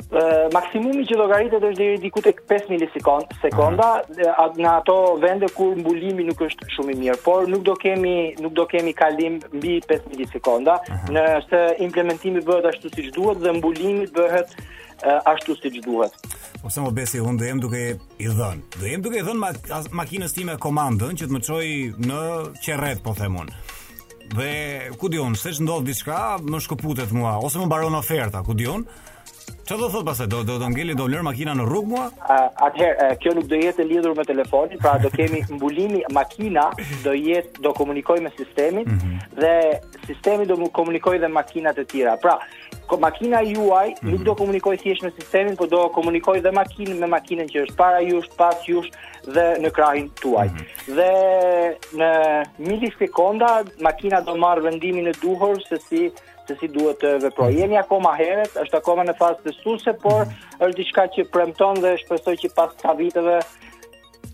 Uh, 0.08 0.46
maksimumi 0.56 1.02
që 1.04 1.16
logaritet 1.20 1.64
është 1.68 1.78
deri 1.78 1.98
diku 2.00 2.20
tek 2.24 2.38
5 2.48 2.70
milisekonda 2.72 3.36
sekonda 3.42 3.88
në 4.16 4.68
ato 4.70 4.94
vende 5.20 5.50
ku 5.52 5.66
mbulimi 5.76 6.24
nuk 6.30 6.40
është 6.48 6.68
shumë 6.76 6.94
i 6.94 6.96
mirë, 7.02 7.18
por 7.26 7.44
nuk 7.52 7.66
do 7.66 7.74
kemi 7.76 8.14
nuk 8.40 8.54
do 8.56 8.64
kemi 8.70 8.94
kalim 8.96 9.36
mbi 9.58 9.78
5 9.92 10.08
milisekonda. 10.14 10.78
Uh 10.82 10.94
-huh. 10.96 11.14
Nëse 11.18 11.60
implementimi 11.88 12.40
bëhet 12.48 12.68
ashtu 12.72 12.88
siç 12.94 13.12
duhet 13.16 13.40
dhe 13.44 13.52
mbulimi 13.58 14.06
bëhet 14.16 14.56
ashtu 15.04 15.54
si 15.56 15.70
që 15.70 15.84
duhet. 15.84 16.14
Ose 16.64 16.82
më 16.82 16.92
besi, 16.94 17.20
unë 17.22 17.38
dhe 17.40 17.52
duke 17.62 17.82
i 18.18 18.28
dhënë. 18.28 18.80
Dhe 18.80 18.86
jem 18.92 19.02
duke 19.02 19.20
i 19.20 19.26
dhënë 19.26 19.38
ma 19.38 19.52
makinës 19.94 20.34
time 20.34 20.56
komandën 20.60 21.16
që 21.20 21.26
të 21.26 21.34
më 21.34 21.40
qoj 21.46 21.68
në 22.08 22.22
qeret, 22.64 23.02
po 23.04 23.14
themun. 23.14 23.50
Dhe 24.34 24.90
ku 25.00 25.08
dion, 25.08 25.36
se 25.38 25.54
që 25.54 25.62
ndodhë 25.64 25.86
diçka, 25.88 26.18
më 26.42 26.58
shkëputet 26.64 27.14
mua, 27.16 27.38
ose 27.40 27.60
më 27.62 27.70
baron 27.70 27.96
oferta, 27.98 28.42
ku 28.44 28.54
dion, 28.54 28.86
Që 29.68 29.76
do 29.76 29.86
thot 29.92 30.04
pastaj? 30.04 30.26
Do 30.32 30.38
do 30.48 30.54
të 30.60 30.68
ngeli 30.72 30.94
do 30.96 31.04
lërë 31.12 31.24
makina 31.26 31.52
në 31.56 31.64
rrug 31.68 31.90
mua? 31.90 32.06
Atëherë 32.64 33.08
kjo 33.20 33.34
nuk 33.36 33.48
do 33.50 33.56
jetë 33.60 33.84
lidhur 33.84 34.14
me 34.16 34.24
telefonin, 34.24 34.80
pra 34.80 34.94
do 35.00 35.10
kemi 35.12 35.42
mbulimi 35.58 36.00
makina 36.16 36.70
do 37.04 37.12
jetë 37.16 37.60
do 37.64 37.74
komunikoj 37.76 38.16
me 38.24 38.32
sistemin 38.36 38.88
mm 38.88 38.98
-hmm. 38.98 39.18
dhe 39.40 39.54
sistemi 40.06 40.46
do 40.48 40.56
komunikoj 40.78 41.18
dhe 41.18 41.28
makinat 41.28 41.78
e 41.78 41.84
tjera. 41.84 42.16
Pra, 42.22 42.38
makina 42.96 43.40
juaj 43.42 43.88
mm 43.90 43.94
-hmm. 43.96 44.12
nuk 44.12 44.22
do 44.24 44.34
komunikoj 44.34 44.76
thjesht 44.76 45.02
me 45.02 45.10
sistemin, 45.10 45.56
por 45.56 45.68
do 45.68 45.88
komunikoj 45.88 46.40
dhe 46.40 46.48
makinë 46.52 46.94
me 47.00 47.06
makinën 47.06 47.46
që 47.52 47.62
është 47.66 47.76
para 47.76 48.00
jush, 48.00 48.28
pas 48.36 48.56
jush 48.68 48.88
dhe 49.26 49.44
në 49.60 49.70
krahin 49.70 50.08
tuaj. 50.22 50.46
Mm 50.48 50.56
-hmm. 50.56 50.94
Dhe 50.94 51.10
në 51.92 52.44
milisekonda 52.58 53.64
makina 53.80 54.20
do 54.20 54.36
marr 54.36 54.60
vendimin 54.62 55.06
e 55.08 55.12
duhur 55.22 55.60
se 55.68 55.76
si 55.78 56.10
se 56.48 56.56
si 56.60 56.68
duhet 56.68 57.00
të 57.02 57.18
veproj. 57.22 57.50
Mhm. 57.50 57.58
Jemi 57.60 57.76
akoma 57.78 58.14
herët, 58.18 58.50
është 58.64 58.76
akoma 58.76 59.04
në 59.04 59.14
fazë 59.20 59.40
të 59.44 59.52
suse, 59.62 59.92
por 60.02 60.20
mhm. 60.26 60.34
është 60.64 60.76
diçka 60.76 61.02
që 61.14 61.28
premton 61.32 61.74
dhe 61.82 61.96
shpresoj 61.98 62.36
që 62.36 62.48
pas 62.56 62.70
ka 62.82 62.92
viteve 62.94 63.36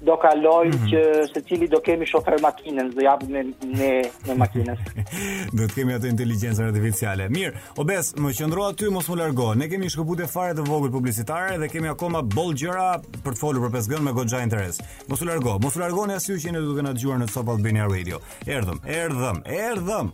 do 0.05 0.17
kaloj 0.17 0.67
mm 0.69 0.73
-hmm. 0.73 0.91
që 0.91 1.01
se 1.35 1.41
cili 1.49 1.67
do 1.73 1.81
kemi 1.81 2.07
shofer 2.07 2.35
makinën, 2.45 2.87
do 2.95 3.01
japë 3.07 3.29
me, 3.33 3.43
me, 3.79 3.91
me 4.29 4.35
makinës. 4.43 4.79
do 5.57 5.63
të 5.67 5.75
kemi 5.79 5.95
atë 5.97 6.11
inteligencë 6.13 6.67
artificiale. 6.69 7.27
Mirë, 7.33 7.55
obes, 7.81 8.13
më 8.21 8.35
qëndro 8.39 8.67
aty, 8.69 8.91
mos 8.93 9.09
më 9.09 9.17
largo, 9.23 9.49
ne 9.55 9.69
kemi 9.73 9.89
shkëput 9.95 10.21
e 10.25 10.27
fare 10.35 10.55
të 10.59 10.67
vogël 10.69 10.93
publicitare 10.93 11.57
dhe 11.59 11.69
kemi 11.73 11.89
akoma 11.89 12.23
bol 12.23 12.53
gjëra 12.61 12.91
për 13.25 13.33
të 13.35 13.39
folur 13.41 13.65
për 13.67 13.73
pesgën 13.79 14.01
me 14.05 14.13
godja 14.13 14.43
interes. 14.45 14.81
Mos 15.09 15.21
më 15.23 15.27
largo, 15.31 15.59
mos 15.65 15.75
më 15.77 15.81
largo 15.87 16.07
në 16.07 16.15
asy 16.21 16.33
që 16.45 16.53
në 16.53 16.61
duke 16.69 16.83
në 16.85 16.93
të 17.01 17.17
në 17.21 17.31
Top 17.35 17.49
Albania 17.55 17.87
Radio. 17.97 18.17
Erdhëm, 18.57 18.79
erdhëm, 18.87 19.39
erdhëm. 19.69 20.09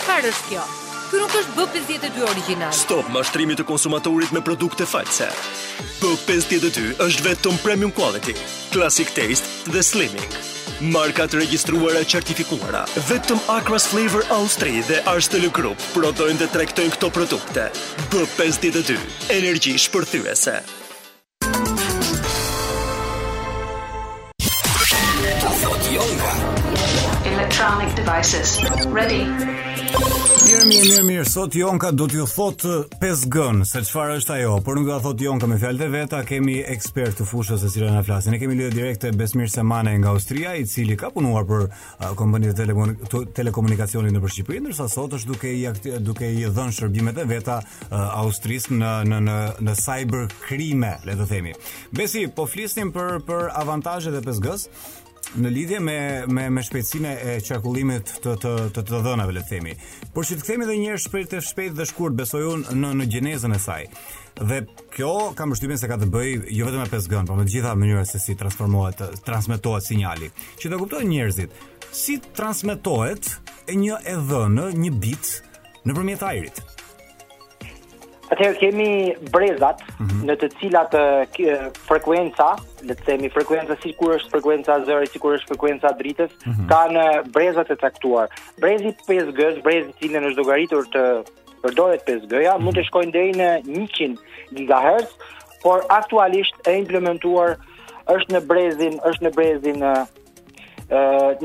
Çfarë 0.00 0.28
është 0.28 0.48
kjo? 0.50 0.64
Ky 1.08 1.20
nuk 1.22 1.36
është 1.38 1.54
B52 1.72 2.26
original. 2.28 2.74
Stop 2.76 3.06
mashtrimit 3.14 3.56
të 3.62 3.64
konsumatorit 3.70 4.34
me 4.36 4.42
produkte 4.44 4.84
false. 4.90 5.30
B52 6.02 6.90
është 7.06 7.24
vetëm 7.30 7.56
premium 7.64 7.94
quality, 7.98 8.34
classic 8.74 9.14
taste 9.16 9.70
dhe 9.72 9.80
slimming. 9.86 10.36
Marka 10.92 11.24
të 11.26 11.40
regjistruara 11.46 12.02
certifikuara. 12.12 12.82
Vetëm 13.08 13.40
Acras 13.56 13.88
Flavor 13.88 14.28
Austri 14.36 14.82
dhe 14.90 14.98
Arstel 15.08 15.48
Group 15.56 15.80
prodhojnë 15.96 16.42
dhe 16.44 16.50
tregtojnë 16.52 16.98
këto 16.98 17.08
produkte. 17.16 17.64
B52, 18.12 18.98
energji 19.40 19.78
shpërthyese. 19.86 20.58
Jonga. 25.98 26.30
Electronic 27.34 27.90
devices. 28.00 28.48
Ready. 28.98 29.22
Mirë, 29.26 30.66
mirë, 30.68 30.82
mirë, 30.84 31.02
mirë, 31.08 31.22
sot 31.26 31.56
Jonka 31.58 31.88
do 31.96 32.04
t'ju 32.10 32.26
thot 32.30 32.62
5 33.00 33.00
uh, 33.00 33.22
gën, 33.34 33.64
se 33.66 33.80
qëfar 33.82 34.12
është 34.20 34.34
ajo, 34.36 34.52
por 34.66 34.78
nuk 34.78 34.86
do 34.86 34.94
t'ju 34.98 35.04
thot 35.08 35.24
Jonka 35.26 35.48
me 35.50 35.56
fjallë 35.58 35.80
dhe 35.82 35.88
veta, 35.96 36.20
kemi 36.28 36.58
ekspert 36.74 37.16
të 37.18 37.26
fushës 37.26 37.64
e 37.66 37.70
cilën 37.72 37.96
e 37.98 38.04
flasin, 38.06 38.36
e 38.36 38.38
kemi 38.40 38.58
lidhë 38.60 38.74
direkt 38.76 39.08
e 39.08 39.10
Besmir 39.18 39.50
Semane 39.50 39.96
nga 39.98 40.12
Austria, 40.14 40.52
i 40.60 40.68
cili 40.70 40.94
ka 41.00 41.10
punuar 41.16 41.48
për 41.50 41.66
uh, 41.66 42.04
kompënit 42.20 42.62
telekomunikacionin 43.40 44.14
në 44.14 44.22
Përshqipëri, 44.26 44.62
nërsa 44.68 44.86
sot 44.92 45.18
është 45.18 45.32
duke 45.32 45.50
i, 45.56 45.66
duke 46.04 46.30
i 46.30 46.46
dhënë 46.60 46.78
shërbimet 46.78 47.18
e 47.18 47.26
veta 47.34 47.58
uh, 47.64 47.90
Austris 48.22 48.68
në, 48.70 48.94
në, 49.10 49.20
në, 49.26 49.36
në 49.66 49.76
cyber 49.82 50.30
krime, 50.46 50.94
le 51.08 51.18
të 51.18 51.26
themi. 51.34 51.56
Besi, 51.98 52.28
po 52.36 52.46
flisnim 52.46 52.94
për, 52.94 53.18
për 53.26 53.46
avantajet 53.64 54.20
e 54.20 54.24
5 54.30 54.46
gës, 54.46 54.70
në 55.36 55.50
lidhje 55.52 55.78
me 55.82 55.94
me 56.26 56.46
me 56.50 56.62
shpejtësinë 56.64 57.10
e 57.28 57.34
çarkullimit 57.44 58.12
të 58.24 58.34
të 58.40 58.52
të, 58.74 58.84
të 58.90 59.00
dhënave 59.04 59.32
le 59.36 59.40
të 59.40 59.48
themi. 59.50 59.74
Por 60.14 60.24
që 60.24 60.38
të 60.38 60.44
kthehemi 60.44 60.64
edhe 60.64 60.76
një 60.80 60.88
herë 60.92 61.02
shpejt 61.04 61.28
të 61.32 61.40
shpejt 61.48 61.74
dhe 61.76 61.86
shkurt 61.90 62.16
besoj 62.16 62.42
unë 62.54 62.72
në 62.78 62.92
në 63.02 63.08
gjenezën 63.12 63.54
e 63.54 63.58
saj. 63.60 63.80
Dhe 64.40 64.60
kjo 64.94 65.12
ka 65.38 65.46
mbështymen 65.48 65.78
se 65.82 65.88
ka 65.90 65.98
të 66.00 66.08
bëjë 66.14 66.48
jo 66.56 66.68
vetëm 66.68 66.80
me 66.84 66.88
5G, 66.92 67.22
por 67.28 67.36
me 67.40 67.44
të 67.48 67.54
gjitha 67.56 67.74
mënyrat 67.76 68.10
se 68.12 68.20
si 68.22 68.38
transformohet, 68.40 69.02
transmetohet 69.26 69.84
sinjali. 69.88 70.30
Që 70.62 70.72
do 70.72 70.80
kuptojnë 70.84 71.10
njerëzit 71.12 71.62
si 71.92 72.18
transmetohet 72.32 73.30
e 73.68 73.76
një 73.76 74.00
e 74.06 74.16
dhënë, 74.32 74.70
një 74.80 74.92
bit 75.02 75.34
nëpërmjet 75.88 76.24
ajrit. 76.32 76.64
Atëherë 78.28 78.58
kemi 78.60 78.88
brezat 79.32 79.80
mm 79.86 80.06
-hmm. 80.06 80.24
në 80.28 80.34
të 80.40 80.48
cilat 80.60 80.94
e, 80.94 81.54
frekuenca, 81.88 82.48
le 82.84 82.94
të 82.98 83.06
themi 83.06 83.30
frekuenca 83.32 83.76
sikur 83.82 84.14
është 84.18 84.32
frekuenca 84.34 84.76
e 84.80 84.84
zërit, 84.88 85.14
sikur 85.14 85.36
është 85.38 85.48
frekuenca 85.52 85.88
e 85.88 85.96
dritës, 86.00 86.32
mm 86.44 86.52
-hmm. 86.52 86.66
kanë 86.72 87.06
brezat 87.34 87.70
e 87.72 87.76
caktuar. 87.84 88.26
Brezi 88.60 88.92
5G, 89.08 89.38
brezi 89.64 89.88
i 89.90 89.96
cili 90.00 90.18
është 90.20 90.36
llogaritur 90.38 90.82
të 90.94 91.02
përdoret 91.62 92.02
5G-ja, 92.08 92.52
mund 92.60 92.76
të 92.76 92.80
mhm. 92.84 92.88
shkojnë 92.88 93.12
deri 93.16 93.32
në 93.40 93.48
100 93.66 94.66
GHz, 94.68 95.08
por 95.62 95.78
aktualisht 96.00 96.54
e 96.70 96.76
implementuar 96.84 97.50
është 98.14 98.30
në 98.34 98.40
brezin, 98.50 98.92
është 99.10 99.22
në 99.26 99.30
brezin 99.38 99.78
e, 99.82 99.94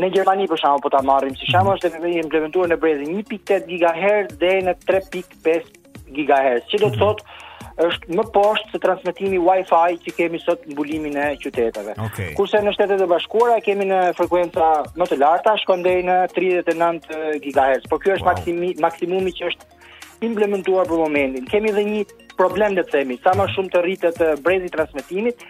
në 0.02 0.08
Gjermani 0.14 0.52
për 0.52 0.58
shkakun 0.60 0.84
po 0.84 0.90
ta 0.90 1.02
marrim 1.02 1.36
si 1.36 1.46
shkakun 1.48 1.74
mm 1.74 2.04
-hmm. 2.04 2.24
implementuar 2.26 2.68
në 2.70 2.78
brezin 2.84 3.10
1.8 3.18 3.64
GHz 3.72 4.30
deri 4.44 4.62
në 4.68 4.74
3.5 4.86 5.82
GHz, 6.14 6.68
që 6.72 6.80
do 6.82 6.92
të 6.94 7.00
mhm. 7.00 7.02
thotë 7.02 7.52
është 7.88 8.16
më 8.20 8.24
poshtë 8.36 8.72
se 8.74 8.80
transmetimi 8.84 9.40
Wi-Fi 9.42 9.96
që 10.06 10.12
kemi 10.18 10.40
sot 10.44 10.66
mbulimin 10.70 11.16
e 11.18 11.28
qyteteve. 11.42 11.96
Okay. 12.10 12.28
Kurse 12.38 12.60
në 12.62 12.74
shtetet 12.76 13.02
e 13.02 13.08
bashkuara 13.10 13.56
kemi 13.66 13.88
në 13.90 14.02
frekuenca 14.20 14.68
më 15.00 15.08
të 15.10 15.18
larta, 15.24 15.56
shkon 15.64 15.82
deri 15.88 16.04
në 16.06 16.18
39 16.36 17.40
GHz, 17.48 17.90
por 17.90 18.04
ky 18.04 18.14
është 18.14 18.28
wow. 18.28 18.30
maksimi 18.36 18.74
maksimumi 18.86 19.34
që 19.40 19.50
është 19.50 20.28
implementuar 20.30 20.86
për 20.92 21.02
momentin. 21.02 21.48
Kemi 21.52 21.72
edhe 21.74 21.88
një 21.90 22.04
problem 22.38 22.78
le 22.78 22.86
të 22.88 22.94
themi, 23.00 23.18
sa 23.26 23.34
më 23.36 23.50
shumë 23.56 23.74
të 23.74 23.82
rritet 23.84 24.22
brezi 24.46 24.70
i 24.70 24.74
transmetimit, 24.78 25.42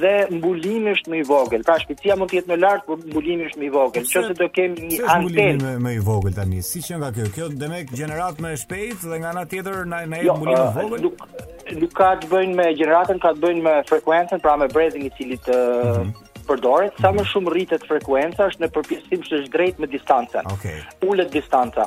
dhe 0.00 0.12
mbulimi 0.32 0.92
është 0.96 1.10
më 1.12 1.18
i 1.20 1.24
vogël. 1.28 1.64
Pra 1.66 1.76
shpejtësia 1.82 2.14
mund 2.18 2.32
të 2.32 2.38
jetë 2.38 2.50
më 2.52 2.56
lart, 2.62 2.84
por 2.86 2.98
mbulimi 3.02 3.48
është 3.50 3.60
më 3.60 3.66
i 3.66 3.70
vogël. 3.76 4.06
Nëse 4.06 4.22
se... 4.30 4.36
do 4.40 4.48
kemi 4.56 4.88
një 4.88 5.10
antenë 5.16 5.60
më, 5.60 5.72
më 5.84 5.92
i 5.96 6.00
vogël 6.06 6.36
tani, 6.38 6.62
si 6.64 6.80
që 6.86 7.00
nga 7.02 7.10
kjo, 7.18 7.28
kjo 7.36 7.48
do 7.60 7.68
më 7.74 7.82
gjenerat 7.92 8.40
më 8.42 8.54
shpejt 8.64 9.04
dhe 9.06 9.20
nga 9.20 9.32
ana 9.34 9.44
tjetër 9.52 9.82
na 9.92 10.00
e 10.06 10.10
jep 10.22 10.28
jo, 10.30 10.36
mbulim 10.40 10.58
më 10.62 10.80
vogël. 10.80 11.08
Nuk 11.08 11.80
nuk 11.82 11.96
ka 11.98 12.10
të 12.22 12.32
bëjnë 12.32 12.58
me 12.58 12.68
gjeneratën, 12.80 13.20
ka 13.22 13.34
të 13.36 13.44
bëjnë 13.46 13.64
me 13.68 13.76
frekuencën, 13.90 14.42
pra 14.44 14.56
me 14.60 14.68
brezin 14.72 15.06
i 15.08 15.12
cili 15.18 15.38
të 15.46 15.58
mm 15.58 15.96
-hmm 16.00 16.28
përdoret, 16.46 16.96
sa 17.02 17.10
më 17.14 17.24
shumë 17.30 17.52
rritet 17.54 17.84
frekuenca 17.88 18.48
është 18.50 18.62
në 18.64 18.68
përpjesim 18.74 19.22
që 19.26 19.36
është 19.38 19.52
drejt 19.54 19.80
me 19.82 19.88
distancën. 19.92 20.48
Okay. 20.54 20.80
Ullet 21.12 21.30
distanca. 21.34 21.86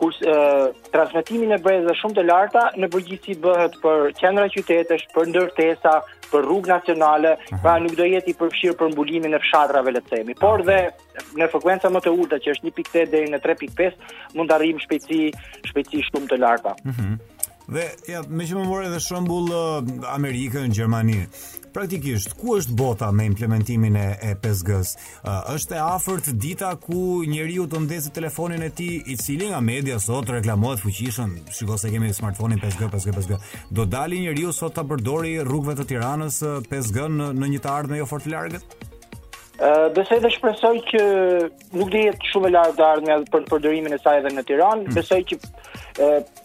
Kur 0.00 0.14
uh, 0.24 0.68
transmitimin 0.94 1.56
e 1.56 1.60
brezë 1.64 1.96
shumë 2.00 2.18
të 2.20 2.26
larta 2.28 2.66
në 2.82 2.90
përgjithësi 2.94 3.38
bëhet 3.44 3.78
për 3.84 4.04
qendra 4.20 4.48
qytetësh, 4.54 5.06
për 5.16 5.30
ndërtesa, 5.32 5.94
për 6.28 6.44
rrugë 6.44 6.72
nacionale, 6.74 7.34
pra 7.62 7.78
nuk 7.80 7.94
do 7.96 8.04
jeti 8.08 8.34
përfshirë 8.36 8.76
për 8.82 8.92
mbulimin 8.92 9.36
e 9.36 9.40
fshatrave 9.44 9.94
le 9.96 10.04
të 10.04 10.18
themi. 10.18 10.36
Por 10.42 10.60
okay. 10.64 10.92
dhe 11.14 11.24
në 11.42 11.48
frekuenca 11.54 11.90
më 11.94 12.04
të 12.04 12.12
ulta 12.16 12.38
që 12.44 12.54
është 12.56 12.72
1.8 12.74 13.10
deri 13.14 13.32
në 13.32 13.40
3.5 13.46 14.14
mund 14.36 14.50
të 14.52 14.58
arrijmë 14.58 14.84
shpejtësi, 14.86 15.30
shpejtësi 15.72 16.08
shumë 16.10 16.32
të 16.34 16.40
larta. 16.44 16.76
Mhm. 16.92 17.16
Dhe 17.68 17.84
ja, 18.08 18.22
me 18.32 18.46
që 18.48 18.56
më 18.56 18.62
morë 18.64 18.86
edhe 18.88 18.98
shëmbull 19.04 19.50
uh, 19.52 19.72
Amerikën, 20.14 20.72
Gjermani 20.72 21.18
Praktikisht, 21.74 22.30
ku 22.40 22.54
është 22.56 22.72
bota 22.80 23.10
me 23.12 23.26
implementimin 23.28 23.96
e, 24.00 24.04
e 24.24 24.30
5G-s? 24.40 24.94
Uh, 25.20 25.50
është 25.52 25.76
e 25.76 25.82
afert 25.84 26.30
dita 26.40 26.70
ku 26.80 27.20
njeri 27.28 27.58
u 27.60 27.66
të 27.68 27.82
ndezë 27.84 28.14
telefonin 28.16 28.64
e 28.64 28.70
ti 28.72 28.86
I 29.12 29.18
cili 29.20 29.50
nga 29.52 29.60
media 29.60 29.98
sot 30.00 30.32
reklamohet 30.32 30.80
fuqishën 30.80 31.34
Shiko 31.52 31.76
se 31.78 31.92
kemi 31.92 32.08
smartfonin 32.16 32.62
5G, 32.64 32.88
5G, 32.94 33.14
5G 33.18 33.70
Do 33.76 33.84
dali 33.84 34.22
njeri 34.24 34.46
u 34.48 34.54
sot 34.56 34.78
të 34.78 34.86
përdori 34.88 35.36
rrugve 35.44 35.76
të 35.76 35.88
tiranës 35.92 36.40
5G 36.72 37.02
uh, 37.04 37.12
në, 37.18 37.28
në 37.42 37.50
një 37.52 37.64
të 37.66 37.74
ardhme 37.74 38.00
jo 38.00 38.08
fort 38.08 38.24
të 38.24 38.32
largët? 38.32 38.78
Uh, 39.58 39.90
besoj 39.96 40.22
dhe 40.24 40.32
shpresoj 40.38 40.76
që 40.88 41.04
nuk 41.76 41.92
dhe 41.92 42.06
jetë 42.08 42.32
shumë 42.32 42.48
e 42.48 42.52
lartë 42.56 42.78
të 42.80 42.88
ardhme 42.94 43.20
për 43.34 43.46
përdorimin 43.52 43.98
e 43.98 43.98
saj 44.00 44.22
edhe 44.24 44.32
në 44.38 44.46
Tiranë. 44.48 44.86
mm. 44.88 44.96
Besoj 45.02 45.20
që 45.28 45.40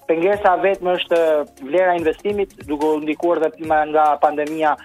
pengesa 0.09 0.51
vetëm 0.65 0.89
është 0.97 1.19
vlera 1.65 1.95
investimit, 1.99 2.53
duke 2.67 2.85
u 2.95 2.99
ndikuar 3.03 3.43
edhe 3.49 3.81
nga 3.93 4.05
pandemia 4.23 4.75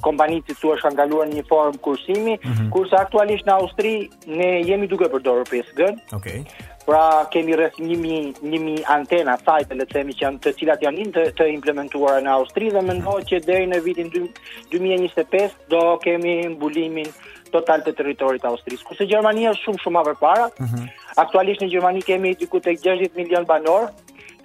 kompanitë 0.00 0.54
që 0.54 0.58
thua 0.60 0.76
kanë 0.80 0.96
kaluar 0.96 1.28
në 1.28 1.34
një 1.36 1.44
formë 1.50 1.78
kursimi, 1.84 2.34
mm 2.36 2.52
-hmm. 2.52 2.68
kurse 2.72 2.96
aktualisht 2.96 3.44
në 3.46 3.56
Austri 3.58 3.90
ne 4.26 4.48
jemi 4.64 4.86
duke 4.88 5.04
përdorur 5.12 5.44
PSG. 5.50 5.80
Okej. 5.80 6.18
Okay. 6.18 6.68
Pra 6.86 7.26
kemi 7.32 7.52
rreth 7.56 7.76
1000 7.80 8.40
1000 8.42 8.84
antena 8.88 9.36
site 9.36 9.74
le 9.74 9.84
të 9.84 9.92
themi 9.92 10.12
që 10.12 10.22
janë 10.26 10.38
të 10.40 10.52
cilat 10.58 10.80
janë 10.82 11.04
të, 11.14 11.22
të 11.38 11.44
implementuara 11.54 12.20
në 12.24 12.30
Austri 12.38 12.70
dhe 12.72 12.80
mendohet 12.88 13.26
që 13.30 13.44
deri 13.46 13.66
në 13.68 13.82
vitin 13.84 14.08
2025 14.08 15.68
do 15.70 15.98
kemi 16.04 16.48
mbulimin 16.48 17.06
total 17.52 17.80
të 17.82 17.92
territorit 17.98 18.42
të 18.42 18.48
Austrisë. 18.48 18.84
Kurse 18.88 19.04
Gjermania 19.06 19.50
është 19.52 19.64
shumë 19.66 19.82
shumë 19.84 19.96
më 19.98 20.04
përpara. 20.08 20.48
Mm 20.58 20.66
-hmm. 20.66 20.86
Aktualisht 21.18 21.62
në 21.64 21.68
Gjermani 21.72 22.02
kemi 22.10 22.32
diku 22.44 22.60
tek 22.68 22.78
60 22.84 23.16
milion 23.18 23.46
banor, 23.50 23.88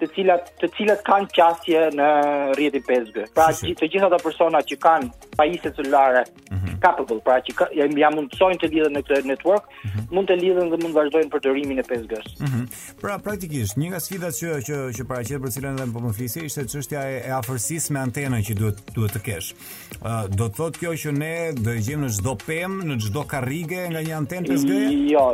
të 0.00 0.08
cilat 0.14 0.50
të 0.60 0.68
cilat 0.76 1.02
kanë 1.06 1.28
qasje 1.36 1.82
në 1.96 2.08
rrjetin 2.56 2.84
5G. 2.86 3.26
Pra 3.36 3.48
si, 3.52 3.68
si. 3.70 3.74
të 3.78 3.88
gjitha 3.92 4.08
ato 4.10 4.20
persona 4.24 4.60
që 4.66 4.78
kanë 4.84 5.34
pajisje 5.38 5.72
celulare 5.78 6.24
mm 6.24 6.56
-hmm. 6.56 6.78
capable, 6.84 7.18
pra 7.26 7.36
që 7.46 7.52
ka, 7.58 7.66
ja 8.02 8.08
mundsojnë 8.16 8.58
të 8.62 8.68
lidhen 8.74 8.94
në 8.96 9.02
këtë 9.06 9.26
network, 9.32 9.64
mm 9.68 9.88
-hmm. 9.88 10.04
mund 10.14 10.26
të 10.30 10.36
lidhen 10.42 10.66
dhe 10.70 10.76
mund 10.84 10.92
të 10.92 10.96
vazhdojnë 11.00 11.30
për 11.34 11.40
të 11.44 11.48
rrimin 11.52 11.78
e 11.78 11.84
5G-s. 11.90 12.30
Mm 12.40 12.44
-hmm. 12.46 12.64
Pra 13.04 13.14
praktikisht 13.26 13.72
një 13.80 13.88
nga 13.90 14.00
sfidat 14.04 14.32
që 14.40 14.48
që 14.68 14.76
që 14.96 15.02
paraqet 15.10 15.40
për 15.44 15.50
cilën 15.54 15.74
edhe 15.76 15.92
po 15.94 16.00
më 16.06 16.12
flisë 16.18 16.38
ishte 16.46 16.62
çështja 16.72 17.00
e, 17.12 17.16
e 17.28 17.32
afërsisë 17.40 17.88
me 17.92 17.98
antenën 18.06 18.42
që 18.48 18.52
duhet 18.58 18.76
duhet 18.96 19.12
të 19.16 19.20
kesh. 19.28 19.48
uh, 19.52 20.24
do 20.38 20.44
të 20.50 20.54
thotë 20.58 20.78
kjo 20.80 20.90
që 21.02 21.10
ne 21.22 21.34
do 21.64 21.70
e 21.70 21.80
gjejmë 21.86 22.06
në 22.06 22.10
çdo 22.18 22.32
pemë, 22.48 22.80
në 22.88 22.94
çdo 23.04 23.20
karrige 23.32 23.82
nga 23.92 24.00
një 24.06 24.14
antenë 24.22 24.46
5G? 24.52 24.72
Jo, 25.14 25.24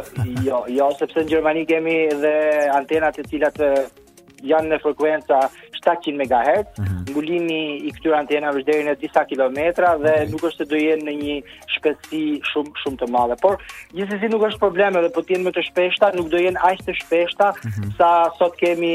jo, 0.49 0.57
jo, 0.79 0.87
sepse 0.99 1.19
në 1.19 1.27
Gjermani 1.31 1.63
kemi 1.71 1.97
dhe 2.23 2.35
antena 2.81 3.09
të 3.17 3.23
cilat 3.31 3.57
janë 4.47 4.73
në 4.75 4.79
frekuenca 4.83 5.39
700 5.79 6.15
MHz, 6.23 6.87
ngulimi 7.11 7.61
i 7.87 7.91
këtyre 7.97 8.19
antenave 8.21 8.61
është 8.63 8.71
deri 8.71 8.87
në 8.89 8.95
disa 9.03 9.25
kilometra 9.31 9.95
dhe 10.03 10.15
nuk 10.31 10.45
është 10.51 10.65
se 10.65 10.69
do 10.73 10.79
jenë 10.83 11.07
në 11.09 11.15
një 11.23 11.37
shpesi 11.77 12.23
shumë 12.53 12.77
shumë 12.85 13.01
të 13.03 13.09
madhe, 13.15 13.39
por 13.43 13.59
gjithsesi 13.97 14.31
nuk 14.33 14.47
është 14.51 14.63
problem 14.63 14.99
edhe 15.01 15.11
po 15.15 15.25
të 15.25 15.37
jenë 15.37 15.49
më 15.49 15.55
të 15.59 15.65
shpeshta, 15.71 16.13
nuk 16.19 16.31
do 16.35 16.43
jenë 16.43 16.63
aq 16.73 16.85
të 16.89 16.97
shpeshta 17.03 17.53
mhm. 17.67 17.91
sa 18.01 18.13
sot 18.39 18.59
kemi 18.61 18.95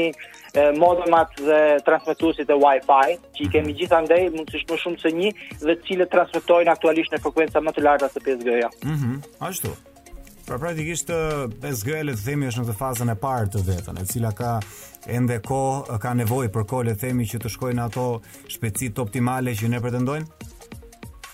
modemat 0.78 1.34
dhe 1.44 1.58
transmetuesit 1.86 2.48
e 2.50 2.56
Wi-Fi, 2.58 3.18
që 3.36 3.44
i 3.44 3.46
mhm. 3.46 3.52
kemi 3.54 3.76
gjithandaj 3.82 4.20
mund 4.34 4.48
të 4.50 4.58
ishim 4.58 4.72
më 4.74 4.80
shumë 4.86 5.04
se 5.04 5.14
një 5.18 5.34
dhe 5.62 5.76
të 5.76 5.86
cilët 5.90 6.12
transmetojnë 6.14 6.72
aktualisht 6.74 7.14
në 7.14 7.22
frekuenca 7.26 7.62
më 7.68 7.76
të 7.78 7.84
larta 7.86 8.10
se 8.14 8.24
5G-ja. 8.26 8.72
Mhm, 8.94 9.20
ashtu. 9.50 9.76
Pra 10.48 10.56
praktikisht 10.56 11.10
le 11.10 11.56
të 11.60 12.14
themi 12.24 12.46
është 12.48 12.62
në 12.62 12.66
këtë 12.66 12.76
fazën 12.78 13.12
e 13.12 13.16
parë 13.20 13.48
të 13.52 13.60
vetën, 13.66 13.98
e 14.00 14.04
cila 14.08 14.30
ka 14.32 14.52
ende 15.12 15.36
kohë, 15.44 15.98
ka 16.00 16.14
nevojë 16.16 16.48
për 16.54 16.64
kohë 16.70 16.86
le 16.88 16.94
të 16.94 17.02
themi 17.02 17.26
që 17.28 17.40
të 17.42 17.50
shkojnë 17.52 17.84
ato 17.84 18.04
shpejtësitë 18.54 19.02
optimale 19.04 19.52
që 19.58 19.68
ne 19.68 19.82
pretendojmë. 19.84 20.46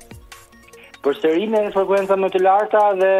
përsërime 1.06 1.60
e 1.66 1.70
frekuenca 1.74 2.16
më 2.22 2.28
të 2.34 2.40
larta 2.44 2.82
dhe 3.00 3.10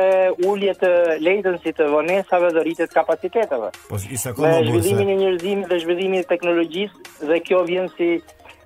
ulje 0.51 0.75
të 0.83 0.91
lejtën 1.27 1.59
si 1.65 1.73
të 1.79 1.89
vonesave 1.95 2.51
dhe 2.55 2.63
rritet 2.67 2.95
kapaciteteve. 2.95 3.73
Po, 3.91 3.99
isa 4.19 4.35
komo 4.37 4.53
mësë. 4.53 4.61
Dhe 4.61 4.75
zhvëdhimin 4.75 5.11
e 5.11 5.17
njërzimit 5.23 5.71
dhe 5.73 5.81
zhvëdhimin 5.85 6.23
e 6.25 6.29
teknologjisë 6.35 7.27
dhe 7.33 7.41
kjo 7.49 7.65
vjen 7.71 7.91
si 7.97 8.11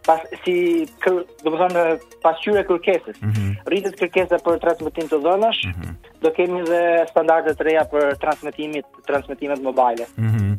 pas 0.06 0.22
si 0.44 0.54
kë, 1.02 1.12
do 1.42 1.50
të 1.52 1.60
thonë 1.62 1.82
pasqyrë 2.22 2.62
kërkesës. 2.70 3.16
Mhm. 3.26 3.46
Rritet 3.66 3.92
mm 3.92 3.94
-hmm. 3.94 4.02
kërkesa 4.14 4.38
për 4.46 4.60
transmetim 4.64 5.06
të 5.12 5.18
zonash, 5.26 5.60
mm 5.66 5.74
-hmm. 5.80 5.92
do 6.22 6.28
kemi 6.36 6.60
dhe 6.70 6.80
standarde 7.12 7.50
të 7.58 7.62
reja 7.68 7.84
për 7.92 8.04
transmetimit 8.24 8.84
transmetimet 9.08 9.60
mobile. 9.68 10.06
Mm 10.18 10.28
-hmm. 10.32 10.52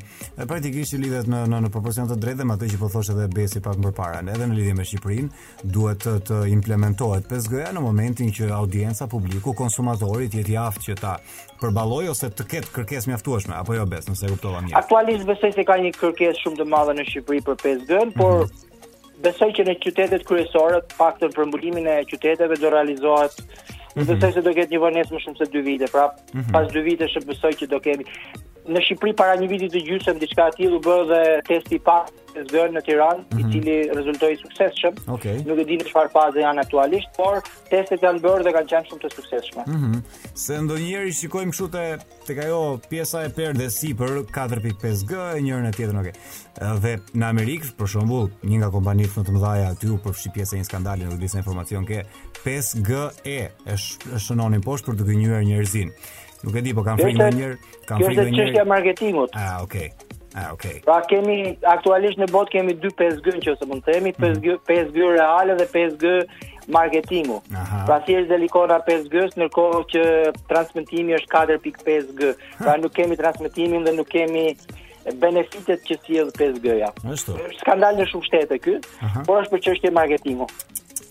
Praktikisht 0.52 0.89
që 0.93 0.98
lidhet 1.06 1.26
në 1.34 1.39
në 1.52 1.58
në 1.64 1.70
proporcion 1.76 2.06
të 2.12 2.16
drejtë 2.24 2.43
me 2.48 2.54
atë 2.58 2.66
që 2.72 2.78
po 2.82 2.88
thoshte 2.93 3.14
edhe 3.16 3.28
Besi 3.36 3.60
pak 3.68 3.78
më 3.86 3.91
parë. 4.00 4.18
Edhe 4.36 4.45
në 4.50 4.54
lidhje 4.60 4.74
me 4.80 4.84
Shqipërinë, 4.89 5.30
duhet 5.76 6.00
të, 6.06 6.12
të 6.28 6.38
implementohet 6.58 7.24
5G-ja 7.32 7.70
në 7.76 7.80
momentin 7.89 8.28
që 8.38 8.43
audienca 8.62 9.08
publiku, 9.16 9.50
konsumatorit 9.64 10.32
jetë 10.38 10.52
i 10.52 10.58
aftë 10.68 10.82
që 10.88 10.93
ta 11.04 11.14
përballoj 11.62 12.04
ose 12.12 12.28
të 12.38 12.43
ketë 12.52 12.70
kërkesë 12.76 13.08
mjaftueshme, 13.10 13.54
apo 13.62 13.72
jo 13.78 13.86
Bes, 13.91 14.04
nëse 14.10 14.26
e 14.26 14.30
kuptova 14.34 14.60
mirë. 14.62 14.78
Aktualisht 14.82 15.26
besoj 15.32 15.52
se 15.56 15.64
ka 15.70 15.74
një 15.84 15.91
kërkesë 16.02 16.38
shumë 16.43 16.58
të 16.62 16.66
madhe 16.76 16.91
në 16.98 17.04
Shqipëri 17.10 17.41
për 17.48 17.56
5 17.64 17.88
g 17.89 17.91
por 18.20 18.34
mm 18.34 18.41
-hmm 18.41 18.66
besoj 19.24 19.51
që 19.57 19.65
në 19.68 19.76
qytetet 19.82 20.26
kryesore, 20.28 20.82
paktën 20.97 21.34
për 21.36 21.49
mbulimin 21.49 21.89
e 21.93 21.97
qyteteve 22.13 22.59
do 22.61 22.74
realizohet 22.74 23.39
Mm 23.97 24.03
-hmm. 24.03 24.13
Besoj 24.22 24.32
se 24.34 24.41
do 24.45 24.51
ketë 24.53 24.72
një 24.74 24.80
vonesë 24.82 25.13
më 25.13 25.20
shumë 25.24 25.38
se 25.38 25.45
2 25.53 25.61
vite, 25.65 25.88
pra 25.91 26.03
mm 26.07 26.38
-hmm. 26.38 26.51
pas 26.53 26.65
2 26.74 26.82
vite 26.84 27.03
e 27.03 27.20
besoj 27.30 27.51
që 27.59 27.65
do 27.68 27.80
kemi. 27.80 28.03
Në 28.74 28.80
Shqipëri 28.86 29.13
para 29.15 29.34
një 29.36 29.47
viti 29.53 29.68
të 29.74 29.80
gjysëm, 29.88 30.20
diçka 30.22 30.43
atilu 30.45 30.78
bërë 30.86 31.05
dhe 31.11 31.22
testi 31.49 31.80
pa 31.88 31.97
SSD 32.38 32.58
në 32.74 32.82
Tiranë, 32.86 33.20
mm 33.20 33.26
-hmm. 33.30 33.40
i 33.40 33.44
mhm. 33.44 33.52
cili 33.52 33.90
rezultoi 33.98 34.36
suksesshëm. 34.40 34.94
Okay. 35.16 35.40
Nuk 35.48 35.60
e 35.60 35.66
di 35.70 35.78
në 35.80 35.86
çfarë 35.90 36.12
faze 36.14 36.40
janë 36.44 36.62
aktualisht, 36.64 37.10
por 37.18 37.40
testet 37.70 38.02
janë 38.06 38.22
bërë 38.24 38.44
dhe 38.48 38.52
kanë 38.56 38.70
qenë 38.72 38.86
shumë 38.92 39.02
të 39.06 39.10
suksesshme. 39.16 39.64
Mm 39.68 39.78
-hmm. 39.78 40.02
Se 40.46 40.54
ndonjëherë 40.64 41.12
shikojmë 41.20 41.52
kështu 41.56 41.70
te 41.76 41.86
tek 42.28 42.38
ajo 42.46 42.60
pjesa 42.90 43.24
e 43.24 43.30
perde 43.38 43.70
sipër 43.70 44.10
4.5G, 44.32 45.12
e 45.36 45.42
njërin 45.42 45.66
në 45.66 45.72
tjetër, 45.76 45.96
okay. 45.96 46.16
Dhe 46.82 46.96
në 47.22 47.26
Amerikë, 47.34 47.72
për 47.78 47.88
shembull, 47.96 48.30
një 48.48 48.58
nga 48.64 48.70
kompanitë 48.74 49.14
më 49.18 49.24
të 49.28 49.32
mëdha 49.36 49.56
aty 49.72 49.88
u 49.94 49.98
përfshi 50.02 50.32
pjesa 50.34 50.56
një 50.58 50.66
skandali 50.68 51.06
nuk 51.06 51.20
disa 51.22 51.38
informacion 51.38 51.86
ke 51.86 52.04
5GE, 52.46 53.40
është 53.66 54.16
e 54.16 54.20
shënonin 54.26 54.62
poshtë 54.66 54.88
për 54.92 54.96
të 54.96 55.04
gënjur 55.12 55.44
njerëzin. 55.46 55.92
Nuk 56.44 56.56
e 56.56 56.62
di, 56.62 56.74
po 56.74 56.84
kam 56.86 56.98
frikë 57.02 57.18
ndonjëherë, 57.18 57.58
kam 57.90 58.00
frikë 58.02 58.20
ndonjëherë. 58.22 58.30
Kjo 58.30 58.34
është 58.34 58.48
çështja 58.48 58.62
e 58.62 58.66
marketingut. 58.70 59.30
Ah, 59.36 59.64
okay. 59.64 59.88
Ah, 60.38 60.54
okay. 60.54 60.78
Pra 60.86 61.00
kemi 61.10 61.56
aktualisht 61.66 62.20
në 62.22 62.28
botë 62.30 62.58
kemi 62.60 62.76
2 62.84 62.92
5G 63.00 63.34
nëse 63.40 63.68
mund 63.70 63.84
të 63.86 63.96
themi, 63.96 64.12
5G, 64.22 64.58
5G 64.70 65.08
reale 65.16 65.56
dhe 65.58 65.66
5G 65.74 66.12
marketingu. 66.76 67.40
Aha. 67.58 67.80
Pra 67.90 67.98
thjesht 68.06 68.30
delikona 68.30 68.78
5G, 68.86 69.24
ndërkohë 69.40 69.82
që 69.96 70.04
transmetimi 70.52 71.18
është 71.18 71.34
4.5G. 71.34 72.34
Pra 72.62 72.78
nuk 72.84 72.94
kemi 73.00 73.18
transmetimin 73.22 73.88
dhe 73.88 73.96
nuk 73.98 74.12
kemi 74.14 74.46
benefitet 75.24 75.82
që 75.88 75.98
sjell 76.06 76.34
5G-ja. 76.38 76.92
Është 77.16 77.40
skandal 77.64 77.98
në 77.98 78.10
shumë 78.12 78.28
shtete 78.30 78.62
ky, 78.66 78.78
por 79.30 79.42
është 79.42 79.56
për 79.56 79.66
çështje 79.70 79.94
marketingu 79.98 80.50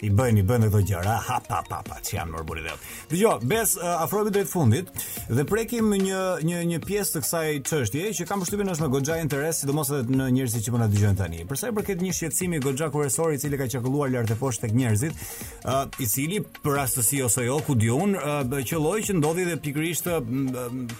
i 0.04 0.10
bëjnë 0.12 0.40
i 0.40 0.44
bëjnë 0.46 0.68
këto 0.70 0.80
gjëra 0.90 1.16
ha 1.26 1.36
pa 1.46 1.62
pa 1.66 1.78
pa 1.86 1.98
që 2.04 2.16
janë 2.18 2.32
mërburi 2.34 2.62
dhe 2.64 2.72
jo. 2.72 2.78
dëgjoj 3.12 3.48
bes 3.48 3.74
uh, 3.78 3.86
afrohemi 4.02 4.32
drejt 4.34 4.50
fundit 4.50 4.90
dhe 5.28 5.44
prekim 5.48 5.92
një 5.94 6.22
një 6.46 6.60
një 6.72 6.80
pjesë 6.84 7.14
të 7.16 7.22
kësaj 7.24 7.52
çështjeje 7.70 8.12
që 8.20 8.26
kam 8.28 8.42
përshtypjen 8.44 8.70
është 8.74 8.84
me 8.86 8.90
goxha 8.92 9.18
interes 9.22 9.62
sidomos 9.62 9.90
edhe 9.96 10.16
në 10.18 10.28
njerëzit 10.36 10.66
që 10.66 10.74
po 10.74 10.80
na 10.80 10.88
dëgjojnë 10.92 11.20
tani 11.20 11.44
për 11.48 11.60
sa 11.60 11.70
i 11.70 11.76
përket 11.78 12.04
një 12.04 12.16
shqetësimi 12.18 12.60
goxha 12.64 12.90
kuresor 12.94 13.32
i 13.36 13.40
cili 13.40 13.60
ka 13.60 13.68
qarkulluar 13.72 14.10
lart 14.12 14.32
e 14.32 14.38
poshtë 14.40 14.66
tek 14.66 14.76
njerëzit 14.76 15.14
uh, 15.14 15.84
i 16.00 16.06
cili 16.10 16.42
për 16.62 16.76
rastësi 16.80 17.22
ose 17.28 17.46
jo 17.46 17.60
ku 17.66 17.74
diun 17.80 18.16
uh, 18.18 18.40
qelloi 18.66 19.00
që 19.08 19.16
ndodhi 19.20 19.46
edhe 19.48 19.58
pikërisht 19.64 20.10
uh, 20.12 20.20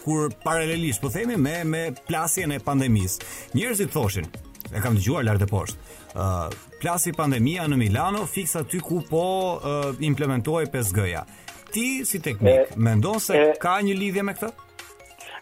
kur 0.04 0.32
paralelisht 0.44 1.02
po 1.04 1.10
themi 1.12 1.36
me 1.36 1.58
me 1.64 1.86
plasjen 2.08 2.52
e 2.52 2.58
pandemisë 2.64 3.36
njerëzit 3.56 3.92
thoshin 3.92 4.26
e 4.74 4.80
kam 4.82 4.96
dëgjuar 4.98 5.24
lart 5.26 5.42
e 5.44 5.46
poshtë 5.50 5.98
uh, 6.16 6.64
plasi 6.80 7.10
pandemia 7.16 7.64
në 7.70 7.78
Milano, 7.80 8.24
fiks 8.28 8.56
aty 8.60 8.80
ku 8.84 9.00
po 9.08 9.22
uh, 9.56 9.88
implementohej 10.04 10.68
5G-ja. 10.74 11.22
Ti 11.72 12.04
si 12.08 12.20
teknik, 12.22 12.72
e, 12.74 12.80
mendon 12.80 13.20
se 13.20 13.36
e, 13.36 13.48
ka 13.60 13.78
një 13.84 13.96
lidhje 13.98 14.24
me 14.24 14.36
këtë? 14.36 14.52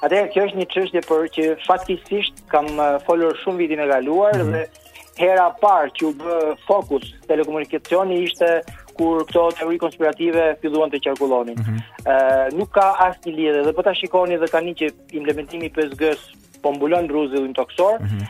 Ate, 0.07 0.23
kjo 0.35 0.47
është 0.49 0.59
një 0.61 0.67
çështje 0.75 1.03
për 1.09 1.27
që 1.35 1.45
fatkisisht 1.65 2.45
kam 2.53 2.67
folur 3.07 3.37
shumë 3.43 3.63
vitin 3.65 3.83
e 3.85 3.91
kaluar 3.91 4.37
mm 4.37 4.47
-hmm. 4.47 4.53
dhe 4.53 4.97
hera 5.23 5.47
parë 5.63 5.93
që 5.99 6.07
u 6.11 6.13
bë 6.21 6.39
fokus 6.67 7.05
telekomunikacioni 7.29 8.17
ishte 8.25 8.49
kur 8.99 9.25
këto 9.27 9.43
teori 9.59 9.79
konspirative 9.79 10.43
filluan 10.61 10.91
të 10.91 10.99
qarkullonin. 11.05 11.57
Ëh 11.59 11.61
mm 11.61 11.67
-hmm. 11.67 11.81
uh, 12.07 12.59
nuk 12.59 12.71
ka 12.71 12.87
asnjë 13.09 13.37
lidhje 13.37 13.63
dhe 13.67 13.73
po 13.73 13.83
ta 13.83 13.95
shikoni 13.95 14.37
dhe 14.41 14.47
tani 14.55 14.73
që 14.81 14.87
implementimi 15.19 15.69
5G-s 15.77 16.25
po 16.65 16.73
mbulon 16.73 17.09
rruzullin 17.13 17.53
toksor, 17.59 17.99
mhm. 18.07 18.23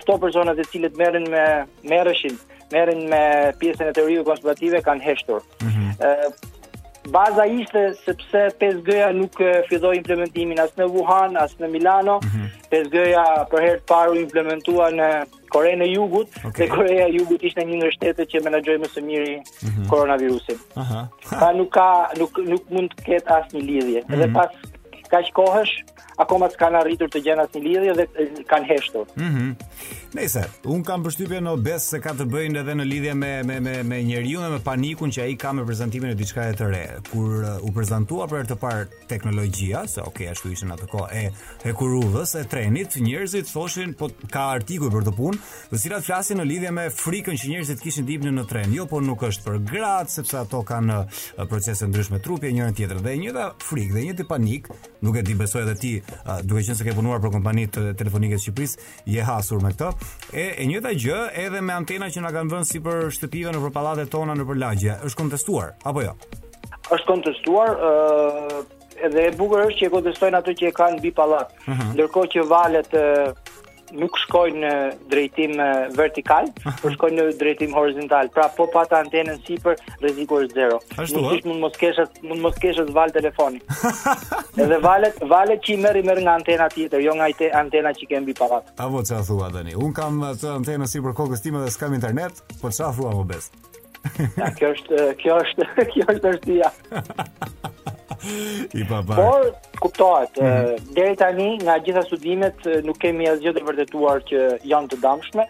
këto 0.00 0.16
persona 0.24 0.56
të 0.56 0.68
cilët 0.72 0.96
merren 0.98 1.28
me 1.34 1.44
merreshin, 1.92 2.40
merren 2.72 3.04
me 3.12 3.22
pjesën 3.60 3.92
e 3.92 3.96
teorive 4.00 4.24
konspirative 4.30 4.80
kanë 4.88 5.08
heshtur. 5.12 5.44
ë 5.60 5.68
mhm. 5.68 6.42
Baza 7.14 7.44
ishte 7.52 7.80
sepse 8.00 8.40
5G-ja 8.60 9.10
nuk 9.12 9.34
filloi 9.68 9.90
implementimin 9.98 10.60
as 10.62 10.70
në 10.78 10.86
Wuhan, 10.94 11.36
as 11.36 11.52
në 11.60 11.68
Milano. 11.74 12.14
5G-ja 12.72 13.24
mhm. 13.26 13.48
për 13.50 13.66
herë 13.66 13.80
të 13.82 13.88
parë 13.90 14.14
u 14.14 14.20
implementua 14.22 14.86
në 15.00 15.08
Korenë 15.54 15.84
e 15.84 15.90
Jugut, 15.92 16.30
dhe 16.58 16.66
Korea 16.72 17.04
e 17.10 17.18
Jugut 17.18 17.44
ishte 17.50 17.62
një 17.68 17.76
nga 17.82 17.90
shtetet 17.92 18.30
që 18.32 18.40
menaxhoi 18.46 18.80
më 18.82 18.88
së 18.94 19.02
miri 19.06 19.34
koronavirusin. 19.92 20.56
Aha. 20.82 21.04
Pra 21.28 21.50
nuk 21.60 21.70
ka 21.76 21.88
nuk 22.22 22.40
nuk 22.48 22.72
mund 22.74 22.96
të 22.96 23.04
ketë 23.10 23.36
asnjë 23.36 23.62
lidhje. 23.68 24.02
Edhe 24.08 24.30
pas 24.34 24.56
kaq 25.14 25.30
kohësh, 25.38 25.74
akoma 26.22 26.48
s'kan 26.52 26.78
arritur 26.80 27.10
të 27.14 27.22
gjenë 27.28 27.46
asnjë 27.46 27.64
lidhje 27.68 27.96
dhe 28.00 28.08
kanë 28.52 28.70
heshtur. 28.72 29.10
Mhm. 29.14 29.52
Mm 29.52 30.00
Nëse 30.14 30.44
un 30.70 30.78
kam 30.86 31.02
përshtypjen 31.02 31.42
në 31.42 31.52
obes 31.56 31.88
se 31.90 31.98
ka 31.98 32.12
të 32.14 32.28
bëjnë 32.30 32.60
edhe 32.60 32.74
në 32.78 32.84
lidhje 32.86 33.14
me 33.18 33.28
me 33.48 33.56
me 33.60 33.72
me 33.82 33.96
njeriu 34.06 34.42
dhe 34.44 34.50
me 34.52 34.58
panikun 34.66 35.10
që 35.10 35.24
ai 35.24 35.32
ka 35.42 35.50
me 35.58 35.64
prezantimin 35.66 36.12
e 36.12 36.14
diçkaje 36.14 36.52
të 36.60 36.68
re. 36.70 36.82
Kur 37.08 37.40
u 37.66 37.72
prezantua 37.74 38.28
për 38.30 38.38
herë 38.44 38.50
të 38.52 38.56
parë 38.62 38.84
teknologjia, 39.10 39.80
se 39.90 40.04
ok, 40.06 40.20
ashtu 40.30 40.52
ishte 40.54 40.68
atë 40.70 40.86
kohë 40.92 41.08
e 41.18 41.24
e 41.66 41.72
kuruvës, 41.80 42.36
e 42.38 42.42
trenit, 42.50 42.94
njerëzit 43.06 43.50
foshin 43.50 43.96
po 43.98 44.10
ka 44.30 44.44
artikuj 44.60 44.92
për 44.94 45.08
të 45.08 45.14
punë, 45.18 45.40
të 45.72 45.80
cilat 45.82 46.06
flasin 46.06 46.38
në 46.38 46.46
lidhje 46.52 46.70
me 46.78 46.86
frikën 46.94 47.34
që 47.42 47.50
njerëzit 47.50 47.82
kishin 47.82 48.06
dhimbje 48.06 48.30
në 48.38 48.46
tren. 48.52 48.76
Jo, 48.78 48.86
po 48.86 49.02
nuk 49.02 49.26
është 49.30 49.48
për 49.48 49.58
gratë, 49.72 50.14
sepse 50.20 50.38
ato 50.44 50.62
kanë 50.62 51.00
procese 51.50 51.90
ndryshme 51.90 52.22
trupi 52.22 52.52
e 52.52 52.54
njëri 52.60 52.78
tjetrit 52.78 53.02
dhe 53.02 53.16
e 53.16 53.16
njëjta 53.24 53.48
frikë 53.70 53.98
dhe 53.98 54.22
e 54.22 54.30
panik, 54.30 54.70
nuk 55.02 55.18
e 55.18 55.26
di 55.26 55.34
besoj 55.34 55.66
edhe 55.66 55.74
ti, 55.80 55.92
duke 56.46 56.62
qenë 56.62 56.78
se 56.78 56.84
ke 56.86 56.94
punuar 56.94 57.18
për 57.18 57.34
kompaninë 57.40 57.94
telefonike 57.98 58.38
të 58.38 58.46
Shqipërisë, 58.46 58.90
je 59.16 59.26
hasur 59.32 59.58
me 59.58 59.74
këtë. 59.74 60.03
E, 60.34 60.44
e 60.58 60.64
njëta 60.66 60.90
gjë 60.98 61.18
edhe 61.44 61.60
me 61.62 61.74
antena 61.76 62.08
që 62.10 62.22
na 62.24 62.32
kanë 62.34 62.52
vënë 62.54 62.68
sipër 62.70 63.04
shtëpive 63.16 63.52
nëpër 63.54 63.74
pallatet 63.76 64.10
tona 64.14 64.34
nëpër 64.38 64.58
lagje, 64.64 64.96
është 65.06 65.20
kontestuar 65.20 65.74
apo 65.90 66.04
jo? 66.06 66.14
Është 66.94 67.08
kontestuar, 67.10 67.74
ë 67.76 67.90
uh, 67.90 69.04
edhe 69.08 69.26
e 69.28 69.34
bukur 69.38 69.62
është 69.68 69.78
që 69.80 69.86
e 69.88 69.92
kontestojnë 69.94 70.40
ato 70.40 70.54
që 70.58 70.70
e 70.70 70.72
kanë 70.80 70.98
mbi 71.00 71.12
pallat. 71.20 71.54
Mhm. 71.68 71.92
Ndërkohë 71.96 72.26
uh 72.26 72.32
-huh. 72.32 72.34
që 72.34 72.48
valet 72.56 72.96
uh, 73.00 73.53
nuk 73.98 74.14
shkojnë 74.26 74.60
në 74.64 74.70
drejtim 75.10 75.54
vertikal, 75.96 76.48
por 76.82 76.94
shkojnë 76.94 77.20
në 77.30 77.34
drejtim 77.40 77.74
horizontal. 77.76 78.30
Pra 78.34 78.48
po 78.56 78.66
pa 78.74 78.84
antenën 78.98 79.38
sipër, 79.46 79.78
rreziku 80.02 80.42
është 80.44 80.58
zero. 80.58 80.80
Ashtu 81.00 81.22
ëh. 81.24 81.42
Mund 81.48 81.62
mos 81.64 81.76
kesh 81.80 82.00
mund 82.24 82.42
mos 82.44 82.58
kesh 82.62 82.82
val 82.96 83.12
telefoni. 83.14 83.62
Edhe 84.60 84.80
valet, 84.84 85.18
valet 85.30 85.62
që 85.64 85.74
i 85.76 85.80
merri 85.82 86.04
merr 86.06 86.22
nga 86.26 86.34
antena 86.40 86.68
tjetër, 86.72 87.02
jo 87.04 87.16
nga 87.18 87.28
ajte 87.30 87.50
antena 87.62 87.94
që 87.96 88.10
kemi 88.12 88.36
pa 88.38 88.50
vakt. 88.56 88.74
A 88.80 88.88
vot 88.90 89.06
çfarë 89.08 89.26
thua 89.30 89.50
tani? 89.54 89.76
Un 89.78 89.94
kam 89.96 90.20
atë 90.32 90.50
antenën 90.58 90.90
sipër 90.90 91.16
kokës 91.18 91.44
time 91.44 91.62
dhe 91.62 91.72
s'kam 91.74 91.94
internet, 91.96 92.42
po 92.62 92.72
çfarë 92.74 92.94
thua 92.98 93.14
më 93.20 93.26
bes? 93.32 93.50
Ja, 94.36 94.50
kjo 94.52 94.74
është 94.74 95.04
kjo 95.22 95.38
është 95.46 95.70
kjo 95.94 96.08
është 96.12 96.32
është, 96.34 97.88
I 98.74 98.84
babak. 98.90 99.16
Por, 99.18 99.52
kuptohet, 99.80 100.38
mm 100.40 100.46
-hmm. 100.46 100.94
deri 100.96 101.16
tani, 101.16 101.56
nga 101.62 101.78
gjitha 101.84 102.02
studimet, 102.06 102.58
nuk 102.86 102.98
kemi 103.02 103.28
asgjë 103.32 103.52
të 103.56 103.64
vërtetuar 103.68 104.20
që 104.30 104.42
janë 104.72 104.88
të 104.94 105.00
damshme, 105.06 105.44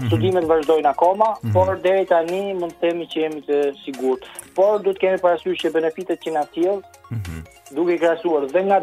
Mhm. 0.00 0.08
studimet 0.08 0.44
vazhdojnë 0.48 0.88
akoma, 0.90 1.30
mm 1.30 1.48
-hmm. 1.48 1.52
por 1.52 1.78
deri 1.82 2.06
tani 2.06 2.54
mund 2.54 2.72
të 2.72 2.78
themi 2.80 3.04
që 3.12 3.18
jemi 3.22 3.40
të 3.48 3.56
sigurt. 3.84 4.22
Por 4.56 4.80
duhet 4.82 4.96
të 4.96 5.00
kemi 5.00 5.18
parasysh 5.24 5.60
që 5.62 5.72
benefitet 5.76 6.18
që 6.24 6.30
na 6.32 6.42
sjell, 6.52 6.78
mm 7.12 7.18
-hmm. 7.24 7.40
duke 7.76 7.98
krahasuar 7.98 8.44
dhe 8.54 8.60
nga 8.68 8.78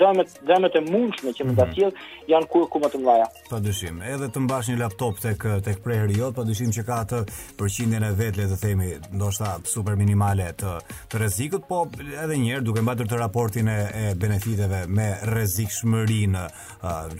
dëmet 0.00 0.28
dëmet 0.50 0.72
e 0.78 0.80
mundshme 0.92 1.30
që 1.36 1.42
mund 1.46 1.56
mm 1.56 1.56
-hmm. 1.56 1.56
ta 1.60 1.66
mhm. 1.66 1.74
sjell, 1.76 1.92
janë 2.32 2.46
kur 2.52 2.64
kumë 2.72 2.88
të 2.92 2.98
mëdha. 3.06 3.28
Padyshim, 3.54 3.96
edhe 4.12 4.26
të 4.34 4.38
mbash 4.44 4.66
një 4.70 4.78
laptop 4.84 5.14
tek 5.26 5.40
tek 5.66 5.78
prerri 5.84 6.14
jot, 6.20 6.34
padyshim 6.38 6.70
që 6.76 6.82
ka 6.88 6.94
atë 7.04 7.18
përqindjen 7.58 8.04
e 8.08 8.12
vet 8.20 8.34
le 8.38 8.44
të 8.52 8.56
themi, 8.64 8.90
ndoshta 9.16 9.48
super 9.74 9.94
minimale 10.02 10.46
të 10.60 10.70
të 11.10 11.14
rrezikut, 11.18 11.62
po 11.70 11.78
edhe 12.24 12.34
një 12.42 12.46
herë 12.52 12.60
duke 12.68 12.80
mbajtur 12.84 13.06
të 13.10 13.16
raportin 13.24 13.68
e, 13.68 13.78
e 14.02 14.14
benefiteve 14.24 14.78
me 14.96 15.08
rrezikshmërinë 15.30 16.44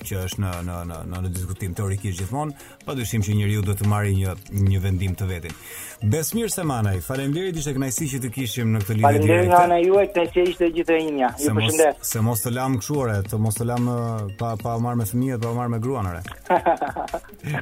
që 0.07 0.14
është 0.24 0.38
në 0.45 0.51
në 0.68 0.76
në 1.12 1.20
në 1.22 1.28
diskutim 1.36 1.74
teorikisht 1.74 2.18
gjithmonë, 2.20 2.53
padyshim 2.86 3.22
që 3.33 3.39
njeriu 3.41 3.62
do 3.64 3.74
të 3.76 3.87
marrë 3.89 4.12
një 4.18 4.37
një 4.70 4.83
vendim 4.85 5.14
të 5.16 5.26
vetin. 5.26 5.57
Besmir 6.11 6.49
Semanaj, 6.51 6.97
faleminderit 7.07 7.57
ishte 7.61 7.72
kënaqësi 7.76 8.09
që 8.11 8.18
të 8.24 8.30
kishim 8.35 8.72
në 8.74 8.80
këtë 8.83 8.97
lidhje. 8.97 9.07
Faleminderit 9.07 9.49
nga 9.53 9.59
ana 9.68 9.76
juaj, 9.78 10.07
të 10.16 10.24
që 10.33 10.45
ishte 10.51 10.70
gjithë 10.74 10.97
e 10.97 11.03
njëja. 11.07 11.28
Ju 11.45 11.53
përshëndet. 11.59 12.01
Se 12.09 12.22
mos 12.26 12.43
të 12.43 12.53
lam 12.57 12.76
kshuara, 12.80 13.20
të 13.30 13.39
mos 13.39 13.59
të 13.61 13.66
lam 13.68 13.89
eh, 13.89 14.24
pa 14.41 14.51
pa 14.62 14.74
marr 14.83 14.99
me 14.99 15.07
fëmijë, 15.09 15.39
pa 15.45 15.53
marr 15.55 15.70
me 15.70 15.78
gruan 15.85 16.09
ore. 16.11 16.24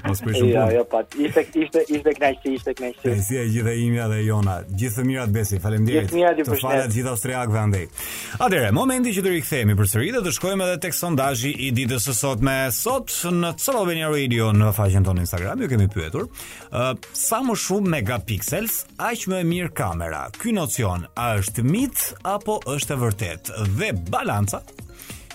Mos 0.08 0.20
pëshëm. 0.20 0.48
Jo, 0.52 0.64
jo, 0.74 0.82
pa. 0.92 1.02
Ishte 1.20 1.42
ishte 1.64 1.82
ishte 1.88 2.12
kënaqësi, 2.16 2.52
ishte 2.58 2.74
kënaqësi. 2.80 3.02
Kënaqësi 3.04 3.38
e 3.38 3.46
gjithë 3.48 3.74
e 3.78 3.84
njëja 3.92 4.08
dhe 4.12 4.18
jona. 4.24 4.56
Gjithë 4.68 4.98
fëmijërat 4.98 5.32
besi. 5.36 5.60
Faleminderit. 5.60 6.00
Gjithë 6.00 6.14
fëmijërat 6.14 6.40
ju 6.40 6.46
përshëndes. 6.48 6.76
Falë 6.76 6.94
gjithë 6.96 7.12
austriakëve 7.12 7.60
andaj. 7.62 7.86
Atëherë, 8.36 8.74
momenti 8.76 9.14
që 9.16 9.24
të 9.24 9.32
rikthehemi 9.34 9.76
përsëri 9.78 10.10
dhe 10.16 10.22
të 10.26 10.34
shkojmë 10.36 10.66
edhe 10.68 10.80
tek 10.84 10.96
sondazhi 10.98 11.52
i 11.54 11.70
ditës 11.78 12.08
së 12.10 12.16
sotme. 12.18 12.58
Sot 12.76 13.14
në 13.40 13.52
Cellovenia 13.62 14.12
Radio 14.12 14.50
në 14.56 14.72
faqen 14.76 15.08
tonë 15.08 15.24
Instagram 15.24 15.59
ju 15.62 15.68
kemi 15.68 15.88
pyetur, 15.88 16.20
uh, 16.26 16.92
sa 17.16 17.40
më 17.44 17.56
shumë 17.64 17.92
megapixels, 17.96 18.84
aq 18.98 19.26
më 19.30 19.40
e 19.40 19.46
mirë 19.52 19.72
kamera. 19.76 20.22
Ky 20.40 20.54
nocion 20.56 21.04
a 21.18 21.32
është 21.40 21.64
mit 21.66 22.04
apo 22.26 22.60
është 22.68 22.96
e 22.96 23.00
vërtet? 23.02 23.52
Dhe 23.76 23.90
balanca 24.10 24.62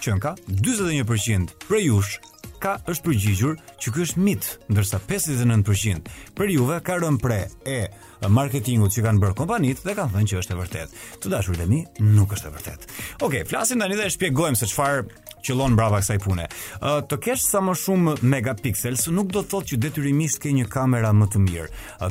qenka 0.01 0.35
41% 0.49 1.53
për 1.67 1.81
jush 1.87 2.17
ka 2.61 2.77
është 2.89 3.05
përgjigjur 3.05 3.57
që 3.83 3.93
ky 3.93 4.03
është 4.05 4.23
mit, 4.25 4.47
ndërsa 4.73 4.97
59% 5.07 6.09
për 6.37 6.51
juve 6.53 6.79
ka 6.87 6.95
rënë 7.01 7.21
pre 7.21 7.39
e 7.67 7.79
marketingut 8.31 8.93
që 8.93 9.03
kanë 9.05 9.21
bërë 9.21 9.37
kompanitë 9.37 9.85
dhe 9.85 9.95
kanë 9.97 10.13
thënë 10.15 10.29
që 10.31 10.39
është 10.41 10.55
e 10.55 10.59
vërtetë. 10.61 11.03
Të 11.21 11.31
dashurit 11.31 11.63
e 11.65 11.69
mi, 11.69 11.79
nuk 12.15 12.33
është 12.33 12.49
e 12.49 12.53
vërtetë. 12.55 12.91
Okej, 13.21 13.27
okay, 13.27 13.45
flasim 13.49 13.81
tani 13.83 13.97
dhe 13.99 14.09
shpjegojmë 14.13 14.59
se 14.59 14.69
çfarë 14.71 15.05
qëllon 15.45 15.75
brava 15.77 15.99
kësaj 16.01 16.17
pune. 16.23 16.45
Të 17.05 17.17
kesh 17.21 17.43
sa 17.45 17.59
më 17.61 17.75
shumë 17.77 18.13
megapixels 18.25 19.05
nuk 19.13 19.29
do 19.29 19.43
të 19.43 19.49
thotë 19.51 19.69
që 19.73 19.77
detyrimisht 19.85 20.39
ke 20.43 20.49
një 20.57 20.65
kamera 20.73 21.11
më 21.13 21.27
të 21.35 21.41
mirë. 21.43 21.67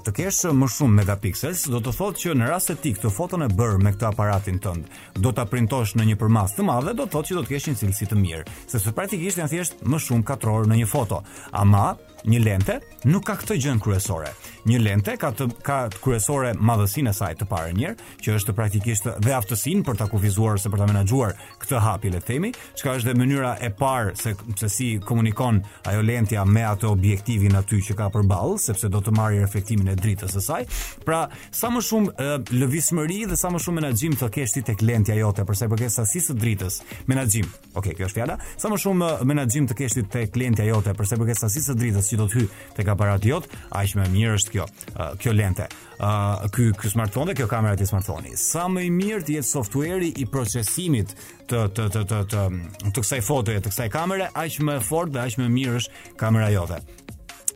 Të 0.07 0.15
kesh 0.21 0.45
më 0.55 0.69
shumë 0.77 1.01
megapixels 1.01 1.67
do 1.75 1.83
të 1.83 1.97
thotë 1.99 2.23
që 2.27 2.37
në 2.39 2.51
rast 2.53 2.71
se 2.71 2.77
ti 2.85 2.95
këtë 2.95 3.11
foton 3.17 3.43
e 3.43 3.51
bër 3.51 3.81
me 3.83 3.91
këtë 3.97 4.07
aparatin 4.13 4.63
tënd, 4.63 4.87
do 5.19 5.35
ta 5.35 5.49
printosh 5.51 5.97
në 5.99 6.09
një 6.13 6.21
përmas 6.23 6.55
të 6.55 6.69
madhe, 6.69 6.95
do 6.95 7.09
të 7.09 7.15
thotë 7.17 7.33
që 7.33 7.39
do 7.41 7.43
të 7.49 7.53
kesh 7.57 7.71
një 7.73 7.81
cilësi 7.83 8.11
të 8.13 8.23
mirë, 8.23 8.47
sepse 8.71 8.95
praktikisht 9.01 9.43
janë 9.43 9.55
thjesht 9.57 9.83
më 9.83 10.03
shumë 10.07 10.29
katror 10.31 10.71
në 10.71 10.83
një 10.85 10.91
foto. 10.95 11.19
Ama 11.59 11.89
një 12.31 12.39
lente 12.41 12.79
nuk 13.05 13.27
ka 13.29 13.35
këtë 13.37 13.57
gjën 13.61 13.81
kryesore. 13.85 14.31
Një 14.65 14.79
lente 14.81 15.13
ka 15.21 15.29
të, 15.37 15.47
ka 15.65 15.81
kryesore 16.01 16.55
madhësinë 16.57 17.11
e 17.13 17.17
saj 17.17 17.35
të 17.41 17.45
parë 17.51 17.73
njëherë, 17.77 18.05
që 18.25 18.37
është 18.39 18.55
praktikisht 18.57 19.09
dhe 19.21 19.35
aftësinë 19.37 19.83
për 19.85 19.99
ta 20.01 20.07
kufizuar 20.09 20.57
ose 20.57 20.71
për 20.73 20.81
ta 20.81 20.87
menaxhuar 20.89 21.35
këtë 21.61 21.83
hap 21.85 22.07
le 22.09 22.15
të 22.17 22.23
themi, 22.31 22.51
çka 22.81 22.95
është 23.01 23.11
dhe 23.11 23.19
mënyra 23.21 23.51
e 23.61 23.71
parë 23.77 24.15
se 24.21 24.33
se 24.63 24.69
si 24.73 24.89
komunikon 25.05 25.59
ajo 25.91 26.01
lentja 26.03 26.45
me 26.49 26.63
atë 26.65 26.89
objektivin 26.89 27.59
aty 27.61 27.83
që 27.91 27.99
ka 27.99 28.09
përballë, 28.15 28.57
sepse 28.69 28.89
do 28.89 29.03
të 29.05 29.13
marrë 29.19 29.43
reflektimin 29.45 29.93
e 29.93 29.99
dritës 30.01 30.33
së 30.39 30.45
saj. 30.49 30.65
Pra, 31.05 31.27
sa 31.53 31.69
më 31.75 31.85
shumë 31.85 32.31
lëvizmëri 32.57 33.21
dhe 33.33 33.37
sa 33.37 33.53
më 33.53 33.61
shumë 33.67 33.81
menaxhim 33.83 34.17
të 34.17 34.31
kesh 34.39 34.57
ti 34.57 34.65
tek 34.71 34.81
lentja 34.89 35.19
jote 35.21 35.45
për 35.45 35.61
sa 35.61 35.69
i 35.69 35.73
përket 35.75 35.93
sasisë 35.99 36.33
së 36.33 36.39
dritës, 36.41 36.81
menaxhim. 37.13 37.53
Okej, 37.75 37.77
okay, 37.85 37.99
kjo 37.99 38.09
është 38.09 38.19
fjala. 38.23 38.39
Sa 38.57 38.73
më 38.73 38.81
shumë 38.81 39.13
menaxhim 39.29 39.69
të 39.69 39.77
kesh 39.83 39.99
ti 40.01 40.07
tek 40.17 40.37
lentja 40.41 40.65
jote 40.65 40.97
për 40.97 41.11
sa 41.13 41.21
i 41.21 41.25
përket 41.25 41.43
sasisë 41.45 41.73
së 41.75 41.79
dritës 41.83 42.13
si 42.15 42.21
do 42.21 42.27
të 42.31 42.39
hy 42.41 42.45
tek 42.79 42.89
aparati 42.93 43.31
jot, 43.33 43.47
aq 43.75 43.95
më 43.99 44.05
mirë 44.15 44.37
është 44.39 44.53
kjo. 44.55 44.67
Uh, 44.95 45.15
kjo 45.21 45.33
lente. 45.35 45.67
Uh, 45.99 46.45
ky 46.55 46.69
ky 46.79 46.91
smartphone 46.93 47.31
dhe 47.31 47.37
kjo 47.41 47.49
kamera 47.51 47.75
e 47.79 47.89
smartphone-i. 47.89 48.37
Sa 48.39 48.69
më 48.71 48.85
i 48.89 48.93
mirë 48.95 49.25
të 49.27 49.37
jetë 49.39 49.51
softueri 49.51 50.13
i 50.23 50.27
procesimit 50.31 51.17
të 51.51 51.65
të 51.75 51.89
të 51.99 52.05
të 52.13 52.23
të 52.33 52.47
të 52.91 52.95
kësaj 52.99 53.23
fotoje, 53.27 53.63
të 53.65 53.73
kësaj 53.75 53.91
kamere, 53.99 54.31
aq 54.45 54.61
më 54.69 54.79
fort 54.87 55.13
dhe 55.15 55.23
aq 55.27 55.39
më 55.43 55.51
mirë 55.59 55.83
është 55.83 56.03
kamera 56.23 56.51
jote 56.55 56.81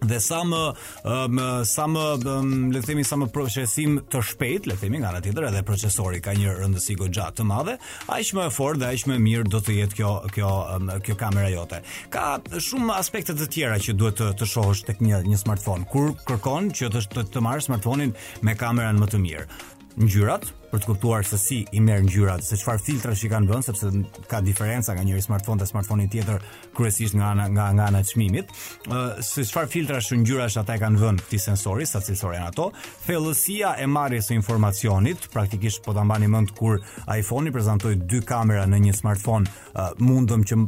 dhe 0.06 0.18
sa 0.22 0.42
më 0.46 0.62
um, 1.06 1.40
sa 1.66 1.86
më 1.90 2.04
um, 2.30 2.52
le 2.72 2.82
të 2.82 2.90
themi 2.92 3.04
sa 3.06 3.18
më 3.18 3.28
procesim 3.34 3.98
të 4.10 4.22
shpejt 4.30 4.68
le 4.70 4.76
të 4.76 4.82
themi 4.84 5.00
nga 5.02 5.10
ana 5.10 5.20
tjetër 5.24 5.48
edhe 5.50 5.62
procesori 5.66 6.20
ka 6.22 6.34
një 6.38 6.54
rëndësi 6.60 6.96
goxha 7.00 7.30
të 7.34 7.46
madhe 7.48 7.76
aq 8.14 8.32
më 8.38 8.46
fort 8.54 8.78
dhe 8.82 8.92
aq 8.92 9.08
më 9.10 9.18
mirë 9.26 9.48
do 9.52 9.60
të 9.64 9.78
jetë 9.80 9.98
kjo 9.98 10.12
kjo 10.36 10.50
um, 10.76 10.92
kjo 11.04 11.16
kamera 11.20 11.50
jote 11.52 11.82
ka 12.12 12.38
shumë 12.56 12.98
aspekte 12.98 13.34
të 13.38 13.50
tjera 13.54 13.78
që 13.82 13.96
duhet 13.98 14.20
të, 14.22 14.30
të 14.38 14.48
shohësh 14.52 14.84
tek 14.88 15.02
një 15.02 15.22
një 15.26 15.40
smartphone 15.42 15.86
kur 15.90 16.14
kërkon 16.28 16.70
që 16.78 16.92
të 17.10 17.26
të 17.34 17.42
marrë 17.44 17.80
in 17.98 18.14
me 18.44 18.54
kameran 18.54 18.98
më 19.02 19.06
të 19.12 19.18
mirë 19.24 19.48
ngjyrat 20.04 20.50
për 20.72 20.82
të 20.84 20.88
kuptuar 20.90 21.24
se 21.26 21.38
si 21.40 21.58
i 21.72 21.80
merr 21.80 22.02
ngjyrat, 22.04 22.42
se 22.44 22.56
çfarë 22.60 22.82
filtrash 22.84 23.22
i 23.24 23.28
kanë 23.32 23.48
bën 23.48 23.62
sepse 23.64 23.88
ka 24.28 24.40
diferenca 24.44 24.94
nga 24.94 25.04
njëri 25.06 25.22
smartphone 25.24 25.60
te 25.62 25.66
smartphone 25.68 26.04
i 26.04 26.10
tjetër 26.12 26.42
kryesisht 26.76 27.16
nga 27.16 27.30
nga 27.38 27.66
nga 27.72 27.86
ana 27.88 28.02
çmimit. 28.04 28.50
Ëh 28.88 29.22
se 29.24 29.44
çfarë 29.48 29.70
filtrash 29.72 30.12
ngjyrash 30.18 30.58
ata 30.60 30.76
e 30.76 30.82
kanë 30.82 31.00
vën 31.00 31.20
këtij 31.22 31.42
sensori, 31.46 31.86
sa 31.88 32.00
sensori 32.04 32.36
janë 32.36 32.50
ato. 32.52 32.68
Thellësia 33.06 33.74
e 33.80 33.86
marrjes 33.86 34.28
së 34.28 34.36
informacionit, 34.36 35.28
praktikisht 35.32 35.82
po 35.86 35.94
ta 35.96 36.04
mbani 36.04 36.28
mend 36.28 36.52
kur 36.58 36.80
iPhone-i 37.14 37.52
prezantoi 37.54 37.96
dy 37.96 38.20
kamera 38.26 38.66
në 38.68 38.82
një 38.88 38.96
smartphone, 38.98 39.48
uh, 39.74 39.94
mundëm 39.98 40.44
që 40.48 40.58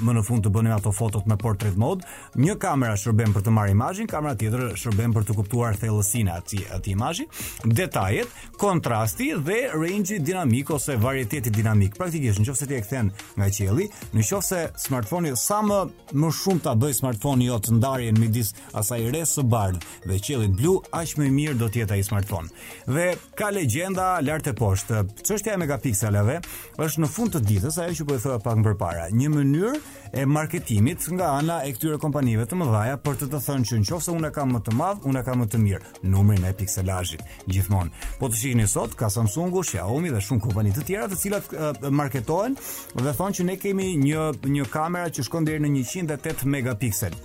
më 0.00 0.16
në 0.16 0.24
fund 0.24 0.46
të 0.46 0.52
bënim 0.54 0.72
ato 0.78 0.92
fotot 0.92 1.28
me 1.28 1.36
portrait 1.36 1.76
mode. 1.76 2.06
Një 2.40 2.56
kamera 2.60 2.96
shërben 2.96 3.34
për 3.36 3.44
të 3.46 3.52
marrë 3.56 3.76
imazhin, 3.76 4.08
kamera 4.08 4.34
tjetër 4.38 4.72
shërben 4.80 5.12
për 5.12 5.28
të 5.28 5.36
kuptuar 5.36 5.76
thellësinë 5.78 6.30
e 6.32 6.64
atij 6.72 6.92
imazhi, 6.96 7.26
detajet, 7.68 8.32
kontrasti 8.60 9.32
dhe 9.46 9.58
range-i 9.72 10.26
dinamik 10.26 10.70
ose 10.70 10.94
varieteti 11.02 11.52
dinamik. 11.54 11.96
Praktikisht, 11.98 12.38
nëse 12.42 12.66
ti 12.68 12.76
e 12.76 12.82
këthen 12.84 13.08
nga 13.38 13.48
qielli, 13.52 13.88
nëse 14.14 14.58
smartphone-i 14.80 15.32
sa 15.40 15.58
më 15.66 15.78
më 16.14 16.30
shumë 16.38 16.62
ta 16.66 16.74
bëj 16.78 16.94
smartphone-i 17.00 17.48
të 17.64 17.74
ndarjen 17.80 18.20
midis 18.20 18.52
asaj 18.78 19.08
resë 19.14 19.38
së 19.40 19.44
bardhë 19.52 19.80
dhe 20.12 20.20
qelit 20.26 20.54
blu, 20.58 20.76
aq 20.94 21.16
më 21.22 21.30
mirë 21.38 21.58
do 21.62 21.68
të 21.68 21.82
jetë 21.82 21.96
ai 21.98 22.04
smartphone. 22.06 22.50
Dhe 22.86 23.08
ka 23.38 23.50
legjenda 23.56 24.12
lart 24.22 24.50
e 24.50 24.54
poshtë. 24.58 25.02
Çështja 25.26 25.56
e 25.56 25.60
megapikselave 25.62 26.38
është 26.86 27.02
në 27.04 27.10
fund 27.14 27.34
të 27.34 27.42
ditës 27.48 27.80
ajo 27.82 27.96
që 27.98 28.06
po 28.08 28.18
e 28.18 28.22
thoha 28.22 28.38
pak 28.44 28.60
më 28.60 28.66
përpara, 28.70 29.08
një 29.16 29.32
mënyrë 29.36 29.82
e 30.22 30.26
marketimit 30.28 31.08
nga 31.16 31.32
ana 31.40 31.62
e 31.66 31.72
këtyre 31.74 31.98
kompanive 31.98 32.44
të 32.46 32.58
mëdhaja 32.60 33.00
për 33.04 33.18
të 33.22 33.30
të 33.32 33.42
thënë 33.48 33.68
që 33.72 33.82
nëse 33.82 34.12
unë 34.14 34.32
kam 34.36 34.52
më 34.54 34.62
të 34.68 34.76
madh, 34.78 35.04
unë 35.08 35.22
kam 35.26 35.40
më 35.42 35.46
të 35.54 35.60
mirë 35.66 35.94
numrin 36.12 36.44
e 36.44 36.52
pikselazhit 36.58 37.22
gjithmonë. 37.48 37.90
Po 38.20 38.28
të 38.28 38.36
shihni 38.38 38.66
sot 38.68 38.94
ka 38.98 39.08
Samsungu, 39.32 39.62
Xiaomi 39.64 40.10
dhe 40.12 40.20
shumë 40.20 40.42
kompani 40.44 40.72
të 40.76 40.82
tjera 40.86 41.06
të 41.08 41.16
cilat 41.16 41.52
uh, 41.56 41.84
marketohen 41.94 42.56
dhe 43.00 43.12
thonë 43.16 43.36
që 43.38 43.44
ne 43.48 43.54
kemi 43.60 43.86
një 44.04 44.24
një 44.52 44.66
kamera 44.72 45.08
që 45.08 45.24
shkon 45.24 45.46
deri 45.48 45.62
në 45.64 45.70
108 45.88 46.44
megapiksel. 46.52 47.16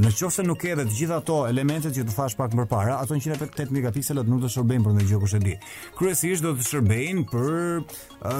Në 0.00 0.12
qofë 0.14 0.34
se 0.36 0.42
nuk 0.46 0.62
e 0.68 0.74
dhe 0.78 0.84
të 0.86 0.94
gjitha 0.98 1.16
ato 1.22 1.38
elementet 1.48 1.96
që 1.96 2.04
të 2.06 2.14
thash 2.14 2.36
pak 2.38 2.52
më 2.56 2.66
para, 2.70 2.98
ato 3.02 3.16
në 3.16 3.24
108 3.38 3.72
megapikselet 3.74 4.28
nuk 4.30 4.44
të 4.44 4.52
shërbejnë 4.54 4.84
për 4.86 4.96
në 5.00 5.06
gjë 5.08 5.22
kështë 5.24 5.40
e 5.40 5.46
di. 5.48 5.56
Kryesisht 5.98 6.44
do 6.46 6.52
të 6.60 6.68
shërbejnë 6.68 7.24
për 7.32 7.56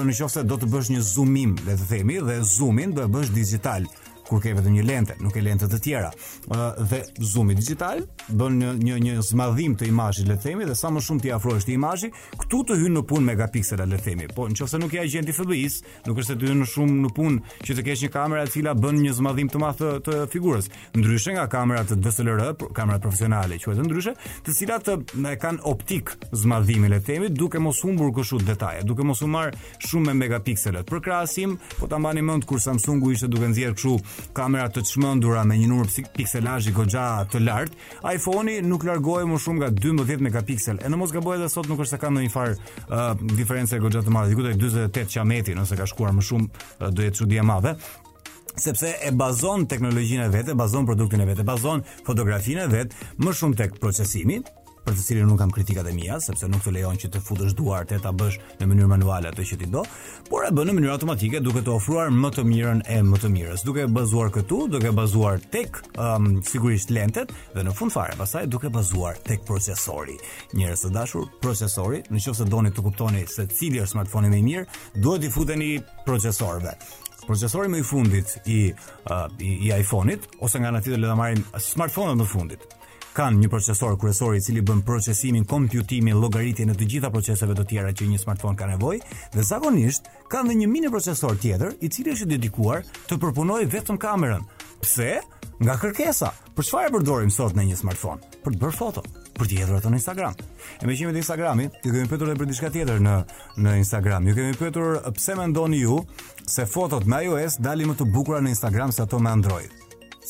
në 0.05 0.19
qofë 0.19 0.31
se 0.37 0.45
do 0.53 0.59
të 0.61 0.71
bësh 0.75 0.93
një 0.93 1.03
zoomim, 1.11 1.57
le 1.67 1.77
të 1.81 1.89
themi, 1.95 2.21
dhe 2.29 2.39
zoomin 2.55 2.93
do 2.95 3.03
të 3.07 3.13
bësh 3.17 3.33
digital 3.39 3.89
kur 4.31 4.39
ke 4.45 4.53
vetëm 4.55 4.75
një 4.77 4.83
lente, 4.87 5.15
nuk 5.19 5.33
ke 5.35 5.41
lente 5.43 5.67
të 5.67 5.79
tjera. 5.83 6.09
Ë 6.47 6.55
uh, 6.55 6.81
dhe 6.87 7.01
zoomi 7.31 7.51
digital 7.57 7.99
bën 8.31 8.53
një 8.61 8.69
një 8.79 8.99
një 9.03 9.15
zmadhim 9.27 9.73
të 9.79 9.89
imazhit, 9.89 10.29
le 10.29 10.37
të 10.39 10.45
themi, 10.45 10.67
dhe 10.69 10.75
sa 10.79 10.87
më 10.95 11.01
shumë 11.03 11.25
ti 11.25 11.33
afrohesh 11.35 11.65
të 11.67 11.73
imazhi, 11.75 12.09
këtu 12.39 12.61
të 12.69 12.77
hyn 12.79 12.95
në 12.95 13.01
punë 13.09 13.25
megapiksela, 13.31 13.83
le 13.91 13.99
të 13.99 14.05
themi. 14.07 14.27
Po 14.35 14.45
nëse 14.47 14.79
nuk 14.79 14.95
je 14.95 15.03
agjent 15.03 15.31
i 15.31 15.35
FBI-s, 15.35 15.81
nuk 16.07 16.21
është 16.23 16.31
se 16.31 16.39
të 16.39 16.47
hyn 16.51 16.63
në 16.63 16.69
shumë 16.71 16.97
në 17.05 17.11
punë 17.17 17.55
që 17.67 17.75
të 17.81 17.85
kesh 17.89 18.05
një 18.07 18.11
kamerë 18.15 18.45
e 18.47 18.51
cila 18.55 18.75
bën 18.85 19.01
një 19.05 19.15
zmadhim 19.19 19.51
të 19.51 19.61
madh 19.65 19.83
të 20.05 20.21
figurës. 20.37 20.71
Ndryshe 20.95 21.35
nga 21.35 21.45
kamerat 21.51 21.91
të 21.91 21.99
DSLR, 22.05 22.45
kamerat 22.79 23.03
profesionale, 23.03 23.59
që 23.59 23.75
ndryshe, 23.83 24.15
të 24.47 24.55
cilat 24.61 24.91
kanë 25.43 25.63
optik 25.73 26.15
zmadhimin, 26.37 26.93
le 26.95 27.01
të 27.03 27.09
themi, 27.11 27.33
duke 27.35 27.59
mos 27.59 27.83
humbur 27.83 28.13
kështu 28.21 28.39
detaje, 28.47 28.85
duke 28.87 29.03
mos 29.03 29.19
u 29.25 29.27
marr 29.27 29.51
shumë 29.83 30.07
me 30.13 30.19
megapikselat. 30.23 30.87
Për 30.87 31.03
krahasim, 31.09 31.57
po 31.77 31.89
ta 31.91 31.99
mbani 31.99 32.23
mend 32.23 32.47
kur 32.47 32.61
Samsungu 32.63 33.11
ishte 33.17 33.27
duke 33.31 33.49
nxjerr 33.51 33.75
kështu 33.75 33.97
kamera 34.33 34.69
të 34.71 34.83
çmendura 34.85 35.43
me 35.47 35.57
një 35.59 35.67
numër 35.71 35.89
pikselazhi 36.15 36.73
goxha 36.75 37.07
të 37.31 37.41
lartë, 37.45 37.89
iPhone-i 38.15 38.59
nuk 38.65 38.85
largohej 38.87 39.25
më 39.29 39.39
shumë 39.41 39.61
nga 39.63 39.71
12 39.87 40.21
megapiksel. 40.27 40.79
E 40.81 40.89
në 40.89 40.99
mos 41.01 41.13
gaboj 41.15 41.37
edhe 41.39 41.49
sot 41.51 41.69
nuk 41.71 41.81
është 41.83 41.95
se 41.97 42.01
ka 42.03 42.13
ndonjë 42.13 42.33
farë 42.35 42.53
uh, 42.53 43.09
diferencë 43.33 43.81
goxha 43.83 44.03
të 44.05 44.13
madhe, 44.13 44.33
diku 44.33 44.45
tek 44.47 44.59
48 44.61 45.17
qameti, 45.17 45.57
nëse 45.57 45.79
ka 45.79 45.87
shkuar 45.89 46.13
më 46.17 46.25
shumë 46.29 46.47
uh, 46.49 46.87
do 46.91 47.05
jetë 47.07 47.21
çudi 47.23 47.41
e 47.41 47.45
madhe 47.51 47.75
sepse 48.51 48.89
e 49.07 49.09
bazon 49.15 49.61
teknologjinë 49.71 50.25
e 50.25 50.31
vetë, 50.33 50.57
bazon 50.59 50.83
produktin 50.85 51.21
e 51.23 51.27
vetë, 51.29 51.45
bazon 51.47 51.85
fotografinë 52.03 52.65
e 52.65 52.71
vetë, 52.73 53.05
më 53.23 53.31
shumë 53.37 53.57
tek 53.61 53.77
procesimi, 53.79 54.41
për 54.85 54.95
të 54.97 55.03
cilin 55.05 55.27
nuk 55.29 55.37
kam 55.39 55.51
kritikat 55.53 55.87
e 55.89 55.93
mia, 55.93 56.15
sepse 56.23 56.47
nuk 56.49 56.63
të 56.65 56.71
lejon 56.75 56.97
që 57.03 57.09
të 57.13 57.19
futësh 57.25 57.53
duart 57.57 57.91
e 57.93 57.99
ta 58.01 58.11
bësh 58.17 58.37
në 58.61 58.67
mënyrë 58.71 58.89
manuale 58.89 59.29
atë 59.29 59.45
që 59.51 59.57
ti 59.61 59.67
do, 59.73 59.83
por 60.29 60.47
e 60.47 60.51
bën 60.55 60.69
në 60.69 60.73
mënyrë 60.77 60.93
automatike 60.95 61.41
duke 61.45 61.61
të 61.65 61.75
ofruar 61.75 62.09
më 62.13 62.31
të 62.37 62.45
mirën 62.49 62.81
e 62.89 62.97
më 63.05 63.19
të 63.23 63.31
mirës. 63.35 63.65
Duke 63.67 63.85
bazuar 63.97 64.31
këtu, 64.33 64.61
duke 64.73 64.93
bazuar 64.97 65.37
tek 65.53 65.77
um, 66.01 66.39
sigurisht 66.49 66.93
lentet 66.95 67.33
dhe 67.53 67.65
në 67.67 67.75
fund 67.77 67.93
fare 67.93 68.17
pastaj 68.19 68.45
duke 68.53 68.71
bazuar 68.73 69.19
tek 69.27 69.45
procesori. 69.47 70.17
Njerëz 70.57 70.87
të 70.87 70.93
dashur, 70.97 71.29
procesori, 71.43 72.01
nëse 72.11 72.49
doni 72.49 72.73
të 72.73 72.85
kuptoni 72.87 73.23
se 73.29 73.45
cili 73.53 73.83
është 73.83 73.93
smartphone 73.97 74.31
më 74.33 74.41
i 74.41 74.47
mirë, 74.49 74.67
duhet 74.97 75.27
të 75.27 75.33
futeni 75.35 75.71
procesorëve. 76.09 76.75
Procesori 77.21 77.69
më 77.69 77.77
i 77.77 77.83
fundit 77.85 78.31
i 78.49 78.57
uh, 78.73 79.27
i, 79.37 79.59
i 79.69 79.73
iPhone-it 79.77 80.25
ose 80.41 80.57
nga 80.59 80.71
ana 80.73 80.81
tjetër 80.81 81.03
le 81.03 81.11
ta 81.11 81.15
marrim 81.15 81.43
smartphone-ët 81.61 82.17
më 82.23 82.31
fundit 82.31 82.65
kanë 83.15 83.43
një 83.43 83.49
procesor 83.51 83.97
kryesor 83.99 84.37
i 84.37 84.41
cili 84.43 84.61
bën 84.63 84.81
procesimin, 84.87 85.43
kompjutimin, 85.49 86.17
llogaritjen 86.21 86.71
e 86.71 86.75
të 86.77 86.87
gjitha 86.93 87.09
proceseve 87.11 87.55
të 87.57 87.65
tjera 87.71 87.91
që 87.91 88.07
një 88.13 88.19
smartphone 88.21 88.57
ka 88.59 88.69
nevojë 88.71 89.17
dhe 89.33 89.43
zakonisht 89.43 90.07
kanë 90.31 90.51
dhe 90.53 90.59
një 90.61 90.69
mini 90.71 90.91
procesor 90.93 91.35
tjetër 91.43 91.75
i 91.83 91.89
cili 91.91 92.15
është 92.15 92.29
i 92.29 92.33
dedikuar 92.35 92.85
të 93.09 93.19
përpunojë 93.21 93.67
vetëm 93.73 93.99
kamerën. 93.99 94.47
Pse? 94.81 95.19
Nga 95.61 95.75
kërkesa. 95.81 96.31
Për 96.57 96.65
çfarë 96.67 96.89
e 96.89 96.93
përdorim 96.95 97.31
sot 97.33 97.53
në 97.57 97.67
një 97.69 97.77
smartphone? 97.81 98.23
Për 98.45 98.55
të 98.55 98.61
bërë 98.63 98.77
foto, 98.79 99.03
për 99.37 99.49
të 99.51 99.59
hedhur 99.59 99.77
ato 99.77 99.91
në 99.93 99.99
Instagram. 99.99 100.39
E 100.81 100.87
me 100.89 100.95
qime 100.97 101.11
të 101.13 101.21
Instagrami, 101.21 101.67
ju 101.83 101.91
kemi 101.93 102.09
pëtur 102.09 102.31
dhe 102.31 102.39
për 102.39 102.49
diçka 102.49 102.71
tjetër 102.73 103.03
në, 103.05 103.15
në 103.61 103.75
Instagram. 103.83 104.25
Ju 104.31 104.37
kemi 104.39 104.57
pëtur 104.57 104.97
pse 105.19 105.35
me 105.37 105.45
ndoni 105.51 105.83
ju 105.83 105.99
se 106.49 106.65
fotot 106.65 107.05
me 107.05 107.21
iOS 107.27 107.59
dalin 107.61 107.91
më 107.93 107.99
të 108.01 108.09
bukura 108.15 108.41
në 108.41 108.55
Instagram 108.55 108.91
se 108.95 109.03
ato 109.05 109.19
me 109.21 109.29
Android. 109.29 109.80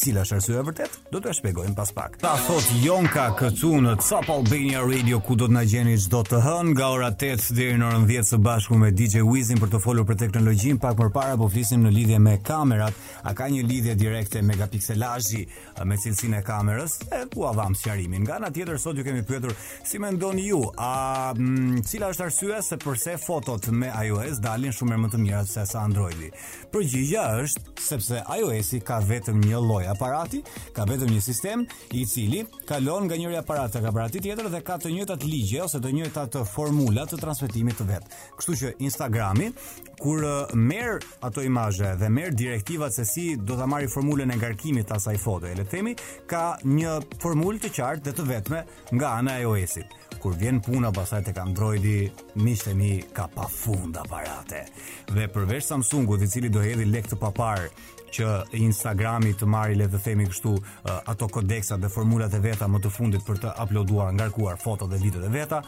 Cila 0.02 0.24
është 0.26 0.36
arsyeja 0.40 0.62
e 0.64 0.66
vërtet? 0.66 0.94
Do 1.14 1.20
t'ua 1.22 1.32
shpjegojmë 1.38 1.76
pas 1.78 1.92
pak. 1.94 2.16
Ta 2.24 2.32
thot 2.48 2.70
Jonka 2.82 3.28
këtu 3.38 3.70
në 3.86 3.92
Top 4.02 4.30
Albania 4.34 4.80
Radio 4.82 5.20
ku 5.22 5.36
do 5.38 5.46
të 5.46 5.54
na 5.54 5.62
gjeni 5.68 5.94
çdo 6.02 6.24
të 6.26 6.40
hën 6.42 6.72
nga 6.72 6.88
ora 6.96 7.12
8 7.14 7.52
deri 7.54 7.76
në 7.78 7.86
orën 7.92 8.08
10 8.10 8.26
së 8.32 8.40
bashku 8.42 8.80
me 8.82 8.90
DJ 8.98 9.22
Wizin 9.30 9.60
për 9.62 9.70
të 9.76 9.82
folur 9.84 10.08
për 10.10 10.18
teknologjinë 10.24 10.82
pak 10.82 10.98
më 11.04 11.08
parë 11.14 11.36
po 11.44 11.50
flisim 11.54 11.84
në 11.86 11.92
lidhje 11.94 12.20
me 12.20 12.34
kamerat. 12.48 12.96
A 13.30 13.36
ka 13.38 13.46
një 13.54 13.68
lidhje 13.70 13.94
direkte 14.02 14.42
me 14.42 14.56
megapikselazhi 14.56 15.44
me 15.86 16.00
cilësinë 16.02 16.40
e 16.40 16.42
kamerës? 16.50 16.98
E 17.12 17.22
u 17.38 17.46
avam 17.46 17.78
sqarimin. 17.78 18.24
Nga 18.26 18.40
ana 18.40 18.50
tjetër 18.50 18.82
sot 18.82 18.98
ju 18.98 19.06
kemi 19.06 19.22
pyetur 19.30 19.54
si 19.86 20.00
mendoni 20.02 20.48
ju, 20.50 20.64
a 20.82 21.34
m, 21.36 21.44
mm, 21.44 21.86
cila 21.86 22.10
është 22.16 22.26
arsyeja 22.26 22.64
se 22.72 22.80
pse 22.82 23.18
fotot 23.22 23.70
me 23.70 23.94
iOS 24.02 24.42
dalin 24.42 24.74
shumë 24.74 24.98
më 25.06 25.14
të 25.14 25.22
mira 25.22 25.46
se 25.46 25.68
sa 25.70 25.86
Androidi? 25.86 26.34
Përgjigjja 26.74 27.28
është 27.44 27.78
sepse 27.82 28.26
iOS-i 28.40 28.82
ka 28.86 28.98
vetëm 29.06 29.44
një 29.46 29.60
lloj 29.62 29.86
aparati 29.92 30.42
ka 30.76 30.86
vetëm 30.90 31.12
një 31.16 31.22
sistem 31.24 31.64
i 31.98 32.06
cili 32.10 32.42
kalon 32.70 33.06
nga 33.08 33.18
njëri 33.20 33.38
aparat 33.40 33.74
tek 33.76 33.86
aparati 33.90 34.22
tjetër 34.24 34.50
dhe 34.54 34.64
ka 34.68 34.78
të 34.82 34.92
njëjtat 34.96 35.26
ligje 35.28 35.64
ose 35.68 35.82
të 35.84 35.92
njëjta 35.98 36.26
të 36.36 36.44
formula 36.50 37.06
të 37.10 37.20
transmetimit 37.22 37.80
të 37.82 37.88
vet. 37.92 38.08
Kështu 38.40 38.58
që 38.62 38.74
Instagrami 38.88 39.52
kur 40.02 40.24
merr 40.58 41.00
ato 41.28 41.44
imazhe 41.46 41.94
dhe 42.02 42.10
merr 42.18 42.36
direktivat 42.40 42.96
se 42.96 43.06
si 43.08 43.28
do 43.38 43.58
ta 43.60 43.68
marrë 43.70 43.92
formulën 43.94 44.32
e 44.34 44.40
ngarkimit 44.42 44.90
të 44.90 44.98
asaj 44.98 45.18
foto, 45.22 45.48
le 45.52 45.62
të 45.62 45.68
themi, 45.76 45.94
ka 46.32 46.56
një 46.78 46.98
formulë 47.22 47.62
të 47.66 47.74
qartë 47.78 48.08
dhe 48.10 48.16
të 48.20 48.30
vetme 48.32 48.64
nga 48.98 49.16
ana 49.20 49.38
e 49.42 49.46
iOS-it. 49.46 49.98
Kur 50.22 50.36
vjen 50.38 50.60
puna 50.62 50.92
pasaj 50.94 51.24
tek 51.30 51.38
Androidi, 51.42 52.08
miqtë 52.46 52.74
mi 52.78 52.92
ka 53.16 53.26
pafund 53.36 53.98
aparate. 53.98 54.66
Dhe 55.10 55.28
përveç 55.34 55.66
Samsungut 55.70 56.22
i 56.22 56.30
cili 56.30 56.50
do 56.50 56.62
hedhë 56.62 56.86
lek 56.92 57.10
të 57.10 57.18
papar 57.22 57.68
që 58.12 58.36
Instagrami 58.62 59.34
të 59.40 59.48
marrë 59.50 59.80
le 59.82 59.88
të 59.94 60.04
themi 60.08 60.28
kështu 60.30 60.54
eh, 60.60 60.96
ato 61.14 61.30
kodeksat 61.32 61.82
dhe 61.84 61.90
formulat 61.94 62.36
e 62.38 62.44
veta 62.44 62.70
më 62.70 62.84
të 62.84 62.94
fundit 62.98 63.26
për 63.28 63.44
të 63.46 63.56
uploaduar, 63.66 64.14
ngarkuar 64.20 64.62
foto 64.62 64.90
dhe 64.92 65.00
videot 65.02 65.28
e 65.28 65.32
veta, 65.34 65.64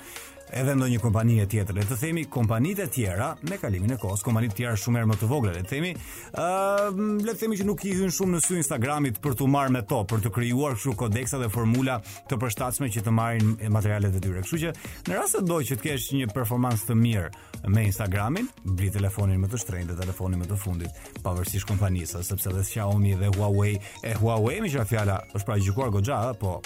edhe 0.53 0.75
ndonjë 0.77 0.99
kompani 1.01 1.39
e 1.41 1.47
tjetër. 1.49 1.79
Le 1.79 1.85
të 1.89 1.95
themi 1.97 2.25
kompanitë 2.29 2.85
e 2.85 2.89
tjera 2.93 3.31
me 3.49 3.57
kalimin 3.57 3.95
e 3.95 3.97
kohës, 3.97 4.21
kompani 4.21 4.51
të 4.51 4.57
tjera 4.59 4.73
shumë 4.77 4.99
herë 4.99 5.09
më 5.09 5.17
të 5.23 5.29
vogla, 5.31 5.53
le 5.55 5.63
të 5.65 5.71
themi, 5.71 5.89
ë 5.95 6.43
uh, 6.43 6.43
eh, 6.43 7.21
le 7.25 7.33
të 7.33 7.41
themi 7.41 7.57
që 7.57 7.65
nuk 7.69 7.85
i 7.89 7.95
hyn 7.97 8.13
shumë 8.13 8.35
në 8.37 8.43
sy 8.45 8.59
Instagramit 8.61 9.17
për 9.23 9.33
të 9.39 9.47
marrë 9.55 9.73
me 9.73 9.81
to, 9.89 10.03
për 10.13 10.21
të 10.27 10.33
krijuar 10.35 10.77
kështu 10.77 10.93
kodeksa 11.01 11.41
dhe 11.41 11.49
formula 11.53 11.97
të 12.29 12.37
përshtatshme 12.43 12.91
që 12.93 13.05
të 13.07 13.15
marrin 13.21 13.55
materialet 13.77 14.19
e 14.19 14.21
tyre. 14.27 14.45
Kështu 14.45 14.61
që 14.67 14.75
në 15.09 15.17
rast 15.17 15.39
se 15.39 15.43
do 15.49 15.57
që 15.63 15.79
të 15.79 15.85
kesh 15.87 16.11
një 16.21 16.29
performancë 16.35 16.89
të 16.91 16.99
mirë 17.01 17.73
me 17.73 17.87
Instagramin, 17.89 18.45
bli 18.77 18.91
telefonin 18.91 19.39
më 19.41 19.47
të 19.55 19.61
shtrenjtë, 19.63 19.95
telefonin 20.03 20.41
më 20.43 20.49
të 20.53 20.57
fundit, 20.59 21.03
pavarësisht 21.23 21.65
kompanisë, 21.71 22.19
sepse 22.37 22.49
dhe 22.51 22.61
Xiaomi 22.63 23.15
dhe 23.15 23.27
Huawei, 23.31 23.77
e 24.01 24.13
Huawei 24.17 24.61
më 24.63 24.71
qëra 24.73 24.87
fjala, 24.87 25.17
është 25.35 25.45
pra 25.47 25.57
gjykuar 25.59 25.91
goxha, 25.93 26.19
po 26.39 26.57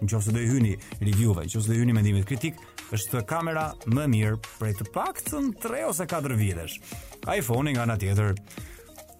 nëse 0.00 0.28
do 0.28 0.36
dhe 0.36 0.44
hyni 0.50 0.74
review-ve, 1.00 1.46
nëse 1.46 1.62
do 1.64 1.72
të 1.72 1.80
hyni 1.80 1.94
mendime 1.96 2.24
kritik, 2.28 2.58
është 2.92 3.24
kamera 3.26 3.70
më 3.90 4.06
mirë 4.12 4.40
për 4.60 4.74
të 4.82 4.88
paktën 4.94 5.52
3 5.62 5.84
ose 5.88 6.06
4 6.08 6.36
vitesh. 6.40 6.78
iPhone-i 7.32 7.72
nga 7.74 7.86
ana 7.88 7.96
tjetër 7.96 8.34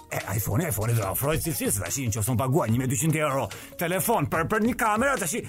E, 0.07 0.21
iPhone, 0.39 0.63
iPhone, 0.63 0.93
dhe 0.95 1.03
ofrojtë 1.03 1.49
si 1.51 1.65
cilës, 1.65 1.81
dhe 1.83 1.89
shi 1.91 2.05
në 2.07 2.13
që 2.15 2.21
ofson 2.21 2.37
pagua, 2.39 2.69
një 2.71 2.79
me 2.79 2.87
200 2.87 3.19
euro, 3.25 3.49
telefon, 3.77 4.29
për, 4.31 4.47
për 4.53 4.63
një 4.63 4.75
kamera, 4.79 5.17
të 5.19 5.27
shi... 5.33 5.41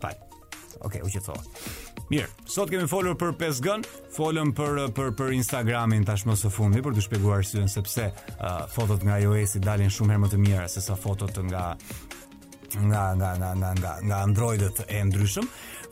Paj, 0.00 0.14
oke, 0.80 0.86
okay, 0.88 1.02
u 1.04 1.12
që 1.12 1.20
të 1.20 1.36
Mirë, 2.06 2.28
sot 2.46 2.70
kemi 2.70 2.86
folur 2.86 3.16
për 3.18 3.32
5 3.40 3.60
g 3.64 3.72
folëm 4.14 4.52
për 4.54 4.82
për 4.94 5.08
për 5.18 5.32
Instagramin 5.40 6.04
tashmë 6.06 6.36
së 6.38 6.50
fundi 6.54 6.82
për 6.84 6.94
të 6.94 7.02
shpjeguar 7.08 7.42
syën 7.46 7.66
sepse 7.72 8.04
uh, 8.12 8.60
fotot 8.70 9.02
nga 9.08 9.18
iOS 9.24 9.56
i 9.58 9.62
dalin 9.64 9.90
shumë 9.90 10.14
herë 10.14 10.22
më 10.26 10.30
të 10.36 10.40
mira 10.44 10.68
se 10.70 10.84
sa 10.86 10.94
fotot 10.96 11.40
nga 11.48 11.64
nga 12.76 13.02
nga 13.18 13.32
nga 13.40 13.50
nga 13.80 13.96
nga 14.04 14.20
Androidët 14.28 14.84
e 14.86 14.98
ndryshëm 15.08 15.46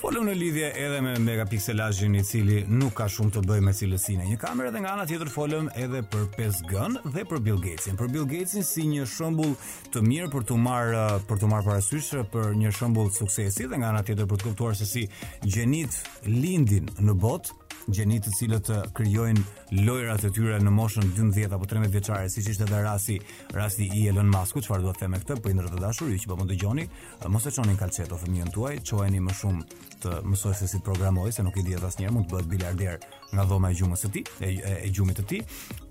folëm 0.05 0.27
po 0.27 0.27
në 0.29 0.33
lidhje 0.37 0.67
edhe 0.83 0.99
me 1.01 1.13
megapikselazhin 1.25 2.17
i 2.19 2.23
cili 2.29 2.57
nuk 2.69 2.93
ka 2.99 3.07
shumë 3.09 3.31
të 3.39 3.43
bëjë 3.49 3.65
me 3.65 3.73
cilësinë 3.79 4.25
e 4.25 4.29
një 4.35 4.39
kamere 4.43 4.69
dhe 4.75 4.83
nga 4.85 4.91
ana 4.97 5.07
tjetër 5.09 5.31
folëm 5.33 5.71
edhe 5.81 6.03
për 6.13 6.27
5G-n 6.35 6.99
dhe 7.15 7.25
për 7.31 7.41
Bill 7.47 7.63
Gatesin. 7.63 7.97
Për 7.97 8.11
Bill 8.13 8.27
Gatesin 8.29 8.67
si 8.69 8.85
një 8.91 9.07
shembull 9.09 9.55
të 9.95 10.03
mirë 10.05 10.29
për 10.35 10.45
të 10.51 10.59
marrë 10.67 10.99
uh, 10.99 11.25
për 11.29 11.41
të 11.41 11.51
marrë 11.55 11.69
parasysh 11.71 12.13
uh, 12.21 12.27
për 12.35 12.53
një 12.61 12.75
shembull 12.77 13.09
suksesi 13.17 13.71
dhe 13.71 13.81
nga 13.81 13.95
ana 13.95 14.05
tjetër 14.05 14.29
për 14.35 14.43
të 14.43 14.49
kuptuar 14.51 14.77
se 14.77 14.91
si 14.93 15.07
gjenit 15.49 15.97
lindin 16.29 16.93
në 17.01 17.17
botë 17.25 17.57
gjeni 17.89 18.19
të 18.23 18.31
cilët 18.39 18.71
krijojnë 18.97 19.43
lojrat 19.85 20.25
e 20.25 20.31
tyre 20.35 20.57
në 20.63 20.71
moshën 20.75 21.11
12 21.17 21.53
apo 21.55 21.67
13 21.69 21.91
vjeçare, 21.93 22.29
siç 22.31 22.49
ishte 22.55 22.65
dhe 22.69 22.81
rasti, 22.85 23.19
rasti 23.55 23.89
i 23.99 24.07
Elon 24.09 24.31
musk 24.31 24.59
që 24.59 24.65
çfarë 24.69 24.85
do 24.87 24.93
të 24.93 25.05
them 25.05 25.11
me 25.13 25.21
këtë, 25.21 25.37
po 25.45 25.53
ndër 25.53 25.69
të 25.73 25.81
dashur, 25.83 26.13
ju 26.13 26.19
që 26.25 26.31
po 26.31 26.39
më 26.41 26.47
dëgjoni, 26.53 26.85
mos 27.33 27.47
e 27.47 27.53
çoni 27.55 27.75
në 27.75 28.07
o 28.17 28.21
fëmijën 28.23 28.53
tuaj, 28.55 28.79
çojeni 28.89 29.21
më 29.21 29.35
shumë 29.41 29.65
të 30.05 30.15
mësoj 30.29 30.55
se 30.63 30.69
si 30.69 30.79
të 30.81 30.85
programoj, 30.85 31.33
se 31.33 31.43
nuk 31.43 31.57
i 31.61 31.65
diet 31.65 31.85
asnjëherë 31.85 32.13
mund 32.15 32.29
të 32.29 32.37
bëhet 32.37 32.49
bilarder 32.49 32.99
nga 33.35 33.45
dhoma 33.49 33.71
e 33.71 33.75
gjumës 33.79 34.05
së 34.05 34.11
tij, 34.15 34.25
e, 34.41 34.51
e, 34.53 34.77
e 34.87 34.91
gjumit 34.95 35.19
të 35.21 35.25
tij, 35.31 35.45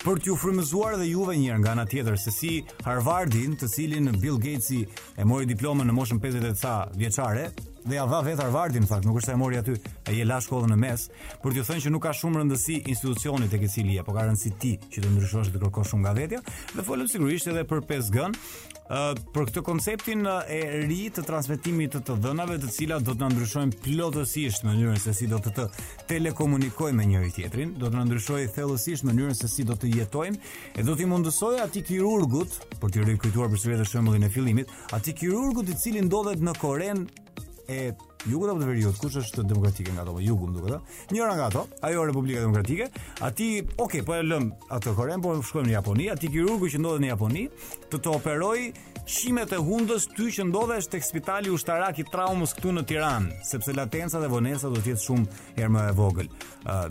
për 0.05 0.21
t'ju 0.21 0.37
frymëzuar 0.41 0.97
edhe 0.97 1.09
juve 1.09 1.35
njëherë 1.39 1.61
nga 1.63 1.73
ana 1.73 1.85
tjetër 1.89 2.17
se 2.21 2.31
si 2.31 2.53
Harvardin, 2.85 3.57
të 3.59 3.67
cilin 3.73 4.11
Bill 4.21 4.37
Gates 4.37 4.69
i 4.77 4.83
e 5.17 5.25
mori 5.25 5.49
diplomën 5.49 5.89
në 5.89 5.97
moshën 5.97 6.21
50 6.23 6.49
e 6.53 6.57
ca 6.61 6.75
vjeçare, 6.93 7.49
dhe 7.83 7.95
ja 7.99 8.03
dha 8.07 8.19
vetë 8.23 8.45
Harvardi 8.45 8.79
në 8.81 8.99
nuk 9.03 9.17
është 9.19 9.27
se 9.27 9.33
e 9.33 9.39
mori 9.39 9.57
aty, 9.59 9.73
ai 10.07 10.19
e 10.21 10.25
la 10.27 10.37
shkollën 10.41 10.71
në 10.71 10.77
mes, 10.79 11.07
për 11.43 11.55
t'ju 11.55 11.63
thënë 11.67 11.83
që 11.85 11.91
nuk 11.93 12.05
ka 12.05 12.13
shumë 12.15 12.41
rëndësi 12.41 12.77
institucionit 12.93 13.51
tek 13.51 13.65
i 13.67 13.71
cili 13.71 13.97
je, 13.97 14.03
por 14.07 14.15
ka 14.15 14.27
rëndësi 14.27 14.53
ti 14.61 14.75
që 14.93 15.03
të 15.03 15.11
ndryshosh 15.15 15.51
dhe 15.53 15.61
kërkosh 15.65 15.91
shumë 15.91 16.05
nga 16.05 16.13
vetja. 16.19 16.43
Dhe 16.77 16.85
folëm 16.87 17.09
sigurisht 17.11 17.49
edhe 17.51 17.65
për 17.67 17.81
5G-n, 17.89 18.37
për 19.33 19.47
këtë 19.49 19.63
konceptin 19.65 20.23
e 20.51 20.59
ri 20.87 21.01
të 21.15 21.23
transmetimit 21.27 21.95
të 21.95 22.01
të 22.07 22.17
dhënave 22.23 22.57
të 22.63 22.71
cilat 22.77 23.05
do 23.07 23.15
të 23.15 23.23
na 23.23 23.29
ndryshojnë 23.33 23.77
plotësisht 23.85 24.65
mënyrën 24.67 24.99
se 25.01 25.13
si 25.17 25.27
do 25.31 25.39
të, 25.41 25.53
të 25.57 25.67
telekomunikojmë 26.11 26.97
me 26.99 27.07
njëri 27.11 27.31
tjetrin, 27.35 27.73
do 27.81 27.87
të 27.91 27.97
na 27.99 28.03
ndryshojë 28.07 28.51
thellësisht 28.55 29.07
mënyrën 29.07 29.35
se 29.39 29.49
si 29.51 29.65
do 29.67 29.75
të 29.79 29.91
jetojmë 29.97 30.53
e 30.75 30.85
do 30.87 30.95
t'i 30.99 31.07
mundësojë 31.09 31.63
atij 31.65 31.87
kirurgut, 31.87 32.59
për 32.79 32.95
t'i 32.95 33.07
rikujtuar 33.07 33.51
për 33.55 33.83
shembullin 33.91 34.27
e 34.27 34.29
fillimit, 34.35 34.71
atij 34.93 35.15
kirurgut 35.23 35.71
i 35.71 35.79
cili 35.79 36.03
ndodhet 36.07 36.43
në 36.43 36.57
Koren 36.61 37.07
e 37.67 37.91
Jugut 38.25 38.47
apo 38.49 38.59
Veriut, 38.63 38.95
kush 39.01 39.17
është 39.19 39.43
demokratike 39.43 39.91
nga 39.91 40.01
ato, 40.05 40.15
Jugu 40.23 40.47
më 40.47 40.53
duket 40.55 41.13
Njëra 41.13 41.33
nga 41.35 41.45
ato, 41.49 41.61
ajo 41.83 42.05
Republika 42.07 42.39
Demokratike. 42.39 42.85
Ati, 43.21 43.47
ok, 43.77 43.97
po 44.07 44.15
e 44.15 44.21
lëm 44.23 44.47
atë 44.71 44.93
Koren, 44.95 45.19
po 45.21 45.33
shkojmë 45.43 45.67
në 45.67 45.73
Japoni. 45.73 46.05
Ati 46.11 46.29
kirurgu 46.31 46.69
që 46.71 46.79
ndodhet 46.79 47.03
në 47.03 47.09
Japoni, 47.11 47.41
të 47.91 47.99
të 47.99 48.11
operoj 48.15 48.69
shimet 49.03 49.51
e 49.51 49.59
hundës 49.59 50.07
ty 50.15 50.29
që 50.37 50.45
ndodhesh 50.47 50.87
tek 50.91 51.03
Spitali 51.03 51.51
Ushtarak 51.51 51.99
i 51.99 52.05
Traumës 52.07 52.55
këtu 52.55 52.71
në 52.77 52.85
Tiranë, 52.87 53.35
sepse 53.43 53.75
latenca 53.75 54.21
dhe 54.23 54.29
vonesa 54.31 54.71
do 54.71 54.79
të 54.79 54.93
jetë 54.93 55.03
shumë 55.03 55.41
herë 55.59 55.73
më 55.75 55.83
e 55.91 55.97
vogël. 55.99 56.29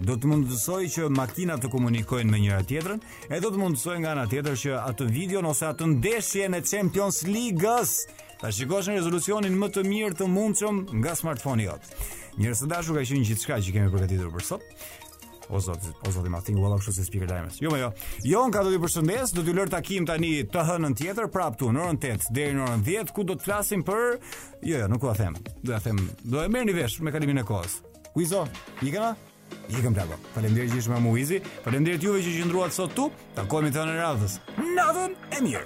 Do 0.05 0.19
të 0.21 0.29
mundësoj 0.29 0.83
që 0.99 1.09
makinat 1.17 1.65
të 1.65 1.71
komunikojnë 1.73 2.29
me 2.31 2.43
njëra 2.45 2.61
tjetrën, 2.69 3.01
e 3.33 3.41
do 3.41 3.49
të 3.49 3.63
mundësoj 3.65 3.97
nga 4.05 4.13
ana 4.13 4.27
tjetër 4.29 4.61
që 4.65 4.77
atë 4.83 5.09
videon 5.17 5.49
ose 5.49 5.65
atë 5.73 5.89
ndeshje 5.97 6.53
në 6.53 6.61
Champions 6.69 7.23
League-s 7.29 8.05
Ta 8.43 8.51
shikosh 8.51 8.89
në 8.91 8.97
rezolucionin 8.99 9.55
më 9.55 9.69
të 9.77 9.83
mirë 9.87 10.17
të 10.19 10.27
mundshëm 10.31 10.81
nga 10.99 11.13
smartphone-i 11.15 11.69
jot. 11.69 11.93
Njërës 12.41 12.65
të 12.65 12.69
dashur 12.73 12.97
ka 12.99 13.05
qenë 13.07 13.27
gjithçka 13.29 13.59
që 13.63 13.75
kemi 13.77 13.93
përgatitur 13.93 14.33
për 14.35 14.43
sot. 14.49 14.65
O 15.53 15.61
zot, 15.63 15.85
o 16.07 16.11
zot, 16.11 16.27
ma 16.33 16.41
thing 16.43 16.59
valla 16.59 16.79
e 16.81 16.93
se 16.95 17.05
speaker 17.05 17.29
dajmes. 17.31 17.61
Jo, 17.63 17.71
jo. 17.79 17.93
Jo, 18.27 18.43
ka 18.51 18.63
do 18.67 18.73
të 18.73 18.81
përshëndes, 18.83 19.31
do 19.37 19.43
t'ju 19.47 19.55
lër 19.55 19.71
takim 19.71 20.07
tani 20.07 20.43
të 20.51 20.65
hënën 20.71 20.97
tjetër, 20.99 21.29
prapë 21.31 21.59
tu 21.61 21.71
në 21.73 21.83
orën 21.85 22.01
8 22.17 22.33
deri 22.35 22.57
në 22.59 22.65
orën 22.67 22.83
10 22.87 23.13
ku 23.15 23.25
do 23.29 23.37
të 23.39 23.45
flasim 23.47 23.85
për 23.87 24.17
jo, 24.63 24.79
jo, 24.81 24.87
nuk 24.91 25.03
do 25.05 25.11
a 25.11 25.15
them. 25.15 25.37
Do 25.63 25.75
ta 25.77 25.83
them, 25.87 26.01
do 26.25 26.43
e 26.43 26.49
merrni 26.51 26.75
vesh 26.75 26.99
me 27.01 27.13
kalimin 27.15 27.39
e 27.45 27.47
kohës. 27.47 27.79
Kuizo, 28.15 28.43
ikëna? 28.83 29.13
Faleminderit 30.33 30.73
që 30.73 30.81
ishme 30.83 30.97
me 30.99 31.05
Muizi. 31.11 31.39
Faleminderit 31.67 32.03
juve 32.09 32.25
që 32.25 32.35
qëndruat 32.41 32.75
sot 32.75 32.97
tu. 32.99 33.11
Takohemi 33.37 33.71
të 33.71 33.85
hënën 33.85 34.03
radhës. 34.03 34.41
Natën 34.73 35.19
e 35.37 35.45
mirë. 35.47 35.61